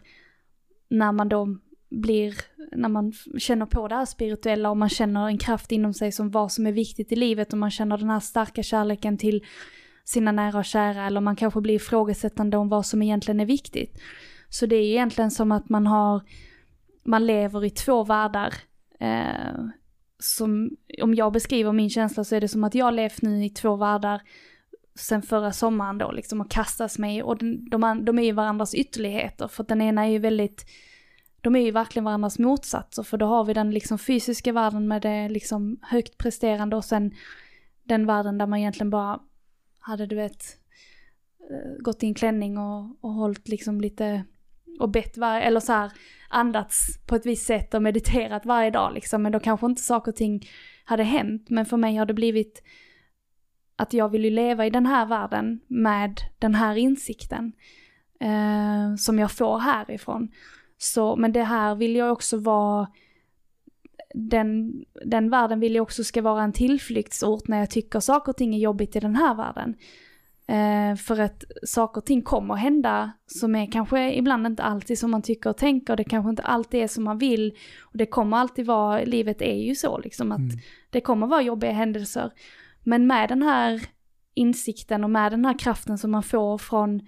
när 0.90 1.12
man 1.12 1.30
då 1.30 1.58
blir, 1.90 2.36
när 2.72 2.90
man 2.90 3.14
känner 3.38 3.66
på 3.66 3.88
det 3.88 3.96
här 3.96 4.06
spirituella 4.06 4.70
och 4.70 4.78
man 4.78 4.90
känner 4.90 5.28
en 5.28 5.38
kraft 5.38 5.72
inom 5.72 5.94
sig 5.94 6.12
som 6.12 6.32
vad 6.32 6.52
som 6.52 6.68
är 6.68 6.72
viktigt 6.72 7.12
i 7.12 7.16
livet 7.16 7.54
och 7.54 7.60
man 7.60 7.72
känner 7.72 7.98
den 7.98 8.10
här 8.10 8.20
starka 8.20 8.64
kärleken 8.64 9.18
till 9.18 9.46
sina 10.04 10.32
nära 10.32 10.58
och 10.58 10.66
kära 10.66 11.06
eller 11.06 11.22
man 11.22 11.36
kanske 11.36 11.62
blir 11.62 11.76
ifrågasättande 11.76 12.58
om 12.58 12.70
vad 12.70 12.86
som 12.86 13.02
egentligen 13.02 13.40
är 13.40 13.46
viktigt. 13.46 14.02
Så 14.50 14.66
det 14.66 14.76
är 14.76 14.84
egentligen 14.84 15.32
som 15.32 15.52
att 15.52 15.70
man 15.70 15.88
har, 15.88 16.22
man 17.04 17.26
lever 17.26 17.66
i 17.66 17.70
två 17.70 18.04
världar. 18.04 18.54
Eh, 19.00 19.66
som, 20.20 20.70
om 21.02 21.16
jag 21.16 21.34
beskriver 21.34 21.72
min 21.72 21.90
känsla 21.90 22.24
så 22.24 22.36
är 22.36 22.42
det 22.42 22.48
som 22.48 22.64
att 22.64 22.76
jag 22.76 22.86
har 22.86 22.92
levt 22.92 23.22
nu 23.22 23.46
i 23.46 23.50
två 23.50 23.76
världar 23.76 24.22
sen 25.00 25.22
förra 25.22 25.52
sommaren 25.52 25.98
då 25.98 26.12
liksom 26.12 26.42
och 26.42 26.52
kastas 26.52 27.00
mig 27.00 27.24
och 27.24 27.38
den, 27.38 27.70
de, 27.70 28.06
de 28.06 28.20
är 28.20 28.24
ju 28.24 28.32
varandras 28.32 28.76
ytterligheter 28.76 29.48
för 29.48 29.64
att 29.64 29.70
den 29.70 29.82
ena 29.82 30.06
är 30.06 30.10
ju 30.10 30.20
väldigt 30.20 30.66
de 31.42 31.56
är 31.56 31.60
ju 31.60 31.72
verkligen 31.72 32.04
varandras 32.04 32.40
motsatser 32.40 33.04
för 33.04 33.18
då 33.18 33.26
har 33.26 33.44
vi 33.44 33.54
den 33.54 33.72
liksom 33.72 34.00
fysiska 34.00 34.54
världen 34.54 34.88
med 34.88 35.02
det 35.02 35.30
liksom 35.30 35.80
högt 35.82 36.18
presterande 36.18 36.76
och 36.76 36.86
sen 36.86 37.12
den 37.84 38.06
världen 38.06 38.38
där 38.38 38.48
man 38.48 38.60
egentligen 38.60 38.90
bara 38.90 39.20
hade 39.80 40.06
du 40.06 40.16
vet 40.16 40.44
eh, 41.52 41.84
gått 41.84 42.04
i 42.04 42.08
en 42.08 42.14
klänning 42.14 42.58
och, 42.58 42.98
och 43.02 43.14
hållit 43.14 43.48
liksom 43.48 43.82
lite 43.82 44.24
och 44.80 44.90
bett 44.90 45.18
varje, 45.18 45.42
eller 45.42 45.60
så 45.60 45.74
här 45.74 45.92
andats 46.30 47.00
på 47.08 47.16
ett 47.16 47.26
visst 47.26 47.46
sätt 47.46 47.74
och 47.74 47.84
mediterat 47.84 48.46
varje 48.46 48.72
dag 48.72 48.94
liksom. 48.94 49.24
Men 49.24 49.32
då 49.32 49.40
kanske 49.40 49.66
inte 49.66 49.82
saker 49.82 50.12
och 50.12 50.16
ting 50.16 50.48
hade 50.84 51.04
hänt. 51.04 51.50
Men 51.50 51.66
för 51.66 51.78
mig 51.78 51.96
har 51.96 52.06
det 52.06 52.14
blivit 52.14 52.64
att 53.76 53.94
jag 53.94 54.10
vill 54.10 54.24
ju 54.24 54.30
leva 54.30 54.66
i 54.66 54.70
den 54.70 54.86
här 54.86 55.06
världen 55.06 55.60
med 55.68 56.20
den 56.40 56.56
här 56.56 56.76
insikten. 56.76 57.54
Eh, 58.20 58.96
som 58.96 59.20
jag 59.20 59.32
får 59.32 59.60
härifrån. 59.60 60.32
Så, 60.82 61.16
men 61.16 61.32
det 61.32 61.44
här 61.44 61.76
vill 61.76 61.96
jag 61.96 62.12
också 62.12 62.38
vara 62.38 62.88
den, 64.14 64.74
den 65.06 65.30
världen 65.30 65.60
vill 65.60 65.76
jag 65.76 65.84
också 65.84 66.04
ska 66.04 66.22
vara 66.22 66.44
en 66.44 66.54
tillflyktsort 66.54 67.48
när 67.48 67.60
jag 67.60 67.70
tycker 67.70 68.00
saker 68.00 68.32
och 68.32 68.38
ting 68.38 68.56
är 68.56 68.60
jobbigt 68.60 68.96
i 68.96 69.00
den 69.00 69.16
här 69.16 69.36
världen. 69.36 69.76
Eh, 70.48 70.96
för 70.96 71.20
att 71.20 71.44
saker 71.64 72.02
och 72.02 72.06
ting 72.06 72.22
kommer 72.22 72.54
att 72.54 72.60
hända 72.60 73.12
som 73.26 73.56
är 73.56 73.72
kanske 73.72 74.14
ibland 74.14 74.48
inte 74.48 74.64
alltid 74.64 75.00
som 75.00 75.12
man 75.12 75.22
tycker 75.22 75.50
och 75.50 75.58
tänker. 75.58 75.96
Det 75.96 76.04
kanske 76.04 76.30
inte 76.30 76.44
alltid 76.44 76.84
är 76.84 76.88
som 76.88 77.04
man 77.04 77.18
vill. 77.18 77.58
Och 77.82 77.98
det 77.98 78.06
kommer 78.06 78.38
alltid 78.38 78.66
vara, 78.66 79.04
livet 79.04 79.42
är 79.42 79.56
ju 79.56 79.76
så 79.76 79.98
liksom 79.98 80.32
att 80.32 80.40
mm. 80.40 80.58
det 80.90 81.02
kommer 81.02 81.28
vara 81.28 81.42
jobbiga 81.42 81.72
händelser. 81.72 82.32
Men 82.84 83.08
med 83.08 83.30
den 83.30 83.42
här 83.42 83.82
insikten 84.34 85.04
och 85.04 85.10
med 85.10 85.32
den 85.32 85.46
här 85.46 85.60
kraften 85.60 85.98
som 85.98 86.12
man 86.12 86.24
får 86.24 86.58
från 86.58 87.02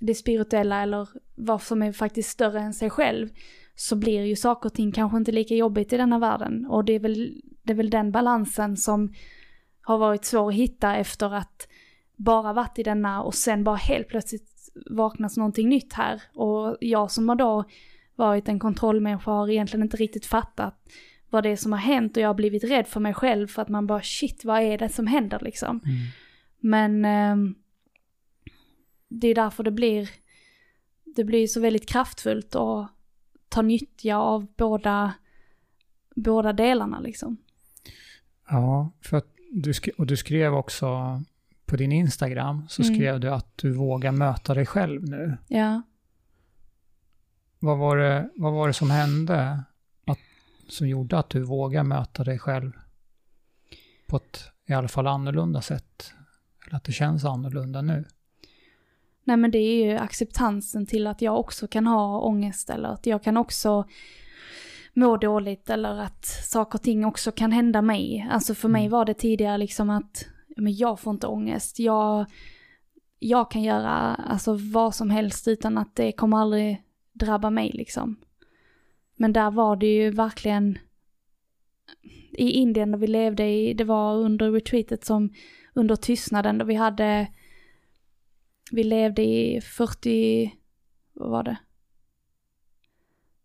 det 0.00 0.14
spirituella 0.14 0.82
eller 0.82 1.08
vad 1.34 1.62
som 1.62 1.82
är 1.82 1.92
faktiskt 1.92 2.30
större 2.30 2.60
än 2.60 2.74
sig 2.74 2.90
själv 2.90 3.28
så 3.74 3.96
blir 3.96 4.22
ju 4.22 4.36
saker 4.36 4.68
och 4.68 4.74
ting 4.74 4.92
kanske 4.92 5.18
inte 5.18 5.32
lika 5.32 5.54
jobbigt 5.54 5.92
i 5.92 5.96
denna 5.96 6.18
världen. 6.18 6.66
Och 6.66 6.84
det 6.84 6.92
är 6.92 6.98
väl, 6.98 7.42
det 7.62 7.72
är 7.72 7.76
väl 7.76 7.90
den 7.90 8.12
balansen 8.12 8.76
som 8.76 9.12
har 9.80 9.98
varit 9.98 10.24
svår 10.24 10.48
att 10.48 10.54
hitta 10.54 10.96
efter 10.96 11.34
att 11.34 11.68
bara 12.16 12.52
varit 12.52 12.78
i 12.78 12.82
denna 12.82 13.22
och 13.22 13.34
sen 13.34 13.64
bara 13.64 13.76
helt 13.76 14.08
plötsligt 14.08 14.50
vaknas 14.90 15.36
någonting 15.36 15.68
nytt 15.68 15.92
här. 15.92 16.22
Och 16.34 16.76
jag 16.80 17.10
som 17.10 17.28
har 17.28 17.36
då 17.36 17.64
varit 18.16 18.48
en 18.48 18.58
kontrollmänniska 18.58 19.30
har 19.30 19.50
egentligen 19.50 19.82
inte 19.82 19.96
riktigt 19.96 20.26
fattat 20.26 20.74
vad 21.30 21.42
det 21.42 21.48
är 21.48 21.56
som 21.56 21.72
har 21.72 21.78
hänt 21.78 22.16
och 22.16 22.22
jag 22.22 22.28
har 22.28 22.34
blivit 22.34 22.64
rädd 22.64 22.86
för 22.86 23.00
mig 23.00 23.14
själv 23.14 23.46
för 23.46 23.62
att 23.62 23.68
man 23.68 23.86
bara 23.86 24.02
shit 24.02 24.44
vad 24.44 24.62
är 24.62 24.78
det 24.78 24.88
som 24.88 25.06
händer 25.06 25.38
liksom. 25.42 25.80
Mm. 25.84 25.96
Men 26.60 27.04
eh, 27.04 27.54
det 29.20 29.28
är 29.28 29.34
därför 29.34 29.62
det 29.62 29.70
blir, 29.70 30.10
det 31.04 31.24
blir 31.24 31.46
så 31.46 31.60
väldigt 31.60 31.88
kraftfullt 31.88 32.54
och 32.54 32.86
ta 33.48 33.62
nyttja 33.62 34.16
av 34.16 34.46
båda, 34.56 35.14
båda 36.16 36.52
delarna 36.52 37.00
liksom. 37.00 37.36
Ja, 38.48 38.92
för 39.00 39.16
att 39.16 39.26
du, 39.50 39.72
och 39.98 40.06
du 40.06 40.16
skrev 40.16 40.54
också 40.54 41.20
på 41.66 41.76
din 41.76 41.92
Instagram 41.92 42.66
så 42.68 42.82
mm. 42.82 42.94
skrev 42.94 43.20
du 43.20 43.30
att 43.30 43.58
du 43.58 43.72
vågar 43.72 44.12
möta 44.12 44.54
dig 44.54 44.66
själv 44.66 45.08
nu. 45.08 45.36
Ja. 45.48 45.82
Vad 47.58 47.78
var 47.78 47.96
det, 47.96 48.30
vad 48.36 48.52
var 48.52 48.66
det 48.66 48.74
som 48.74 48.90
hände 48.90 49.64
att, 50.06 50.18
som 50.68 50.88
gjorde 50.88 51.18
att 51.18 51.30
du 51.30 51.42
vågade 51.42 51.88
möta 51.88 52.24
dig 52.24 52.38
själv 52.38 52.72
på 54.06 54.16
ett 54.16 54.50
i 54.66 54.72
alla 54.72 54.88
fall 54.88 55.06
annorlunda 55.06 55.62
sätt? 55.62 56.12
Eller 56.66 56.76
att 56.76 56.84
det 56.84 56.92
känns 56.92 57.24
annorlunda 57.24 57.82
nu? 57.82 58.04
Nej 59.24 59.36
men 59.36 59.50
det 59.50 59.58
är 59.58 59.84
ju 59.84 59.96
acceptansen 59.96 60.86
till 60.86 61.06
att 61.06 61.22
jag 61.22 61.38
också 61.38 61.66
kan 61.66 61.86
ha 61.86 62.20
ångest 62.20 62.70
eller 62.70 62.88
att 62.88 63.06
jag 63.06 63.22
kan 63.22 63.36
också 63.36 63.84
må 64.94 65.16
dåligt 65.16 65.70
eller 65.70 66.00
att 66.00 66.24
saker 66.24 66.78
och 66.78 66.82
ting 66.82 67.04
också 67.04 67.32
kan 67.32 67.52
hända 67.52 67.82
mig. 67.82 68.28
Alltså 68.30 68.54
för 68.54 68.68
mig 68.68 68.82
mm. 68.82 68.92
var 68.92 69.04
det 69.04 69.14
tidigare 69.14 69.58
liksom 69.58 69.90
att 69.90 70.26
men 70.56 70.76
jag 70.76 71.00
får 71.00 71.10
inte 71.10 71.26
ångest. 71.26 71.78
Jag, 71.78 72.26
jag 73.18 73.50
kan 73.50 73.62
göra 73.62 74.14
alltså 74.14 74.58
vad 74.72 74.94
som 74.94 75.10
helst 75.10 75.48
utan 75.48 75.78
att 75.78 75.96
det 75.96 76.12
kommer 76.12 76.38
aldrig 76.38 76.82
drabba 77.12 77.50
mig 77.50 77.70
liksom. 77.74 78.16
Men 79.16 79.32
där 79.32 79.50
var 79.50 79.76
det 79.76 79.94
ju 79.94 80.10
verkligen 80.10 80.78
i 82.32 82.50
Indien 82.50 82.90
där 82.90 82.98
vi 82.98 83.06
levde 83.06 83.46
i, 83.46 83.74
det 83.74 83.84
var 83.84 84.14
under 84.16 84.50
retreatet 84.50 85.04
som 85.04 85.32
under 85.74 85.96
tystnaden 85.96 86.58
då 86.58 86.64
vi 86.64 86.74
hade 86.74 87.26
vi 88.72 88.84
levde 88.84 89.22
i 89.22 89.60
40, 89.60 90.54
vad 91.12 91.30
var 91.30 91.42
det? 91.42 91.56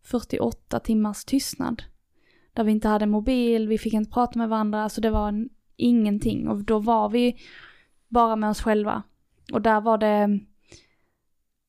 48 0.04 0.80
timmars 0.80 1.24
tystnad. 1.24 1.82
Där 2.52 2.64
vi 2.64 2.72
inte 2.72 2.88
hade 2.88 3.06
mobil, 3.06 3.68
vi 3.68 3.78
fick 3.78 3.92
inte 3.92 4.10
prata 4.10 4.38
med 4.38 4.48
varandra, 4.48 4.82
alltså 4.82 5.00
det 5.00 5.10
var 5.10 5.28
en, 5.28 5.48
ingenting. 5.76 6.48
Och 6.48 6.64
då 6.64 6.78
var 6.78 7.08
vi 7.08 7.36
bara 8.08 8.36
med 8.36 8.50
oss 8.50 8.62
själva. 8.62 9.02
Och 9.52 9.62
där 9.62 9.80
var 9.80 9.98
det, 9.98 10.40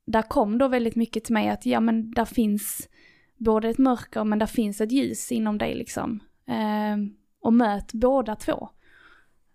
där 0.05 0.21
kom 0.21 0.57
då 0.57 0.67
väldigt 0.67 0.95
mycket 0.95 1.23
till 1.23 1.33
mig 1.33 1.49
att 1.49 1.65
ja 1.65 1.79
men 1.79 2.11
där 2.11 2.25
finns 2.25 2.89
både 3.37 3.69
ett 3.69 3.77
mörker 3.77 4.23
men 4.23 4.39
där 4.39 4.45
finns 4.45 4.81
ett 4.81 4.91
ljus 4.91 5.31
inom 5.31 5.57
dig 5.57 5.75
liksom. 5.75 6.19
Eh, 6.47 6.97
och 7.39 7.53
möt 7.53 7.93
båda 7.93 8.35
två. 8.35 8.69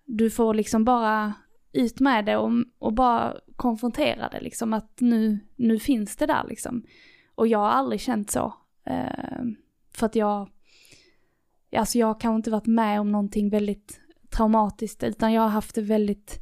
Du 0.05 0.31
får 0.31 0.55
liksom 0.55 0.85
bara 0.85 1.35
ut 1.77 2.01
med 2.01 2.25
det 2.25 2.37
och, 2.37 2.51
och 2.79 2.93
bara 2.93 3.37
konfrontera 3.57 4.29
det 4.29 4.41
liksom 4.41 4.73
att 4.73 5.01
nu, 5.01 5.39
nu 5.57 5.79
finns 5.79 6.17
det 6.17 6.27
där 6.27 6.45
liksom. 6.49 6.85
Och 7.35 7.47
jag 7.47 7.59
har 7.59 7.71
aldrig 7.71 8.01
känt 8.01 8.31
så. 8.31 8.55
Eh, 8.85 9.43
för 9.95 10.07
att 10.07 10.17
jag, 10.17 10.51
alltså 11.77 11.99
jag 11.99 12.07
har 12.07 12.21
kanske 12.21 12.37
inte 12.37 12.51
varit 12.51 12.67
med 12.67 13.01
om 13.01 13.13
någonting 13.13 13.51
väldigt 13.51 14.01
traumatiskt 14.31 15.03
utan 15.03 15.33
jag 15.33 15.43
har 15.43 15.49
haft 15.49 15.75
det 15.75 15.83
väldigt 15.83 16.41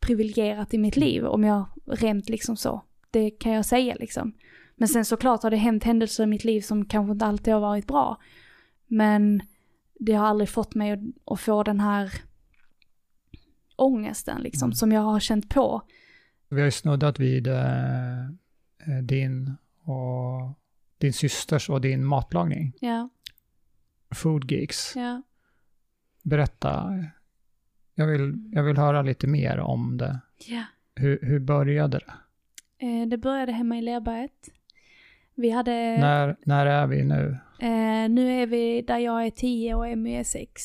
privilegierat 0.00 0.74
i 0.74 0.78
mitt 0.78 0.96
liv 0.96 1.26
om 1.26 1.44
jag 1.44 1.64
rent 1.86 2.28
liksom 2.28 2.56
så. 2.56 2.82
Det 3.10 3.30
kan 3.30 3.52
jag 3.52 3.64
säga 3.64 3.94
liksom. 3.94 4.32
Men 4.76 4.88
sen 4.88 5.04
såklart 5.04 5.42
har 5.42 5.50
det 5.50 5.56
hänt 5.56 5.84
händelser 5.84 6.24
i 6.24 6.26
mitt 6.26 6.44
liv 6.44 6.60
som 6.60 6.84
kanske 6.84 7.12
inte 7.12 7.26
alltid 7.26 7.54
har 7.54 7.60
varit 7.60 7.86
bra. 7.86 8.20
Men 8.86 9.42
det 9.98 10.12
har 10.12 10.26
aldrig 10.26 10.48
fått 10.48 10.74
mig 10.74 10.92
att, 10.92 11.00
att 11.24 11.40
få 11.40 11.62
den 11.62 11.80
här 11.80 12.12
ångesten 13.76 14.42
liksom, 14.42 14.66
mm. 14.66 14.74
som 14.74 14.92
jag 14.92 15.00
har 15.00 15.20
känt 15.20 15.48
på. 15.48 15.82
Vi 16.48 16.60
har 16.60 16.64
ju 16.64 16.70
snuddat 16.70 17.18
vid 17.18 17.46
eh, 17.46 18.24
eh, 18.86 19.02
din 19.02 19.56
och 19.82 20.58
din 20.98 21.12
systers 21.12 21.70
och 21.70 21.80
din 21.80 22.04
matlagning. 22.04 22.72
Ja. 22.80 23.08
Food 24.14 24.50
Geeks. 24.50 24.96
Ja. 24.96 25.22
Berätta. 26.22 27.04
Jag 27.94 28.06
vill, 28.06 28.50
jag 28.52 28.62
vill 28.62 28.76
höra 28.76 29.02
lite 29.02 29.26
mer 29.26 29.58
om 29.58 29.98
det. 29.98 30.20
Ja. 30.46 30.64
Hur, 30.94 31.18
hur 31.22 31.40
började 31.40 31.98
det? 31.98 32.12
Eh, 32.86 33.08
det 33.08 33.18
började 33.18 33.52
hemma 33.52 33.78
i 33.78 33.82
Lerberget. 33.82 34.48
Vi 35.34 35.50
hade... 35.50 35.72
När, 35.72 36.36
när 36.44 36.66
är 36.66 36.86
vi 36.86 37.04
nu? 37.04 37.38
Eh, 37.60 38.08
nu 38.08 38.42
är 38.42 38.46
vi 38.46 38.82
där 38.82 38.98
jag 38.98 39.26
är 39.26 39.30
10 39.30 39.74
och 39.74 39.88
Emmy 39.88 40.14
är 40.14 40.24
6. 40.24 40.62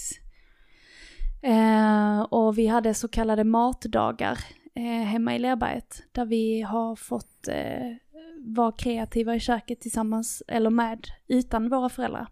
Eh, 1.42 2.20
och 2.20 2.58
vi 2.58 2.68
hade 2.68 2.94
så 2.94 3.08
kallade 3.08 3.44
matdagar 3.44 4.40
eh, 4.76 4.84
hemma 4.84 5.36
i 5.36 5.40
Lerberget 5.40 6.04
där 6.12 6.26
vi 6.26 6.62
har 6.62 6.96
fått 6.96 7.48
eh, 7.48 7.96
vara 8.56 8.72
kreativa 8.72 9.36
i 9.36 9.40
köket 9.40 9.82
tillsammans, 9.82 10.44
eller 10.48 10.70
med, 10.70 11.08
utan 11.28 11.70
våra 11.70 11.90
föräldrar. 11.90 12.28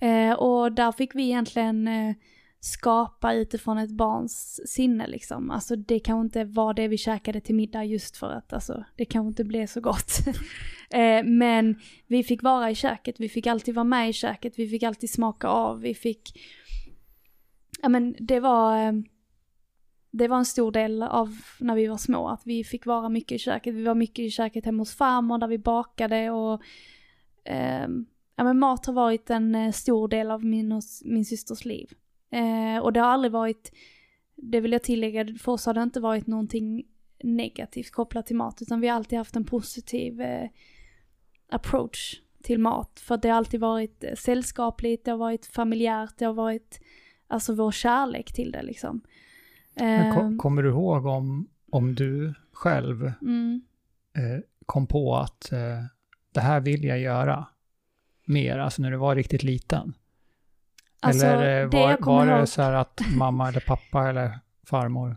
Eh, 0.00 0.32
och 0.32 0.72
där 0.72 0.92
fick 0.92 1.14
vi 1.14 1.22
egentligen 1.22 1.88
eh, 1.88 2.14
skapa 2.60 3.34
utifrån 3.34 3.78
ett 3.78 3.90
barns 3.90 4.60
sinne 4.66 5.06
liksom. 5.06 5.50
Alltså 5.50 5.76
det 5.76 5.98
kan 6.00 6.20
inte 6.20 6.44
vara 6.44 6.72
det 6.72 6.88
vi 6.88 6.98
käkade 6.98 7.40
till 7.40 7.54
middag 7.54 7.84
just 7.84 8.16
för 8.16 8.30
att 8.30 8.52
alltså, 8.52 8.84
det 8.96 9.04
kanske 9.04 9.28
inte 9.28 9.44
blev 9.44 9.66
så 9.66 9.80
gott. 9.80 10.18
eh, 10.90 11.24
men 11.24 11.80
vi 12.06 12.24
fick 12.24 12.42
vara 12.42 12.70
i 12.70 12.74
köket, 12.74 13.20
vi 13.20 13.28
fick 13.28 13.46
alltid 13.46 13.74
vara 13.74 13.84
med 13.84 14.08
i 14.10 14.12
köket, 14.12 14.52
vi 14.56 14.68
fick 14.68 14.82
alltid 14.82 15.10
smaka 15.10 15.48
av, 15.48 15.80
vi 15.80 15.94
fick 15.94 16.32
ja 17.82 17.88
men 17.88 18.16
det 18.18 18.40
var, 18.40 18.86
eh, 18.86 18.92
det 20.10 20.28
var 20.28 20.38
en 20.38 20.44
stor 20.44 20.72
del 20.72 21.02
av 21.02 21.38
när 21.60 21.74
vi 21.74 21.86
var 21.86 21.96
små, 21.96 22.28
att 22.28 22.42
vi 22.44 22.64
fick 22.64 22.86
vara 22.86 23.08
mycket 23.08 23.32
i 23.32 23.38
köket. 23.38 23.74
Vi 23.74 23.84
var 23.84 23.94
mycket 23.94 24.18
i 24.18 24.30
köket 24.30 24.64
hemma 24.64 24.80
hos 24.80 24.96
farmor 24.96 25.38
där 25.38 25.48
vi 25.48 25.58
bakade 25.58 26.30
och 26.30 26.62
eh, 27.44 27.88
ja 28.36 28.44
men 28.44 28.58
mat 28.58 28.86
har 28.86 28.92
varit 28.92 29.30
en 29.30 29.54
eh, 29.54 29.72
stor 29.72 30.08
del 30.08 30.30
av 30.30 30.44
min 30.44 30.72
och 30.72 30.82
min 31.04 31.24
systers 31.24 31.64
liv. 31.64 31.92
Eh, 32.30 32.82
och 32.82 32.92
det 32.92 33.00
har 33.00 33.08
aldrig 33.08 33.32
varit, 33.32 33.72
det 34.36 34.60
vill 34.60 34.72
jag 34.72 34.82
tillägga, 34.82 35.26
för 35.38 35.52
oss 35.52 35.66
har 35.66 35.74
det 35.74 35.82
inte 35.82 36.00
varit 36.00 36.26
någonting 36.26 36.84
negativt 37.22 37.90
kopplat 37.90 38.26
till 38.26 38.36
mat, 38.36 38.62
utan 38.62 38.80
vi 38.80 38.88
har 38.88 38.96
alltid 38.96 39.18
haft 39.18 39.36
en 39.36 39.44
positiv 39.44 40.20
eh, 40.20 40.48
approach 41.50 42.20
till 42.42 42.60
mat. 42.60 43.00
För 43.00 43.16
det 43.16 43.28
har 43.28 43.36
alltid 43.36 43.60
varit 43.60 44.04
eh, 44.04 44.14
sällskapligt, 44.14 45.04
det 45.04 45.10
har 45.10 45.18
varit 45.18 45.46
familjärt, 45.46 46.18
det 46.18 46.24
har 46.24 46.34
varit 46.34 46.80
alltså 47.28 47.54
vår 47.54 47.72
kärlek 47.72 48.32
till 48.32 48.52
det 48.52 48.62
liksom. 48.62 49.00
Kom, 49.74 49.86
ehm. 49.86 50.38
kommer 50.38 50.62
du 50.62 50.68
ihåg 50.68 51.06
om, 51.06 51.48
om 51.70 51.94
du 51.94 52.34
själv 52.52 53.12
mm. 53.22 53.62
eh, 54.16 54.40
kom 54.66 54.86
på 54.86 55.16
att 55.16 55.52
eh, 55.52 55.84
det 56.34 56.40
här 56.40 56.60
vill 56.60 56.84
jag 56.84 56.98
göra 56.98 57.46
mer, 58.24 58.58
alltså 58.58 58.82
när 58.82 58.90
du 58.90 58.96
var 58.96 59.14
riktigt 59.14 59.42
liten? 59.42 59.94
Alltså, 61.00 61.26
eller 61.26 61.62
eh, 61.62 61.70
var, 61.70 61.98
var 62.00 62.26
det 62.26 62.38
ihåg... 62.38 62.48
så 62.48 62.62
här 62.62 62.72
att 62.72 63.00
mamma 63.16 63.48
eller 63.48 63.64
pappa 63.66 64.08
eller 64.08 64.38
farmor 64.66 65.16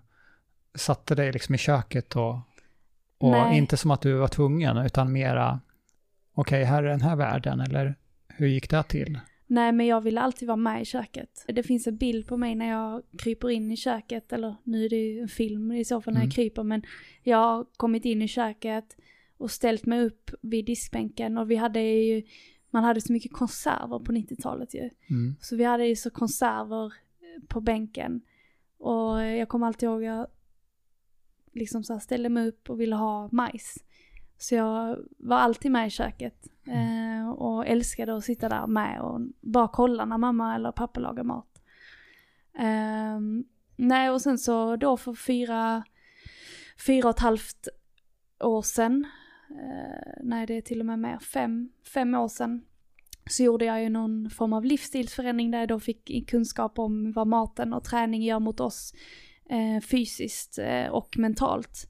satte 0.75 1.15
dig 1.15 1.31
liksom 1.31 1.55
i 1.55 1.57
köket 1.57 2.15
och 2.15 2.39
Och 3.21 3.31
Nej. 3.31 3.57
inte 3.57 3.77
som 3.77 3.91
att 3.91 4.01
du 4.01 4.13
var 4.13 4.27
tvungen, 4.27 4.77
utan 4.77 5.11
mera, 5.11 5.59
okej, 6.33 6.63
här 6.63 6.83
är 6.83 6.87
den 6.87 7.01
här 7.01 7.15
världen, 7.15 7.59
eller 7.59 7.95
hur 8.27 8.47
gick 8.47 8.69
det 8.69 8.83
till? 8.83 9.19
Nej, 9.51 9.71
men 9.71 9.85
jag 9.87 10.01
ville 10.01 10.21
alltid 10.21 10.47
vara 10.47 10.55
med 10.57 10.81
i 10.81 10.85
köket. 10.85 11.45
Det 11.47 11.63
finns 11.63 11.87
en 11.87 11.97
bild 11.97 12.27
på 12.27 12.37
mig 12.37 12.55
när 12.55 12.69
jag 12.69 13.03
kryper 13.17 13.49
in 13.49 13.71
i 13.71 13.77
köket, 13.77 14.33
eller 14.33 14.55
nu 14.63 14.85
är 14.85 14.89
det 14.89 14.95
ju 14.95 15.19
en 15.21 15.27
film 15.27 15.71
i 15.71 15.85
så 15.85 16.01
fall 16.01 16.13
när 16.13 16.21
Mm. 16.21 16.27
jag 16.27 16.35
kryper, 16.35 16.63
men 16.63 16.83
jag 17.23 17.37
har 17.37 17.65
kommit 17.77 18.05
in 18.05 18.21
i 18.21 18.27
köket 18.27 18.97
och 19.37 19.51
ställt 19.51 19.85
mig 19.85 20.01
upp 20.05 20.31
vid 20.41 20.65
diskbänken 20.65 21.37
och 21.37 21.51
vi 21.51 21.55
hade 21.55 21.81
ju, 21.81 22.23
man 22.69 22.83
hade 22.83 23.01
så 23.01 23.13
mycket 23.13 23.33
konserver 23.33 23.99
på 23.99 24.11
90-talet 24.11 24.73
ju. 24.73 24.89
Mm. 25.09 25.35
Så 25.41 25.55
vi 25.55 25.63
hade 25.63 25.87
ju 25.87 25.95
så 25.95 26.09
konserver 26.09 26.85
eh, 26.85 27.43
på 27.47 27.61
bänken. 27.61 28.21
Och 28.77 29.21
jag 29.25 29.49
kommer 29.49 29.67
alltid 29.67 29.89
ihåg 29.89 30.03
jag 30.03 30.27
liksom 31.53 31.83
så 31.83 31.93
här 31.93 31.99
ställde 31.99 32.29
mig 32.29 32.47
upp 32.47 32.69
och 32.69 32.81
ville 32.81 32.95
ha 32.95 33.29
majs. 33.31 33.75
Så 34.41 34.55
jag 34.55 34.97
var 35.17 35.37
alltid 35.37 35.71
med 35.71 35.87
i 35.87 35.89
köket. 35.89 36.47
Eh, 36.67 37.29
och 37.29 37.67
älskade 37.67 38.15
att 38.15 38.23
sitta 38.23 38.49
där 38.49 38.67
med 38.67 39.01
och 39.01 39.21
bara 39.41 39.67
kolla 39.67 40.05
när 40.05 40.17
mamma 40.17 40.55
eller 40.55 40.71
pappa 40.71 40.99
lagar 40.99 41.23
mat. 41.23 41.61
Ehm, 42.57 43.43
nej 43.75 44.09
och 44.09 44.21
sen 44.21 44.37
så 44.37 44.75
då 44.75 44.97
för 44.97 45.13
fyra, 45.13 45.83
fyra 46.87 47.09
och 47.09 47.15
ett 47.15 47.21
halvt 47.21 47.67
år 48.39 48.61
sedan, 48.61 49.07
eh, 49.49 50.13
nej 50.23 50.45
det 50.45 50.57
är 50.57 50.61
till 50.61 50.79
och 50.79 50.85
med 50.85 50.99
mer, 50.99 51.19
fem, 51.19 51.69
fem 51.93 52.15
år 52.15 52.27
sedan, 52.27 52.65
så 53.29 53.43
gjorde 53.43 53.65
jag 53.65 53.83
ju 53.83 53.89
någon 53.89 54.29
form 54.29 54.53
av 54.53 54.65
livsstilsförändring 54.65 55.51
där 55.51 55.59
jag 55.59 55.69
då 55.69 55.79
fick 55.79 56.29
kunskap 56.29 56.79
om 56.79 57.11
vad 57.11 57.27
maten 57.27 57.73
och 57.73 57.83
träning 57.83 58.23
gör 58.23 58.39
mot 58.39 58.59
oss 58.59 58.93
eh, 59.49 59.81
fysiskt 59.81 60.57
eh, 60.57 60.87
och 60.87 61.17
mentalt. 61.17 61.87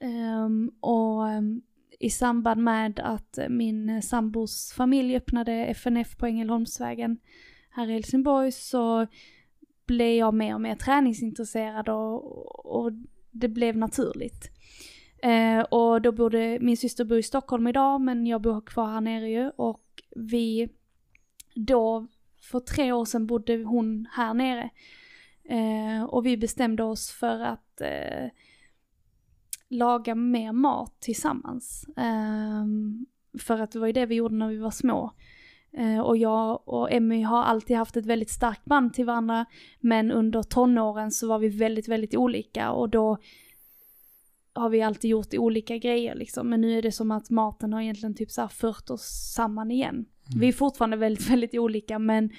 Ehm, 0.00 0.70
och 0.80 1.28
ehm, 1.28 1.62
i 2.00 2.10
samband 2.10 2.62
med 2.62 3.00
att 3.00 3.38
min 3.48 4.02
sambos 4.02 4.72
familj 4.72 5.16
öppnade 5.16 5.52
FNF 5.52 6.16
på 6.16 6.26
Ängelholmsvägen 6.26 7.18
här 7.70 7.90
i 7.90 7.92
Helsingborg 7.92 8.52
så 8.52 9.06
blev 9.86 10.14
jag 10.14 10.34
mer 10.34 10.54
och 10.54 10.60
mer 10.60 10.74
träningsintresserad 10.74 11.88
och, 11.88 12.66
och 12.76 12.92
det 13.30 13.48
blev 13.48 13.76
naturligt. 13.76 14.50
Eh, 15.22 15.60
och 15.60 16.02
då 16.02 16.12
bodde, 16.12 16.58
min 16.60 16.76
syster 16.76 17.04
bor 17.04 17.18
i 17.18 17.22
Stockholm 17.22 17.66
idag 17.66 18.00
men 18.00 18.26
jag 18.26 18.40
bor 18.42 18.60
kvar 18.60 18.86
här 18.86 19.00
nere 19.00 19.28
ju 19.28 19.50
och 19.50 19.82
vi 20.16 20.68
då, 21.54 22.06
för 22.42 22.60
tre 22.60 22.92
år 22.92 23.04
sedan 23.04 23.26
bodde 23.26 23.56
hon 23.56 24.06
här 24.12 24.34
nere. 24.34 24.70
Eh, 25.44 26.04
och 26.04 26.26
vi 26.26 26.36
bestämde 26.36 26.82
oss 26.82 27.10
för 27.10 27.40
att 27.40 27.80
eh, 27.80 28.30
laga 29.70 30.14
mer 30.14 30.52
mat 30.52 31.00
tillsammans. 31.00 31.86
Eh, 31.96 32.64
för 33.38 33.60
att 33.60 33.70
det 33.70 33.78
var 33.78 33.86
ju 33.86 33.92
det 33.92 34.06
vi 34.06 34.14
gjorde 34.14 34.34
när 34.34 34.48
vi 34.48 34.56
var 34.56 34.70
små. 34.70 35.12
Eh, 35.72 36.00
och 36.00 36.16
jag 36.16 36.68
och 36.68 36.92
Emmy 36.92 37.22
har 37.22 37.42
alltid 37.42 37.76
haft 37.76 37.96
ett 37.96 38.06
väldigt 38.06 38.30
starkt 38.30 38.64
band 38.64 38.94
till 38.94 39.04
varandra. 39.04 39.46
Men 39.80 40.12
under 40.12 40.42
tonåren 40.42 41.10
så 41.10 41.28
var 41.28 41.38
vi 41.38 41.48
väldigt, 41.48 41.88
väldigt 41.88 42.16
olika 42.16 42.70
och 42.70 42.88
då 42.88 43.18
har 44.54 44.68
vi 44.68 44.82
alltid 44.82 45.10
gjort 45.10 45.34
olika 45.34 45.78
grejer 45.78 46.14
liksom. 46.14 46.48
Men 46.48 46.60
nu 46.60 46.78
är 46.78 46.82
det 46.82 46.92
som 46.92 47.10
att 47.10 47.30
maten 47.30 47.72
har 47.72 47.80
egentligen 47.80 48.14
typ 48.14 48.30
så 48.30 48.40
här 48.40 48.48
fört 48.48 48.90
oss 48.90 49.32
samman 49.34 49.70
igen. 49.70 50.04
Vi 50.36 50.48
är 50.48 50.52
fortfarande 50.52 50.96
väldigt, 50.96 51.30
väldigt 51.30 51.54
olika 51.54 51.98
men 51.98 52.30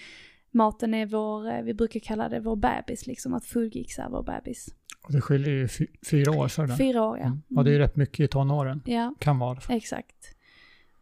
maten 0.57 0.93
är 0.93 1.05
vår, 1.05 1.49
eh, 1.49 1.61
vi 1.61 1.73
brukar 1.73 1.99
kalla 1.99 2.29
det 2.29 2.39
vår 2.39 2.55
bebis 2.55 3.07
liksom, 3.07 3.33
att 3.33 3.45
Food 3.45 3.75
Geeks 3.75 3.99
är 3.99 4.09
vår 4.09 4.23
bebis. 4.23 4.67
Och 5.03 5.13
det 5.13 5.21
skiljer 5.21 5.49
ju 5.53 5.67
fy- 5.67 5.87
fyra 6.09 6.31
år, 6.31 6.59
är 6.61 6.67
det? 6.67 6.75
Fyra 6.77 7.03
år 7.03 7.17
ja. 7.17 7.25
Mm. 7.25 7.41
Och 7.55 7.63
det 7.65 7.75
är 7.75 7.79
rätt 7.79 7.95
mycket 7.95 8.19
i 8.19 8.27
tonåren. 8.27 8.81
Ja, 8.85 9.15
Kan 9.19 9.39
vara. 9.39 9.59
exakt. 9.69 10.15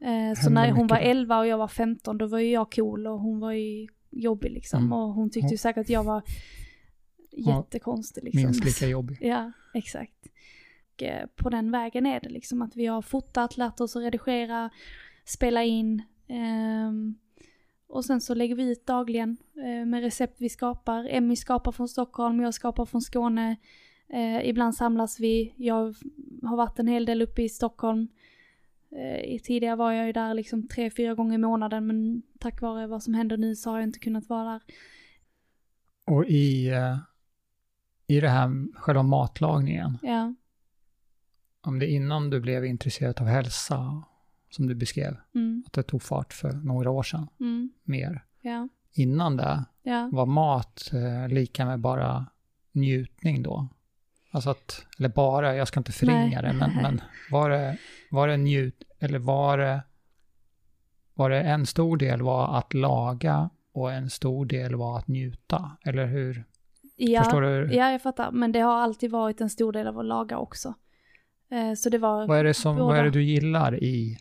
Eh, 0.01 0.41
så 0.43 0.49
när 0.49 0.71
hon 0.71 0.87
var 0.87 0.97
mycket. 0.97 1.11
11 1.11 1.39
och 1.39 1.47
jag 1.47 1.57
var 1.57 1.67
15 1.67 2.17
då 2.17 2.27
var 2.27 2.39
ju 2.39 2.51
jag 2.51 2.71
cool 2.71 3.07
och 3.07 3.19
hon 3.19 3.39
var 3.39 3.51
ju 3.51 3.87
jobbig 4.11 4.51
liksom. 4.51 4.79
Mm. 4.79 4.93
Och 4.93 5.13
hon 5.13 5.29
tyckte 5.29 5.51
ju 5.51 5.57
säkert 5.57 5.81
att 5.81 5.89
jag 5.89 6.03
var 6.03 6.21
jättekonstig 7.31 8.23
liksom. 8.23 8.41
Minst 8.43 8.65
lika 8.65 8.87
jobbig. 8.87 9.17
Ja, 9.21 9.51
exakt. 9.73 10.13
Och, 10.95 11.03
eh, 11.03 11.25
på 11.35 11.49
den 11.49 11.71
vägen 11.71 12.05
är 12.05 12.19
det 12.19 12.29
liksom 12.29 12.61
att 12.61 12.75
vi 12.75 12.85
har 12.85 13.01
fotat, 13.01 13.57
lärt 13.57 13.79
oss 13.79 13.95
att 13.95 14.03
redigera, 14.03 14.69
spela 15.25 15.63
in. 15.63 16.01
ehm, 16.27 17.15
och 17.87 18.05
sen 18.05 18.21
så 18.21 18.33
lägger 18.33 18.55
vi 18.55 18.71
ut 18.71 18.85
dagligen 18.85 19.37
eh, 19.55 19.85
med 19.85 20.01
recept 20.01 20.41
vi 20.41 20.49
skapar. 20.49 21.07
Emmy 21.09 21.35
skapar 21.35 21.71
från 21.71 21.87
Stockholm, 21.87 22.39
jag 22.39 22.53
skapar 22.53 22.85
från 22.85 23.01
Skåne. 23.01 23.55
Eh, 24.09 24.49
ibland 24.49 24.75
samlas 24.75 25.19
vi. 25.19 25.53
Jag 25.57 25.95
har 26.43 26.57
varit 26.57 26.79
en 26.79 26.87
hel 26.87 27.05
del 27.05 27.21
uppe 27.21 27.41
i 27.41 27.49
Stockholm. 27.49 28.07
Eh, 28.91 29.39
tidigare 29.39 29.75
var 29.75 29.91
jag 29.91 30.05
ju 30.05 30.11
där 30.11 30.33
liksom 30.33 30.67
tre, 30.67 30.89
fyra 30.89 31.15
gånger 31.15 31.35
i 31.35 31.37
månaden 31.37 31.87
men 31.87 32.21
tack 32.39 32.61
vare 32.61 32.87
vad 32.87 33.03
som 33.03 33.13
händer 33.13 33.37
nu 33.37 33.55
så 33.55 33.69
har 33.69 33.77
jag 33.77 33.87
inte 33.87 33.99
kunnat 33.99 34.29
vara 34.29 34.51
där. 34.51 34.61
Och 36.05 36.25
i, 36.25 36.67
eh, 36.69 36.97
i 38.07 38.19
det 38.19 38.29
här 38.29 38.75
själva 38.75 39.03
matlagningen, 39.03 39.97
Ja, 40.01 40.33
om 41.61 41.79
det 41.79 41.87
innan 41.87 42.29
du 42.29 42.39
blev 42.39 42.65
intresserad 42.65 43.21
av 43.21 43.27
hälsa, 43.27 44.03
som 44.55 44.67
du 44.67 44.75
beskrev, 44.75 45.17
mm, 45.35 45.63
att 45.67 45.73
det 45.73 45.83
tog 45.83 46.01
fart 46.01 46.33
för 46.33 46.51
några 46.51 46.89
år 46.89 47.03
sedan, 47.03 47.27
mm, 47.39 47.69
mer. 47.83 48.23
ja, 48.41 48.67
Innan 48.93 49.37
det, 49.37 49.65
ja. 49.83 50.09
var 50.11 50.25
mat 50.25 50.91
eh, 50.93 51.33
lika 51.33 51.65
med 51.65 51.79
bara 51.79 52.25
njutning 52.71 53.43
då? 53.43 53.67
Alltså 54.31 54.49
att, 54.49 54.85
eller 54.99 55.09
bara, 55.09 55.55
jag 55.55 55.67
ska 55.67 55.79
inte 55.79 55.91
förringa 55.91 56.41
Nej. 56.41 56.51
det, 56.51 56.53
men, 56.53 56.75
men 56.81 57.01
var 57.31 57.49
det, 57.49 57.77
var 58.11 58.27
det 58.27 58.37
njut, 58.37 58.83
eller 58.99 59.19
var 59.19 59.57
det, 59.57 59.83
var 61.13 61.29
det 61.29 61.41
en 61.41 61.65
stor 61.65 61.97
del 61.97 62.21
var 62.21 62.57
att 62.57 62.73
laga 62.73 63.49
och 63.73 63.91
en 63.91 64.09
stor 64.09 64.45
del 64.45 64.75
var 64.75 64.97
att 64.97 65.07
njuta? 65.07 65.71
Eller 65.85 66.05
hur? 66.05 66.43
Ja, 66.95 67.23
Förstår 67.23 67.41
du? 67.41 67.73
ja, 67.73 67.91
jag 67.91 68.01
fattar. 68.01 68.31
Men 68.31 68.51
det 68.51 68.59
har 68.59 68.73
alltid 68.75 69.11
varit 69.11 69.41
en 69.41 69.49
stor 69.49 69.71
del 69.71 69.87
av 69.87 69.99
att 69.99 70.05
laga 70.05 70.37
också. 70.37 70.73
Eh, 71.51 71.73
så 71.73 71.89
det 71.89 71.97
var... 71.97 72.27
Vad 72.27 72.39
är 72.39 72.43
det, 72.43 72.53
som, 72.53 72.75
vad 72.75 72.97
är 72.97 73.03
det 73.03 73.09
du 73.09 73.23
gillar 73.23 73.83
i 73.83 74.17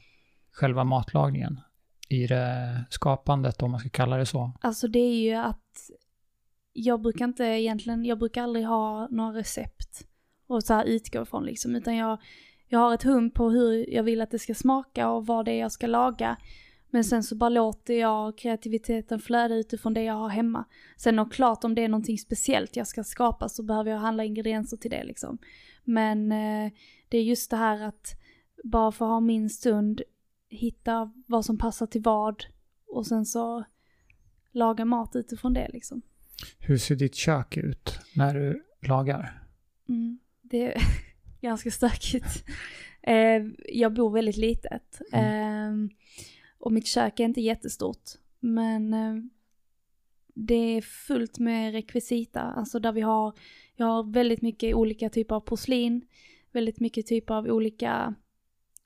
själva 0.54 0.84
matlagningen? 0.84 1.60
I 2.08 2.26
det 2.26 2.84
skapandet, 2.90 3.62
om 3.62 3.70
man 3.70 3.80
ska 3.80 3.88
kalla 3.88 4.16
det 4.16 4.26
så. 4.26 4.52
Alltså 4.60 4.88
det 4.88 4.98
är 4.98 5.14
ju 5.14 5.34
att 5.34 5.90
jag 6.72 7.00
brukar 7.00 7.24
inte 7.24 7.44
egentligen, 7.44 8.04
jag 8.04 8.18
brukar 8.18 8.42
aldrig 8.42 8.66
ha 8.66 9.08
några 9.10 9.38
recept 9.38 10.06
och 10.46 10.62
så 10.62 10.74
här 10.74 10.84
utgå 10.84 11.22
ifrån 11.22 11.44
liksom, 11.44 11.76
utan 11.76 11.96
jag, 11.96 12.18
jag 12.68 12.78
har 12.78 12.94
ett 12.94 13.02
hum 13.02 13.30
på 13.30 13.50
hur 13.50 13.90
jag 13.94 14.02
vill 14.02 14.20
att 14.20 14.30
det 14.30 14.38
ska 14.38 14.54
smaka 14.54 15.10
och 15.10 15.26
vad 15.26 15.44
det 15.44 15.52
är 15.52 15.60
jag 15.60 15.72
ska 15.72 15.86
laga. 15.86 16.36
Men 16.90 17.04
sen 17.04 17.22
så 17.22 17.36
bara 17.36 17.50
låter 17.50 17.94
jag 17.94 18.38
kreativiteten 18.38 19.20
flöda 19.20 19.54
utifrån 19.54 19.94
det 19.94 20.02
jag 20.02 20.14
har 20.14 20.28
hemma. 20.28 20.64
Sen 20.96 21.18
och 21.18 21.32
klart 21.32 21.64
om 21.64 21.74
det 21.74 21.84
är 21.84 21.88
någonting 21.88 22.18
speciellt 22.18 22.76
jag 22.76 22.86
ska 22.86 23.04
skapa 23.04 23.48
så 23.48 23.62
behöver 23.62 23.90
jag 23.90 23.98
handla 23.98 24.24
ingredienser 24.24 24.76
till 24.76 24.90
det 24.90 25.04
liksom. 25.04 25.38
Men 25.84 26.32
eh, 26.32 26.72
det 27.08 27.18
är 27.18 27.22
just 27.22 27.50
det 27.50 27.56
här 27.56 27.82
att 27.82 28.20
bara 28.64 28.92
få 28.92 29.04
ha 29.04 29.20
min 29.20 29.50
stund, 29.50 30.02
hitta 30.54 31.12
vad 31.26 31.44
som 31.44 31.58
passar 31.58 31.86
till 31.86 32.02
vad 32.02 32.44
och 32.86 33.06
sen 33.06 33.26
så 33.26 33.64
laga 34.52 34.84
mat 34.84 35.16
utifrån 35.16 35.54
det 35.54 35.68
liksom. 35.72 36.02
Hur 36.58 36.78
ser 36.78 36.96
ditt 36.96 37.14
kök 37.14 37.56
ut 37.56 37.98
när 38.16 38.34
du 38.34 38.64
lagar? 38.88 39.42
Mm, 39.88 40.18
det 40.42 40.74
är 40.74 40.82
ganska 41.40 41.70
stökigt. 41.70 42.44
Eh, 43.02 43.42
jag 43.68 43.94
bor 43.94 44.10
väldigt 44.10 44.36
litet. 44.36 45.00
Eh, 45.12 45.72
och 46.58 46.72
mitt 46.72 46.86
kök 46.86 47.20
är 47.20 47.24
inte 47.24 47.40
jättestort. 47.40 48.10
Men 48.40 48.94
eh, 48.94 49.14
det 50.34 50.54
är 50.54 50.80
fullt 50.80 51.38
med 51.38 51.72
rekvisita. 51.72 52.40
Alltså 52.40 52.78
där 52.78 52.92
vi 52.92 53.00
har, 53.00 53.32
jag 53.76 53.86
har 53.86 54.12
väldigt 54.12 54.42
mycket 54.42 54.74
olika 54.74 55.08
typer 55.08 55.34
av 55.34 55.40
porslin. 55.40 56.06
Väldigt 56.52 56.80
mycket 56.80 57.06
typer 57.06 57.34
av 57.34 57.46
olika 57.46 58.14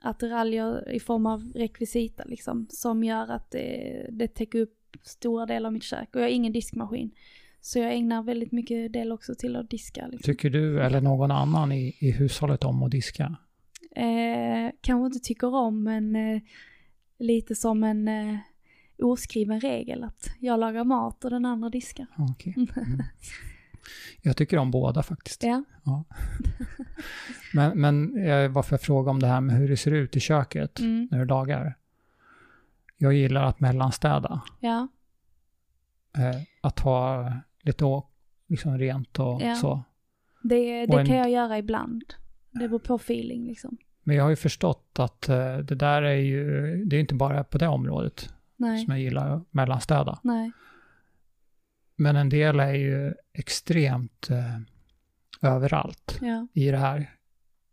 attiraljer 0.01 0.91
i 0.93 1.01
form 1.01 1.27
av 1.27 1.53
rekvisita 1.55 2.25
liksom. 2.25 2.67
Som 2.71 3.05
gör 3.05 3.31
att 3.31 3.51
det, 3.51 4.07
det 4.11 4.29
täcker 4.29 4.59
upp 4.59 4.97
stora 5.03 5.47
delar 5.47 5.67
av 5.67 5.73
mitt 5.73 5.83
kök. 5.83 6.09
Och 6.15 6.21
jag 6.21 6.25
har 6.25 6.31
ingen 6.31 6.53
diskmaskin. 6.53 7.11
Så 7.61 7.79
jag 7.79 7.95
ägnar 7.95 8.23
väldigt 8.23 8.53
mycket 8.53 8.93
del 8.93 9.13
också 9.13 9.35
till 9.35 9.57
att 9.57 9.71
diska. 9.71 10.07
Liksom. 10.07 10.33
Tycker 10.33 10.51
du 10.51 10.83
eller 10.83 11.01
någon 11.01 11.31
annan 11.31 11.73
i, 11.73 11.97
i 11.99 12.11
hushållet 12.11 12.65
om 12.65 12.83
att 12.83 12.91
diska? 12.91 13.37
Eh, 13.97 14.73
kanske 14.81 15.07
inte 15.07 15.19
tycker 15.19 15.55
om 15.55 15.83
men 15.83 16.17
eh, 16.17 16.41
lite 17.19 17.55
som 17.55 17.85
en 17.85 18.09
eh, 18.09 18.39
oskriven 18.99 19.61
regel 19.61 20.05
att 20.05 20.35
jag 20.41 20.61
lagar 20.61 20.85
mat 20.85 21.25
och 21.25 21.31
den 21.31 21.45
andra 21.45 21.69
diskar. 21.69 22.07
Okej. 22.19 22.55
Mm. 22.77 23.03
Jag 24.23 24.37
tycker 24.37 24.57
om 24.59 24.71
båda 24.71 25.03
faktiskt. 25.03 25.43
Ja. 25.43 25.65
Men, 27.55 27.81
men 27.81 28.25
eh, 28.27 28.49
varför 28.51 28.73
jag 28.73 28.81
frågar 28.81 29.11
om 29.11 29.21
det 29.21 29.27
här 29.27 29.41
med 29.41 29.57
hur 29.57 29.69
det 29.69 29.77
ser 29.77 29.91
ut 29.93 30.17
i 30.17 30.21
köket 30.21 30.79
Mm. 30.81 31.09
när 31.11 31.19
du 31.19 31.25
lagar. 31.25 31.75
Jag 32.97 33.13
gillar 33.13 33.43
att 33.45 33.61
mellanstäda. 33.61 34.43
Ja. 34.61 34.89
Eh, 36.19 36.41
att 36.61 36.79
ha 36.79 37.33
lite 37.63 37.85
liksom 38.49 38.79
rent 38.79 39.19
och 39.19 39.43
Ja. 39.43 39.55
så. 39.55 39.83
Det, 40.43 40.83
Och 40.83 40.89
det 40.95 41.01
en- 41.01 41.07
kan 41.07 41.17
jag 41.17 41.31
göra 41.31 41.59
ibland. 41.59 42.05
Det 42.51 42.69
beror 42.69 42.79
på 42.79 42.95
feeling 42.95 43.47
liksom. 43.47 43.77
Men 44.03 44.17
jag 44.17 44.23
har 44.25 44.31
ju 44.31 44.37
förstått 44.37 44.97
att 44.99 45.29
eh, 45.29 45.57
det 45.59 45.75
där 45.75 46.03
är 46.03 46.15
ju, 46.17 46.77
det 46.85 46.97
är 46.97 47.01
inte 47.01 47.15
bara 47.15 47.45
på 47.45 47.59
det 47.59 47.69
området 47.69 48.35
Nej, 48.57 48.85
som 48.85 48.91
jag 48.93 49.01
gillar 49.03 49.31
att 49.37 49.43
mellanstäda. 49.51 50.19
nej, 50.23 50.53
Men 52.01 52.17
en 52.17 52.29
del 52.29 52.61
är 52.61 52.73
ju 52.75 53.15
extremt 53.33 54.31
eh, 54.31 54.59
överallt 55.43 56.19
ja, 56.21 56.47
i 56.53 56.71
det 56.71 56.77
här 56.79 57.15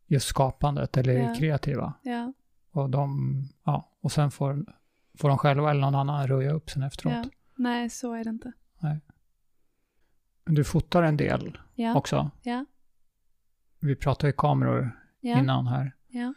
just 0.08 0.28
skapandet 0.28 0.98
eller 0.98 1.14
Ja. 1.14 1.36
kreativa. 1.38 1.94
ja, 2.02 2.34
Och, 2.72 2.90
de, 2.90 3.42
ja, 3.64 3.92
och 4.02 4.12
sen 4.12 4.32
får, 4.32 4.66
får 5.20 5.30
de 5.30 5.38
själva 5.38 5.72
eller 5.72 5.82
någon 5.82 5.96
annan 5.96 6.28
röja 6.28 6.52
upp 6.52 6.70
sen 6.70 6.84
efteråt. 6.84 7.28
Nej, 7.56 7.90
så 7.90 8.14
är 8.14 8.24
det 8.24 8.30
inte. 8.30 8.52
Du 10.46 10.64
fotar 10.64 11.04
en 11.04 11.18
del 11.18 11.58
också. 11.96 12.32
ja, 12.44 12.66
Vi 13.80 13.96
pratade 13.96 14.28
ju 14.28 14.34
kameror 14.38 14.92
innan 15.22 15.68
här. 15.68 15.96
ja. 16.08 16.34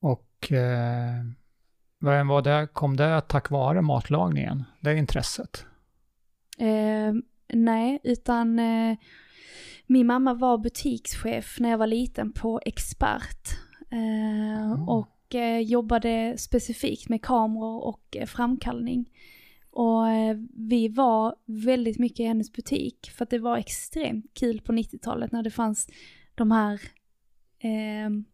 Och 0.00 0.52
eh, 0.52 1.24
vad 1.98 2.26
var 2.26 2.42
det, 2.42 2.68
kom 2.72 2.96
det 2.96 3.20
tack 3.20 3.50
vare 3.50 3.82
matlagningen? 3.82 4.64
Det 4.80 4.94
intresset? 4.96 5.66
Eh, 6.58 7.12
nej, 7.52 7.98
utan 8.02 8.58
eh, 8.58 8.96
min 9.86 10.06
mamma 10.06 10.34
var 10.34 10.58
butikschef 10.58 11.56
när 11.60 11.70
jag 11.70 11.78
var 11.78 11.86
liten 11.86 12.32
på 12.32 12.60
Expert. 12.64 13.48
Eh, 13.90 14.72
Ah. 14.72 14.92
Och 14.92 15.34
eh, 15.34 15.60
jobbade 15.60 16.34
specifikt 16.38 17.08
med 17.08 17.22
kameror 17.22 17.84
och 17.84 18.16
eh, 18.16 18.26
framkallning. 18.26 19.10
Och 19.70 20.08
eh, 20.08 20.36
vi 20.54 20.88
var 20.88 21.34
väldigt 21.46 21.98
mycket 21.98 22.20
i 22.20 22.24
hennes 22.24 22.52
butik 22.52 23.10
för 23.16 23.24
att 23.24 23.30
det 23.30 23.38
var 23.38 23.56
extremt 23.56 24.34
kul 24.34 24.60
på 24.60 24.72
90-talet 24.72 25.32
när 25.32 25.42
det 25.42 25.50
fanns 25.50 25.88
de 26.34 26.50
här, 26.50 26.80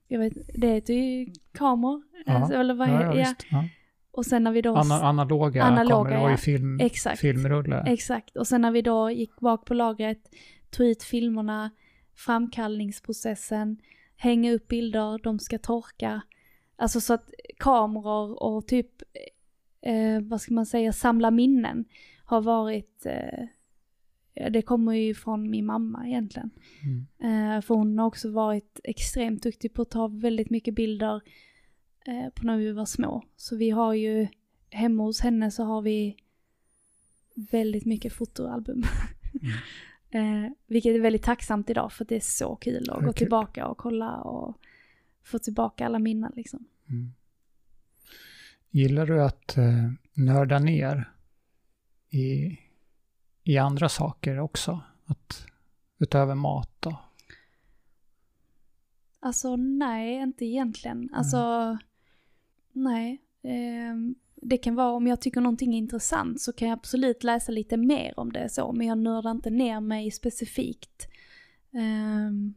jag 0.09 0.19
vet, 0.19 0.33
det 0.55 0.67
heter 0.69 0.95
ju 0.95 1.27
kameror. 1.53 2.03
Alltså, 2.27 2.55
eller 2.55 2.75
vad 2.75 2.89
Ja, 2.89 3.17
ja, 3.17 3.35
ja. 3.51 3.65
Och 4.13 4.27
sen 4.27 4.45
när 4.45 4.53
vi 4.53 4.63
då... 4.63 4.77
Ana, 4.77 4.95
analoga, 4.95 5.63
Analoga, 5.63 6.11
det 6.11 6.25
ju 6.25 6.31
ja. 6.31 6.37
film, 6.37 6.81
Exakt. 6.81 7.21
filmrulle. 7.21 7.85
Exakt, 7.87 8.37
och 8.37 8.47
sen 8.47 8.61
när 8.61 8.71
vi 8.71 8.83
då 8.83 9.11
gick 9.11 9.41
bak 9.41 9.65
på 9.65 9.75
lagret, 9.75 10.31
tog 10.71 10.87
ut 10.87 11.03
filmerna, 11.03 11.71
framkallningsprocessen, 12.15 13.77
hänga 14.17 14.53
upp 14.53 14.69
bilder, 14.69 15.21
de 15.23 15.39
ska 15.39 15.59
torka. 15.59 16.23
Alltså 16.77 17.01
så 17.01 17.15
att 17.15 17.31
kameror 17.59 18.43
och 18.43 18.67
typ, 18.67 19.03
eh, 19.83 20.21
vad 20.23 20.41
ska 20.41 20.55
man 20.55 20.67
säga, 20.67 20.93
samla 20.93 21.31
minnen 21.31 21.85
har 22.25 22.41
varit, 22.41 23.07
eh, 23.07 24.51
det 24.51 24.63
kommer 24.63 24.93
ju 24.93 25.15
från 25.15 25.51
min 25.51 25.67
mamma 25.67 26.07
egentligen. 26.07 26.51
Mm. 26.83 27.57
Eh, 27.57 27.63
för 27.63 27.75
hon 27.75 27.99
har 27.99 28.07
också 28.07 28.31
varit 28.31 28.81
extremt 28.85 29.43
duktig 29.43 29.75
på 29.75 29.83
att 29.83 29.91
ta 29.91 30.09
väldigt 30.09 30.51
mycket 30.51 30.75
bilder 30.75 31.21
eh, 32.07 32.31
på 32.35 32.47
när 32.47 32.57
vi 32.57 32.73
var 32.73 32.87
små. 32.87 33.25
Så 33.37 33.57
vi 33.57 33.71
har 33.71 33.95
ju, 33.95 34.29
hemma 34.71 35.03
hos 35.03 35.21
henne 35.21 35.51
så 35.51 35.65
har 35.65 35.83
vi 35.83 36.17
väldigt 37.35 37.85
mycket 37.85 38.13
fotoalbum. 38.13 38.83
eh, 40.11 40.53
vilket 40.67 40.95
är 40.95 41.01
väldigt 41.01 41.23
tacksamt 41.23 41.71
idag 41.71 41.93
för 41.93 42.05
det 42.05 42.17
är 42.17 42.21
så 42.21 42.57
kul 42.57 42.91
att 42.91 43.01
gå 43.01 43.13
kul. 43.13 43.15
tillbaka 43.15 43.67
och 43.67 43.79
kolla 43.79 44.17
och 44.17 44.59
få 45.23 45.39
tillbaka 45.39 45.87
alla 45.87 45.99
minnen 45.99 46.33
liksom. 46.37 46.67
Mm. 46.89 47.13
Gillar 48.71 49.07
du 49.07 49.23
att 49.23 49.57
eh, 49.57 49.93
nörda 50.15 50.59
ner 50.59 51.13
i, 52.11 52.59
i 53.45 53.59
andra 53.59 53.89
saker 53.89 54.39
också? 54.39 54.81
Att, 55.07 55.47
utöver 55.99 56.35
mat 56.35 56.71
då? 56.81 56.99
Alltså 59.21 59.57
nej, 59.57 60.15
inte 60.15 60.45
egentligen. 60.45 61.11
Alltså, 61.13 61.79
nej. 62.73 63.23
Ehm, 63.43 64.15
det 64.37 64.59
kan 64.59 64.75
vara 64.75 64.93
om 64.93 65.07
jag 65.07 65.21
tycker 65.21 65.41
någonting 65.41 65.75
är 65.75 65.79
intressant 65.79 66.41
så 66.41 66.53
kan 66.53 66.69
jag 66.69 66.79
absolut 66.79 67.25
läsa 67.25 67.53
lite 67.53 67.77
mer 67.77 68.19
om 68.19 68.33
det 68.33 68.49
så, 68.49 68.73
men 68.73 68.87
jag 68.87 68.99
nördar 68.99 69.31
inte 69.31 69.51
ner 69.51 69.81
mig 69.81 70.11
specifikt 70.11 71.09
ehm, 71.73 72.55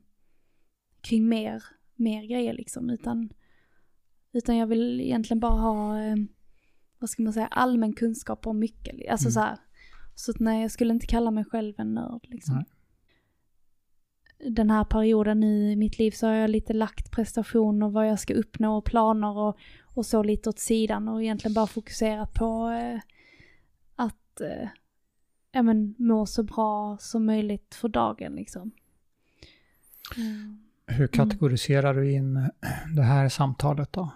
kring 1.02 1.30
mer, 1.30 1.64
mer 1.96 2.24
grejer 2.26 2.54
liksom, 2.54 2.90
utan, 2.90 3.30
utan 4.32 4.58
jag 4.58 4.68
vill 4.68 5.02
egentligen 5.02 5.40
bara 5.40 5.62
ha, 5.62 6.00
ehm, 6.00 6.28
vad 7.00 7.10
ska 7.10 7.24
man 7.24 7.34
säga, 7.34 7.48
allmän 7.48 7.94
kunskap 7.94 8.48
om 8.48 8.60
mycket. 8.60 9.12
Alltså 9.12 9.28
Mm. 9.28 9.32
så 9.34 9.40
här, 9.40 9.58
så 10.16 10.34
nej, 10.40 10.62
jag 10.62 10.72
skulle 10.72 10.94
inte 10.94 11.08
kalla 11.08 11.32
mig 11.32 11.46
själv 11.46 11.74
en 11.78 11.94
nörd 11.94 12.28
liksom. 12.30 12.56
Nej. 12.56 12.66
Den 14.40 14.72
här 14.72 14.84
perioden 14.84 15.40
nu 15.40 15.72
i 15.72 15.76
mitt 15.76 16.00
liv 16.00 16.12
så 16.12 16.28
har 16.28 16.34
jag 16.34 16.50
lite 16.50 16.74
lagt 16.74 17.12
prestation 17.12 17.84
och 17.84 17.94
vad 17.94 18.10
jag 18.10 18.20
ska 18.20 18.34
uppnå 18.34 18.78
och 18.78 18.86
planer 18.86 19.38
och, 19.38 19.58
och 19.84 20.06
så 20.06 20.24
lite 20.24 20.50
åt 20.50 20.60
sidan 20.60 21.08
och 21.08 21.24
egentligen 21.24 21.54
bara 21.54 21.68
fokuserat 21.68 22.34
på 22.34 22.70
eh, 22.70 23.00
att 23.96 24.42
eh, 24.42 24.70
ja, 25.52 25.62
men, 25.62 25.96
må 25.98 26.26
så 26.26 26.44
bra 26.44 26.98
som 27.00 27.26
möjligt 27.26 27.76
för 27.76 27.88
dagen 27.88 28.36
liksom. 28.36 28.72
Mm. 30.18 30.60
Hur 30.88 31.08
kategoriserar 31.08 31.94
du 31.94 32.12
in 32.12 32.50
det 32.96 33.04
här 33.04 33.30
samtalet 33.30 33.94
då? 33.94 34.12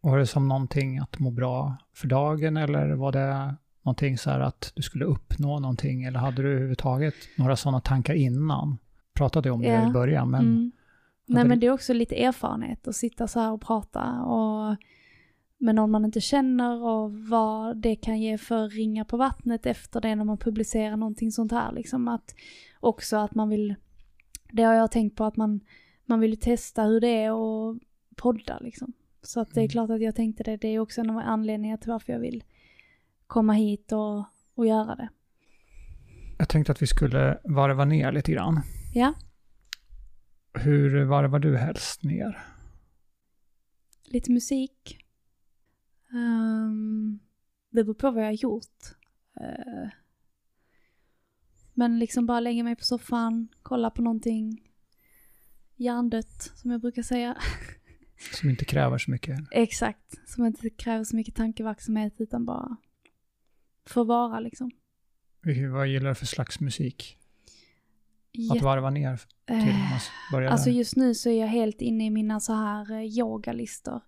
Var 0.00 0.18
det 0.18 0.26
som 0.26 0.48
någonting 0.48 0.98
att 0.98 1.18
må 1.18 1.30
bra 1.30 1.76
för 1.94 2.08
dagen 2.08 2.56
eller 2.56 2.92
var 2.92 3.12
det 3.12 3.54
någonting 3.82 4.18
så 4.18 4.30
här 4.30 4.40
att 4.40 4.72
du 4.74 4.82
skulle 4.82 5.04
uppnå 5.04 5.58
någonting 5.58 6.04
eller 6.04 6.18
hade 6.18 6.42
du 6.42 6.48
överhuvudtaget 6.48 7.14
några 7.36 7.56
sådana 7.56 7.80
tankar 7.80 8.14
innan? 8.14 8.78
Pratade 9.14 9.50
om 9.50 9.60
det 9.62 9.68
Ja. 9.68 9.88
i 9.88 9.92
början 9.92 10.30
men 10.30 10.40
mm. 10.40 10.72
Nej 11.26 11.44
men 11.44 11.60
det 11.60 11.66
är 11.66 11.70
också 11.70 11.92
lite 11.92 12.24
erfarenhet 12.24 12.88
att 12.88 12.96
sitta 12.96 13.28
så 13.28 13.40
här 13.40 13.52
och 13.52 13.60
prata 13.60 14.20
och 14.22 14.76
med 15.58 15.74
någon 15.74 15.90
man 15.90 16.04
inte 16.04 16.20
känner 16.20 16.82
och 16.82 17.12
vad 17.12 17.76
det 17.76 17.96
kan 17.96 18.20
ge 18.20 18.38
för 18.38 18.68
ringar 18.68 19.04
på 19.04 19.16
vattnet 19.16 19.66
efter 19.66 20.00
det 20.00 20.14
när 20.14 20.24
man 20.24 20.38
publicerar 20.38 20.96
någonting 20.96 21.32
sånt 21.32 21.52
här 21.52 21.72
liksom 21.72 22.08
att 22.08 22.34
också 22.80 23.16
att 23.16 23.34
man 23.34 23.48
vill, 23.48 23.74
det 24.52 24.62
har 24.62 24.74
jag 24.74 24.90
tänkt 24.90 25.16
på 25.16 25.24
att 25.24 25.36
man, 25.36 25.60
man 26.06 26.20
vill 26.20 26.40
testa 26.40 26.82
hur 26.82 27.00
det 27.00 27.08
är 27.24 27.30
att 27.30 27.78
podda 28.16 28.58
liksom. 28.58 28.92
Så 29.22 29.40
att 29.40 29.54
det 29.54 29.60
är 29.60 29.62
Mm. 29.62 29.68
klart 29.70 29.90
att 29.90 30.00
jag 30.00 30.14
tänkte 30.14 30.42
det, 30.42 30.56
det 30.56 30.68
är 30.68 30.78
också 30.78 31.00
en 31.00 31.10
av 31.10 31.18
anledningarna 31.18 31.78
till 31.78 31.90
varför 31.90 32.12
jag 32.12 32.20
vill 32.20 32.44
komma 33.26 33.52
hit 33.52 33.92
och, 33.92 34.24
och 34.54 34.66
göra 34.66 34.94
det. 34.94 35.08
jag 36.38 36.48
tänkte 36.48 36.72
att 36.72 36.82
vi 36.82 36.86
skulle 36.86 37.38
varva 37.44 37.84
ner 37.84 38.12
lite 38.12 38.32
grann. 38.32 38.60
Ja, 38.92 39.14
Hur 40.54 41.04
varvar 41.04 41.38
du 41.38 41.56
helst 41.56 42.02
ner? 42.02 42.38
lite 44.04 44.32
musik. 44.32 44.98
Um, 46.12 47.18
det 47.70 47.84
beror 47.84 47.94
på 47.94 48.10
vad 48.10 48.22
jag 48.22 48.28
har 48.28 48.32
gjort. 48.32 48.82
Eh, 49.40 49.88
men 51.74 51.98
liksom 51.98 52.26
bara 52.26 52.40
lägga 52.40 52.64
mig 52.64 52.76
på 52.76 52.84
soffan, 52.84 53.48
kolla 53.62 53.90
på 53.90 54.02
någonting 54.02 54.68
hjärndött, 55.76 56.52
som 56.54 56.70
jag 56.70 56.80
brukar 56.80 57.02
säga. 57.02 57.36
Som 58.32 58.50
inte 58.50 58.64
kräver 58.64 58.98
så 58.98 59.10
mycket. 59.10 59.38
Exakt, 59.50 60.28
som 60.28 60.46
inte 60.46 60.70
kräver 60.70 61.04
så 61.04 61.16
mycket 61.16 61.34
tankeverksamhet 61.34 62.20
utan 62.20 62.44
bara 62.44 62.76
få 63.86 64.04
vara 64.04 64.40
liksom. 64.40 64.70
Vad 65.72 65.88
gillar 65.88 66.08
du 66.08 66.14
för 66.14 66.26
slags 66.26 66.60
musik? 66.60 67.18
Att 68.50 68.62
varva 68.62 68.90
ner 68.90 69.16
till 69.46 69.56
eh, 69.56 69.66
man 69.66 70.00
börjar 70.32 70.50
Alltså 70.50 70.70
där. 70.70 70.76
just 70.76 70.96
nu 70.96 71.14
så 71.14 71.30
är 71.30 71.40
jag 71.40 71.46
helt 71.46 71.80
inne 71.80 72.06
i 72.06 72.10
mina 72.10 72.40
så 72.40 72.52
här 72.52 72.92
eh, 72.92 73.18
yogalistor. 73.18 74.00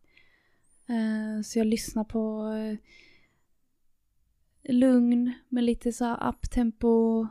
Eh, 0.89 1.43
så 1.45 1.59
jag 1.59 1.67
lyssnar 1.67 2.05
på 2.05 2.53
lugn 4.69 5.33
med 5.49 5.65
lite 5.65 5.93
så 5.93 6.05
här 6.05 6.29
uptempo 6.29 7.27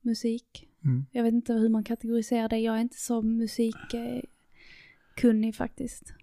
musik. 0.00 0.68
Mm. 0.84 1.06
Jag 1.10 1.22
vet 1.22 1.32
inte 1.34 1.52
hur 1.52 1.68
man 1.68 1.84
kategoriserar 1.84 2.48
det, 2.48 2.58
jag 2.58 2.76
är 2.76 2.80
inte 2.80 2.98
så 3.00 3.22
musikkunnig 3.22 4.24
kunnig 5.16 5.54
faktiskt. 5.56 6.14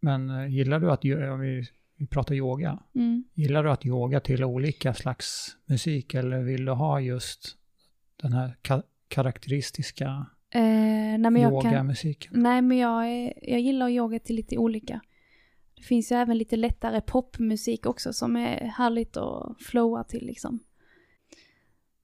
Men 0.00 0.52
gillar 0.52 0.80
du 0.80 0.90
att, 0.90 1.04
om 1.32 1.40
vi, 1.40 1.64
vi 1.96 2.06
pratar 2.06 2.34
yoga, 2.34 2.82
Mm. 2.94 3.24
gillar 3.34 3.64
du 3.64 3.70
att 3.70 3.86
yoga 3.86 4.20
till 4.20 4.44
olika 4.44 4.94
slags 4.94 5.56
musik 5.66 6.14
eller 6.14 6.42
vill 6.42 6.64
du 6.64 6.72
ha 6.72 7.00
just 7.00 7.56
den 8.16 8.32
här 8.32 8.56
karaktäristiska 9.12 10.26
Eh, 10.54 11.18
nej, 11.18 11.42
yogamusiken? 11.42 12.32
nej 12.42 12.62
men 12.62 12.78
jag, 12.78 13.08
är, 13.10 13.32
jag 13.42 13.60
gillar 13.60 13.88
yoga 13.88 14.18
till 14.18 14.36
lite 14.36 14.58
olika. 14.58 15.00
Det 15.76 15.82
finns 15.82 16.12
ju 16.12 16.16
även 16.16 16.38
lite 16.38 16.56
lättare 16.56 17.00
popmusik 17.00 17.86
också 17.86 18.12
som 18.12 18.36
är 18.36 18.64
härligt 18.76 19.16
att 19.16 19.62
flowa 19.62 20.04
till 20.04 20.26
liksom. 20.26 20.58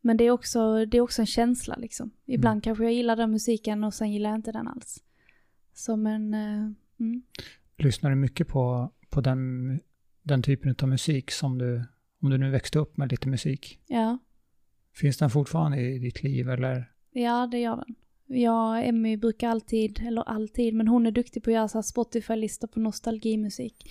Men 0.01 0.17
det 0.17 0.25
är 0.25 0.31
också, 0.31 0.85
det 0.87 0.97
är 0.97 1.01
också 1.01 1.23
en 1.23 1.27
känsla 1.27 1.77
liksom. 1.77 2.11
Ibland 2.27 2.55
Mm. 2.55 2.61
kanske 2.61 2.85
jag 2.85 2.93
gillar 2.93 3.17
den 3.17 3.31
musiken 3.31 3.85
och 3.85 3.95
sen 3.95 4.13
gillar 4.13 4.31
jag 4.31 4.39
inte 4.39 4.53
den 4.53 4.69
alls. 4.69 5.05
Som 5.73 6.07
en, 6.07 6.35
eh, 6.35 6.71
mm. 7.01 7.23
Lyssnar 7.77 8.11
du 8.11 8.17
mycket 8.17 8.49
på, 8.49 8.93
på 9.11 9.21
den, 9.21 9.81
den 10.23 10.43
typen 10.43 10.75
av 10.83 10.89
musik 10.89 11.31
som 11.31 11.59
du, 11.59 11.85
om 12.23 12.31
du 12.31 12.39
nu 12.39 12.51
växte 12.51 12.79
upp 12.79 12.97
med 12.97 13.11
lite 13.11 13.29
musik? 13.29 13.81
ja, 13.87 14.19
Finns 14.95 15.17
den 15.19 15.31
fortfarande 15.31 15.81
i 15.81 15.99
ditt 15.99 16.23
liv 16.23 16.51
eller? 16.51 16.93
Ja 17.13 17.49
det 17.51 17.59
gör 17.59 17.77
den. 17.77 17.95
Jag 18.27 18.71
och 18.71 18.79
Emmy 18.79 19.17
brukar 19.17 19.49
alltid, 19.49 20.01
eller 20.07 20.23
alltid, 20.23 20.75
men 20.75 20.89
hon 20.89 21.07
är 21.07 21.11
duktig 21.11 21.45
på 21.45 21.51
att 21.51 21.55
göra 21.55 21.83
Spotify-listor 21.83 22.69
på 22.69 22.81
nostalgimusik. 22.81 23.91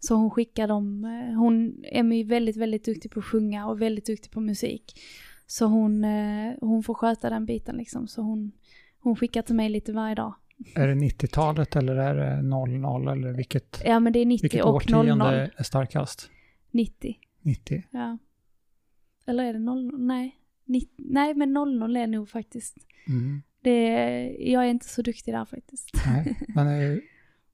Så 0.00 0.14
hon 0.14 0.30
skickar 0.30 0.68
dem, 0.68 1.04
eh, 1.04 1.38
hon, 1.38 1.84
Emmy 1.84 2.20
är 2.20 2.24
väldigt, 2.24 2.56
väldigt 2.56 2.84
duktig 2.84 3.10
på 3.10 3.18
att 3.20 3.24
sjunga 3.24 3.66
och 3.66 3.82
väldigt 3.82 4.06
duktig 4.06 4.30
på 4.30 4.40
musik. 4.40 5.00
Så 5.46 5.66
hon, 5.66 6.04
eh, 6.04 6.54
hon 6.60 6.82
får 6.82 6.94
sköta 6.94 7.30
den 7.30 7.46
biten 7.46 7.76
liksom, 7.76 8.08
så 8.08 8.22
hon, 8.22 8.52
hon 9.00 9.16
skickar 9.16 9.42
till 9.42 9.54
mig 9.54 9.68
lite 9.68 9.92
varje 9.92 10.14
dag. 10.14 10.34
Är 10.74 10.86
det 10.88 10.94
90-talet 10.94 11.76
eller 11.76 11.96
är 11.96 12.14
det 12.14 12.42
00 12.42 13.08
eller 13.08 13.32
vilket, 13.32 13.82
Ja 13.84 14.00
men 14.00 14.12
det 14.12 14.18
är 14.18 14.26
90 14.26 14.42
vilket 14.42 14.64
och 14.64 14.90
00. 14.90 15.10
årtionde 15.10 15.50
är 15.56 15.62
starkast? 15.62 16.30
90, 16.70 17.18
90? 17.42 17.82
ja. 17.90 18.18
Eller 19.26 19.44
är 19.44 19.52
det 19.52 19.58
00? 19.58 19.92
Nej. 19.98 20.36
90, 20.68 20.88
nej 20.98 21.34
men 21.34 21.52
00 21.52 21.96
är 21.96 22.06
nog 22.06 22.28
faktiskt. 22.28 22.76
Mm. 23.08 23.42
Det, 23.62 23.90
jag 24.38 24.64
är 24.64 24.68
inte 24.68 24.88
så 24.88 25.02
duktig 25.02 25.34
där 25.34 25.44
faktiskt. 25.44 25.90
Nej. 26.06 26.38
Men 26.54 26.66
eh, 26.66 26.98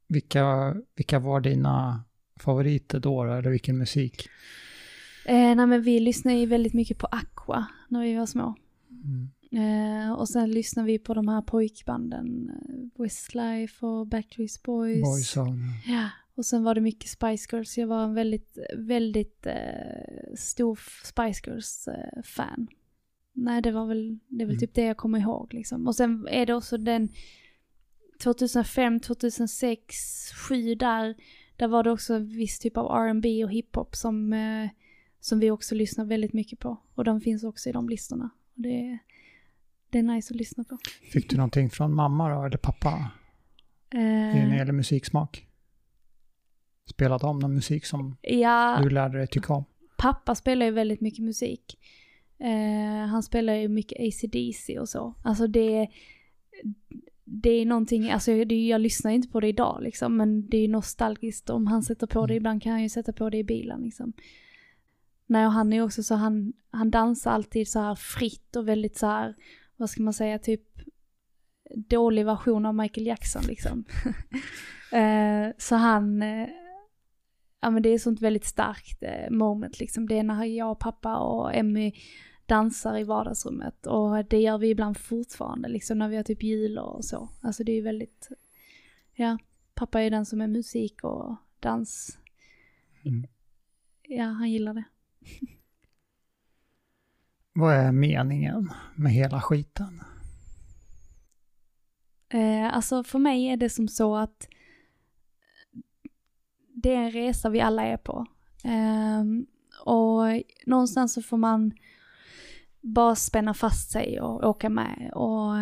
vilka, 0.07 0.77
vilka 0.97 1.19
var 1.19 1.41
dina 1.41 2.05
favoriter 2.37 3.01
då? 3.01 3.25
Eller 3.25 3.51
vilken 3.51 3.79
musik? 3.79 4.29
Eh, 5.27 5.57
nej 5.57 5.67
men 5.67 5.83
vi 5.83 6.01
lyssnade 6.01 6.37
ju 6.37 6.47
väldigt 6.47 6.75
mycket 6.75 6.99
på 6.99 7.07
Aqua 7.07 7.67
när 7.89 8.03
vi 8.03 8.15
var 8.15 8.27
små. 8.27 8.55
Mm. 9.05 9.31
Eh, 9.55 10.13
och 10.13 10.29
sen 10.29 10.51
lyssnade 10.51 10.87
vi 10.87 10.99
på 10.99 11.15
de 11.15 11.29
här 11.29 11.43
pojkbanden, 11.43 12.51
eh, 12.51 13.03
Westlife 13.03 13.87
och 13.87 14.07
Backstreet 14.07 14.63
Boys. 14.63 15.03
Boyzone. 15.03 15.63
Ja, 15.87 16.09
och 16.35 16.47
sen 16.47 16.65
var 16.65 16.75
det 16.75 16.81
mycket 16.81 17.11
Spice 17.11 17.49
Girls. 17.53 17.79
Jag 17.79 17.87
var 17.87 18.05
en 18.05 18.15
väldigt, 18.15 18.59
väldigt 18.77 19.47
eh, 19.47 20.35
stor 20.37 20.79
Spice 21.05 21.51
Girls-fan. 21.51 22.69
Nej, 23.37 23.63
det 23.63 23.73
var 23.73 23.87
väl, 23.87 24.19
det 24.29 24.43
är 24.43 24.47
väl 24.47 24.57
Mm. 24.57 24.61
typ 24.61 24.75
det 24.75 24.83
jag 24.85 24.97
kommer 24.97 25.19
ihåg 25.19 25.55
liksom. 25.55 25.87
Och 25.87 25.95
sen 25.97 26.29
är 26.31 26.47
det 26.47 26.55
också 26.55 26.79
den 26.79 27.09
2005, 28.23 29.01
2006, 29.01 30.31
2007 30.49 30.75
där, 30.75 31.15
där 31.57 31.69
var 31.69 31.83
det 31.83 31.91
också 31.91 32.15
en 32.15 32.29
viss 32.29 32.59
typ 32.59 32.77
av 32.77 32.87
R&B 33.07 33.45
och 33.45 33.51
hiphop 33.53 33.97
som, 33.97 34.33
eh, 34.33 34.69
som 35.21 35.39
vi 35.41 35.51
också 35.51 35.75
lyssnar 35.75 36.05
väldigt 36.05 36.33
mycket 36.33 36.59
på. 36.59 36.77
Och 36.95 37.05
de 37.05 37.21
finns 37.21 37.45
också 37.45 37.69
i 37.69 37.73
de 37.73 37.89
listorna. 37.89 38.31
Och 38.57 38.63
det, 38.63 38.99
det 39.91 39.99
är 39.99 40.03
nice 40.03 40.35
att 40.35 40.37
lyssna 40.39 40.65
på. 40.65 40.79
Fick 41.13 41.31
du 41.31 41.37
någonting 41.37 41.71
från 41.71 41.95
mamma 41.95 42.29
då, 42.35 42.45
eller 42.45 42.59
pappa? 42.59 43.11
När 43.93 44.35
det 44.35 44.41
Eh, 44.53 44.57
gäller 44.57 44.73
musiksmak? 44.73 45.47
Spelade 46.91 47.27
de 47.27 47.39
någon 47.39 47.55
musik 47.55 47.87
som 47.87 48.17
ja, 48.23 48.81
du 48.83 48.91
lärde 48.91 49.19
dig 49.19 49.27
tycka 49.27 49.53
om? 49.53 49.65
pappa 49.99 50.35
spelar 50.35 50.67
ju 50.67 50.73
väldigt 50.73 51.01
mycket 51.01 51.25
musik. 51.25 51.79
Eh, 52.39 53.07
han 53.09 53.23
spelar 53.23 53.55
ju 53.55 53.69
mycket 53.69 54.01
AC/DC 54.01 54.79
och 54.79 54.89
så. 54.89 55.15
Alltså 55.23 55.47
det, 55.47 55.89
det 57.25 57.51
är 57.51 57.67
någonting, 57.67 58.11
alltså 58.11 58.45
det, 58.45 58.67
jag 58.67 58.81
lyssnar 58.81 59.11
inte 59.11 59.29
på 59.29 59.41
det 59.41 59.49
idag 59.49 59.79
liksom, 59.83 60.17
men 60.17 60.49
det 60.49 60.57
är 60.57 60.69
nostalgiskt 60.69 61.51
om 61.51 61.67
han 61.67 61.83
sätter 61.83 62.07
på 62.07 62.27
det. 62.27 62.33
Mm. 62.33 62.37
Ibland 62.37 62.63
kan 62.63 62.73
han 62.73 62.83
ju 62.83 62.89
sätta 62.89 63.13
på 63.13 63.31
det 63.31 63.39
i 63.39 63.45
bilen 63.45 63.81
liksom. 63.83 64.13
Nej, 65.27 65.47
och 65.47 65.53
han 65.53 65.73
är 65.73 65.83
också 65.83 66.03
så, 66.03 66.15
han, 66.15 66.53
han 66.71 66.91
dansar 66.91 67.31
alltid 67.31 67.69
så 67.69 67.81
här 67.81 67.95
fritt 67.95 68.57
och 68.57 68.69
väldigt 68.69 68.97
så 68.97 69.07
här, 69.07 69.35
vad 69.77 69.91
ska 69.91 70.03
man 70.03 70.15
säga, 70.15 70.39
typ 70.39 70.63
dålig 71.77 72.27
version 72.27 72.67
av 72.67 72.75
Michael 72.75 73.07
Jackson 73.07 73.43
liksom. 73.49 73.85
eh, 74.93 75.49
så 75.59 75.75
han, 75.75 76.23
eh, 76.23 76.49
ja 77.65 77.71
men 77.71 77.83
det 77.83 77.89
är 77.89 77.99
sånt 77.99 78.21
väldigt 78.21 78.45
starkt 78.45 79.03
eh, 79.03 79.31
moment 79.31 79.81
liksom. 79.81 80.09
Det 80.09 80.19
är 80.19 80.23
när 80.23 80.45
jag 80.45 80.71
och 80.71 80.79
pappa 80.79 81.19
och 81.19 81.55
Emmy 81.55 81.93
dansar 82.47 82.99
i 82.99 83.05
vardagsrummet 83.05 83.87
och 83.87 84.25
det 84.25 84.41
gör 84.41 84.59
vi 84.59 84.69
ibland 84.69 84.97
fortfarande 84.97 85.69
liksom 85.69 85.99
när 85.99 86.09
vi 86.09 86.17
har 86.17 86.23
typ 86.23 86.43
jul 86.43 86.79
och 86.79 87.05
så. 87.05 87.29
Alltså 87.41 87.65
det 87.65 87.73
är 87.73 87.83
väldigt, 87.83 88.29
ja, 89.15 89.39
pappa 89.75 90.01
är 90.03 90.11
den 90.11 90.27
som 90.27 90.41
är 90.41 90.47
musik 90.47 91.05
och 91.05 91.37
dans. 91.61 92.19
Mm. 93.05 93.27
Ja, 94.03 94.25
han 94.25 94.51
gillar 94.51 94.75
det. 94.75 94.85
Vad 97.53 97.75
är 97.75 97.93
meningen 97.93 98.73
med 98.95 99.13
hela 99.13 99.41
skiten? 99.41 100.01
Eh, 102.29 102.75
alltså 102.77 103.05
för 103.05 103.19
mig 103.19 103.47
är 103.47 103.57
det 103.57 103.71
som 103.71 103.89
så 103.89 104.17
att 104.17 104.49
det 106.75 106.95
är 106.95 106.99
en 106.99 107.11
resa 107.11 107.49
vi 107.49 107.61
alla 107.61 107.83
är 107.83 107.97
på. 107.97 108.27
Um, 109.21 109.47
och 109.85 110.25
någonstans 110.67 111.15
så 111.15 111.23
får 111.23 111.37
man 111.37 111.73
bara 112.81 113.15
spänna 113.15 113.55
fast 113.55 113.91
sig 113.91 114.21
och 114.21 114.45
åka 114.45 114.69
med 114.69 115.11
och 115.15 115.55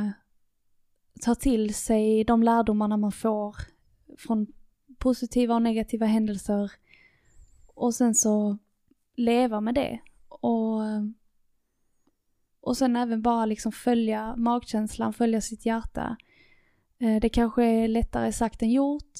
ta 1.20 1.34
till 1.34 1.74
sig 1.74 2.24
de 2.24 2.42
lärdomarna 2.42 2.96
man 2.96 3.12
får 3.12 3.56
från 4.18 4.46
positiva 4.98 5.54
och 5.54 5.62
negativa 5.62 6.06
händelser 6.06 6.72
och 7.74 7.94
sen 7.94 8.14
så 8.14 8.58
leva 9.16 9.60
med 9.60 9.74
det. 9.74 10.00
Och, 10.28 10.80
och 12.60 12.76
sen 12.76 12.96
även 12.96 13.22
bara 13.22 13.46
liksom 13.46 13.72
följa 13.72 14.36
magkänslan, 14.36 15.12
följa 15.12 15.40
sitt 15.40 15.66
hjärta. 15.66 16.16
Eh, 16.98 17.20
det 17.20 17.28
kanske 17.28 17.64
är 17.64 17.88
lättare 17.88 18.32
sagt 18.32 18.62
än 18.62 18.70
gjort, 18.70 19.12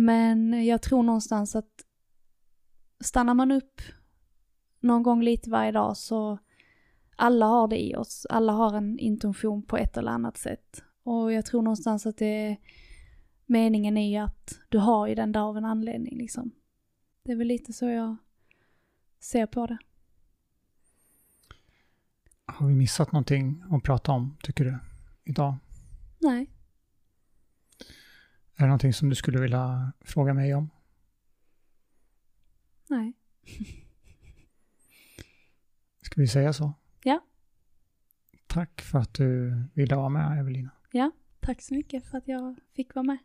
men 0.00 0.66
jag 0.66 0.82
tror 0.82 1.02
någonstans 1.02 1.56
att 1.56 1.84
stannar 3.00 3.34
man 3.34 3.50
upp 3.52 3.80
någon 4.80 5.02
gång 5.02 5.22
lite 5.22 5.50
varje 5.50 5.72
dag 5.72 5.96
så 5.96 6.38
alla 7.16 7.46
har 7.46 7.68
det 7.68 7.84
i 7.84 7.96
oss. 7.96 8.26
Alla 8.30 8.52
har 8.52 8.76
en 8.76 8.98
intention 8.98 9.62
på 9.62 9.76
ett 9.76 9.96
eller 9.96 10.10
annat 10.10 10.36
sätt. 10.36 10.82
Och 11.02 11.32
jag 11.32 11.46
tror 11.46 11.62
någonstans 11.62 12.06
att 12.06 12.16
det 12.16 12.56
meningen 13.46 13.96
är 13.96 14.10
ju 14.10 14.16
att 14.16 14.58
du 14.68 14.78
har 14.78 15.06
ju 15.06 15.14
den 15.14 15.32
där 15.32 15.40
av 15.40 15.56
en 15.56 15.64
anledning 15.64 16.18
liksom. 16.18 16.50
Det 17.22 17.32
är 17.32 17.36
väl 17.36 17.46
lite 17.46 17.72
så 17.72 17.86
jag 17.88 18.16
ser 19.20 19.46
på 19.46 19.66
det. 19.66 19.78
Har 22.46 22.66
vi 22.66 22.74
missat 22.74 23.12
någonting 23.12 23.62
att 23.70 23.82
prata 23.82 24.12
om, 24.12 24.36
tycker 24.42 24.64
du, 24.64 24.78
idag? 25.24 25.54
Nej. 26.18 26.50
Är 28.60 28.64
det 28.64 28.68
någonting 28.68 28.92
som 28.92 29.08
du 29.08 29.14
skulle 29.14 29.40
vilja 29.40 29.92
fråga 30.00 30.34
mig 30.34 30.54
om? 30.54 30.70
Nej. 32.88 33.12
Ska 36.02 36.20
vi 36.20 36.28
säga 36.28 36.52
så? 36.52 36.72
Ja. 37.02 37.20
Tack 38.46 38.80
för 38.80 38.98
att 38.98 39.14
du 39.14 39.62
ville 39.74 39.96
vara 39.96 40.08
med, 40.08 40.38
Evelina. 40.40 40.70
Tack 41.40 41.62
så 41.62 41.74
mycket 41.74 42.06
för 42.06 42.18
att 42.18 42.28
jag 42.28 42.58
fick 42.76 42.94
vara 42.94 43.02
med. 43.02 43.18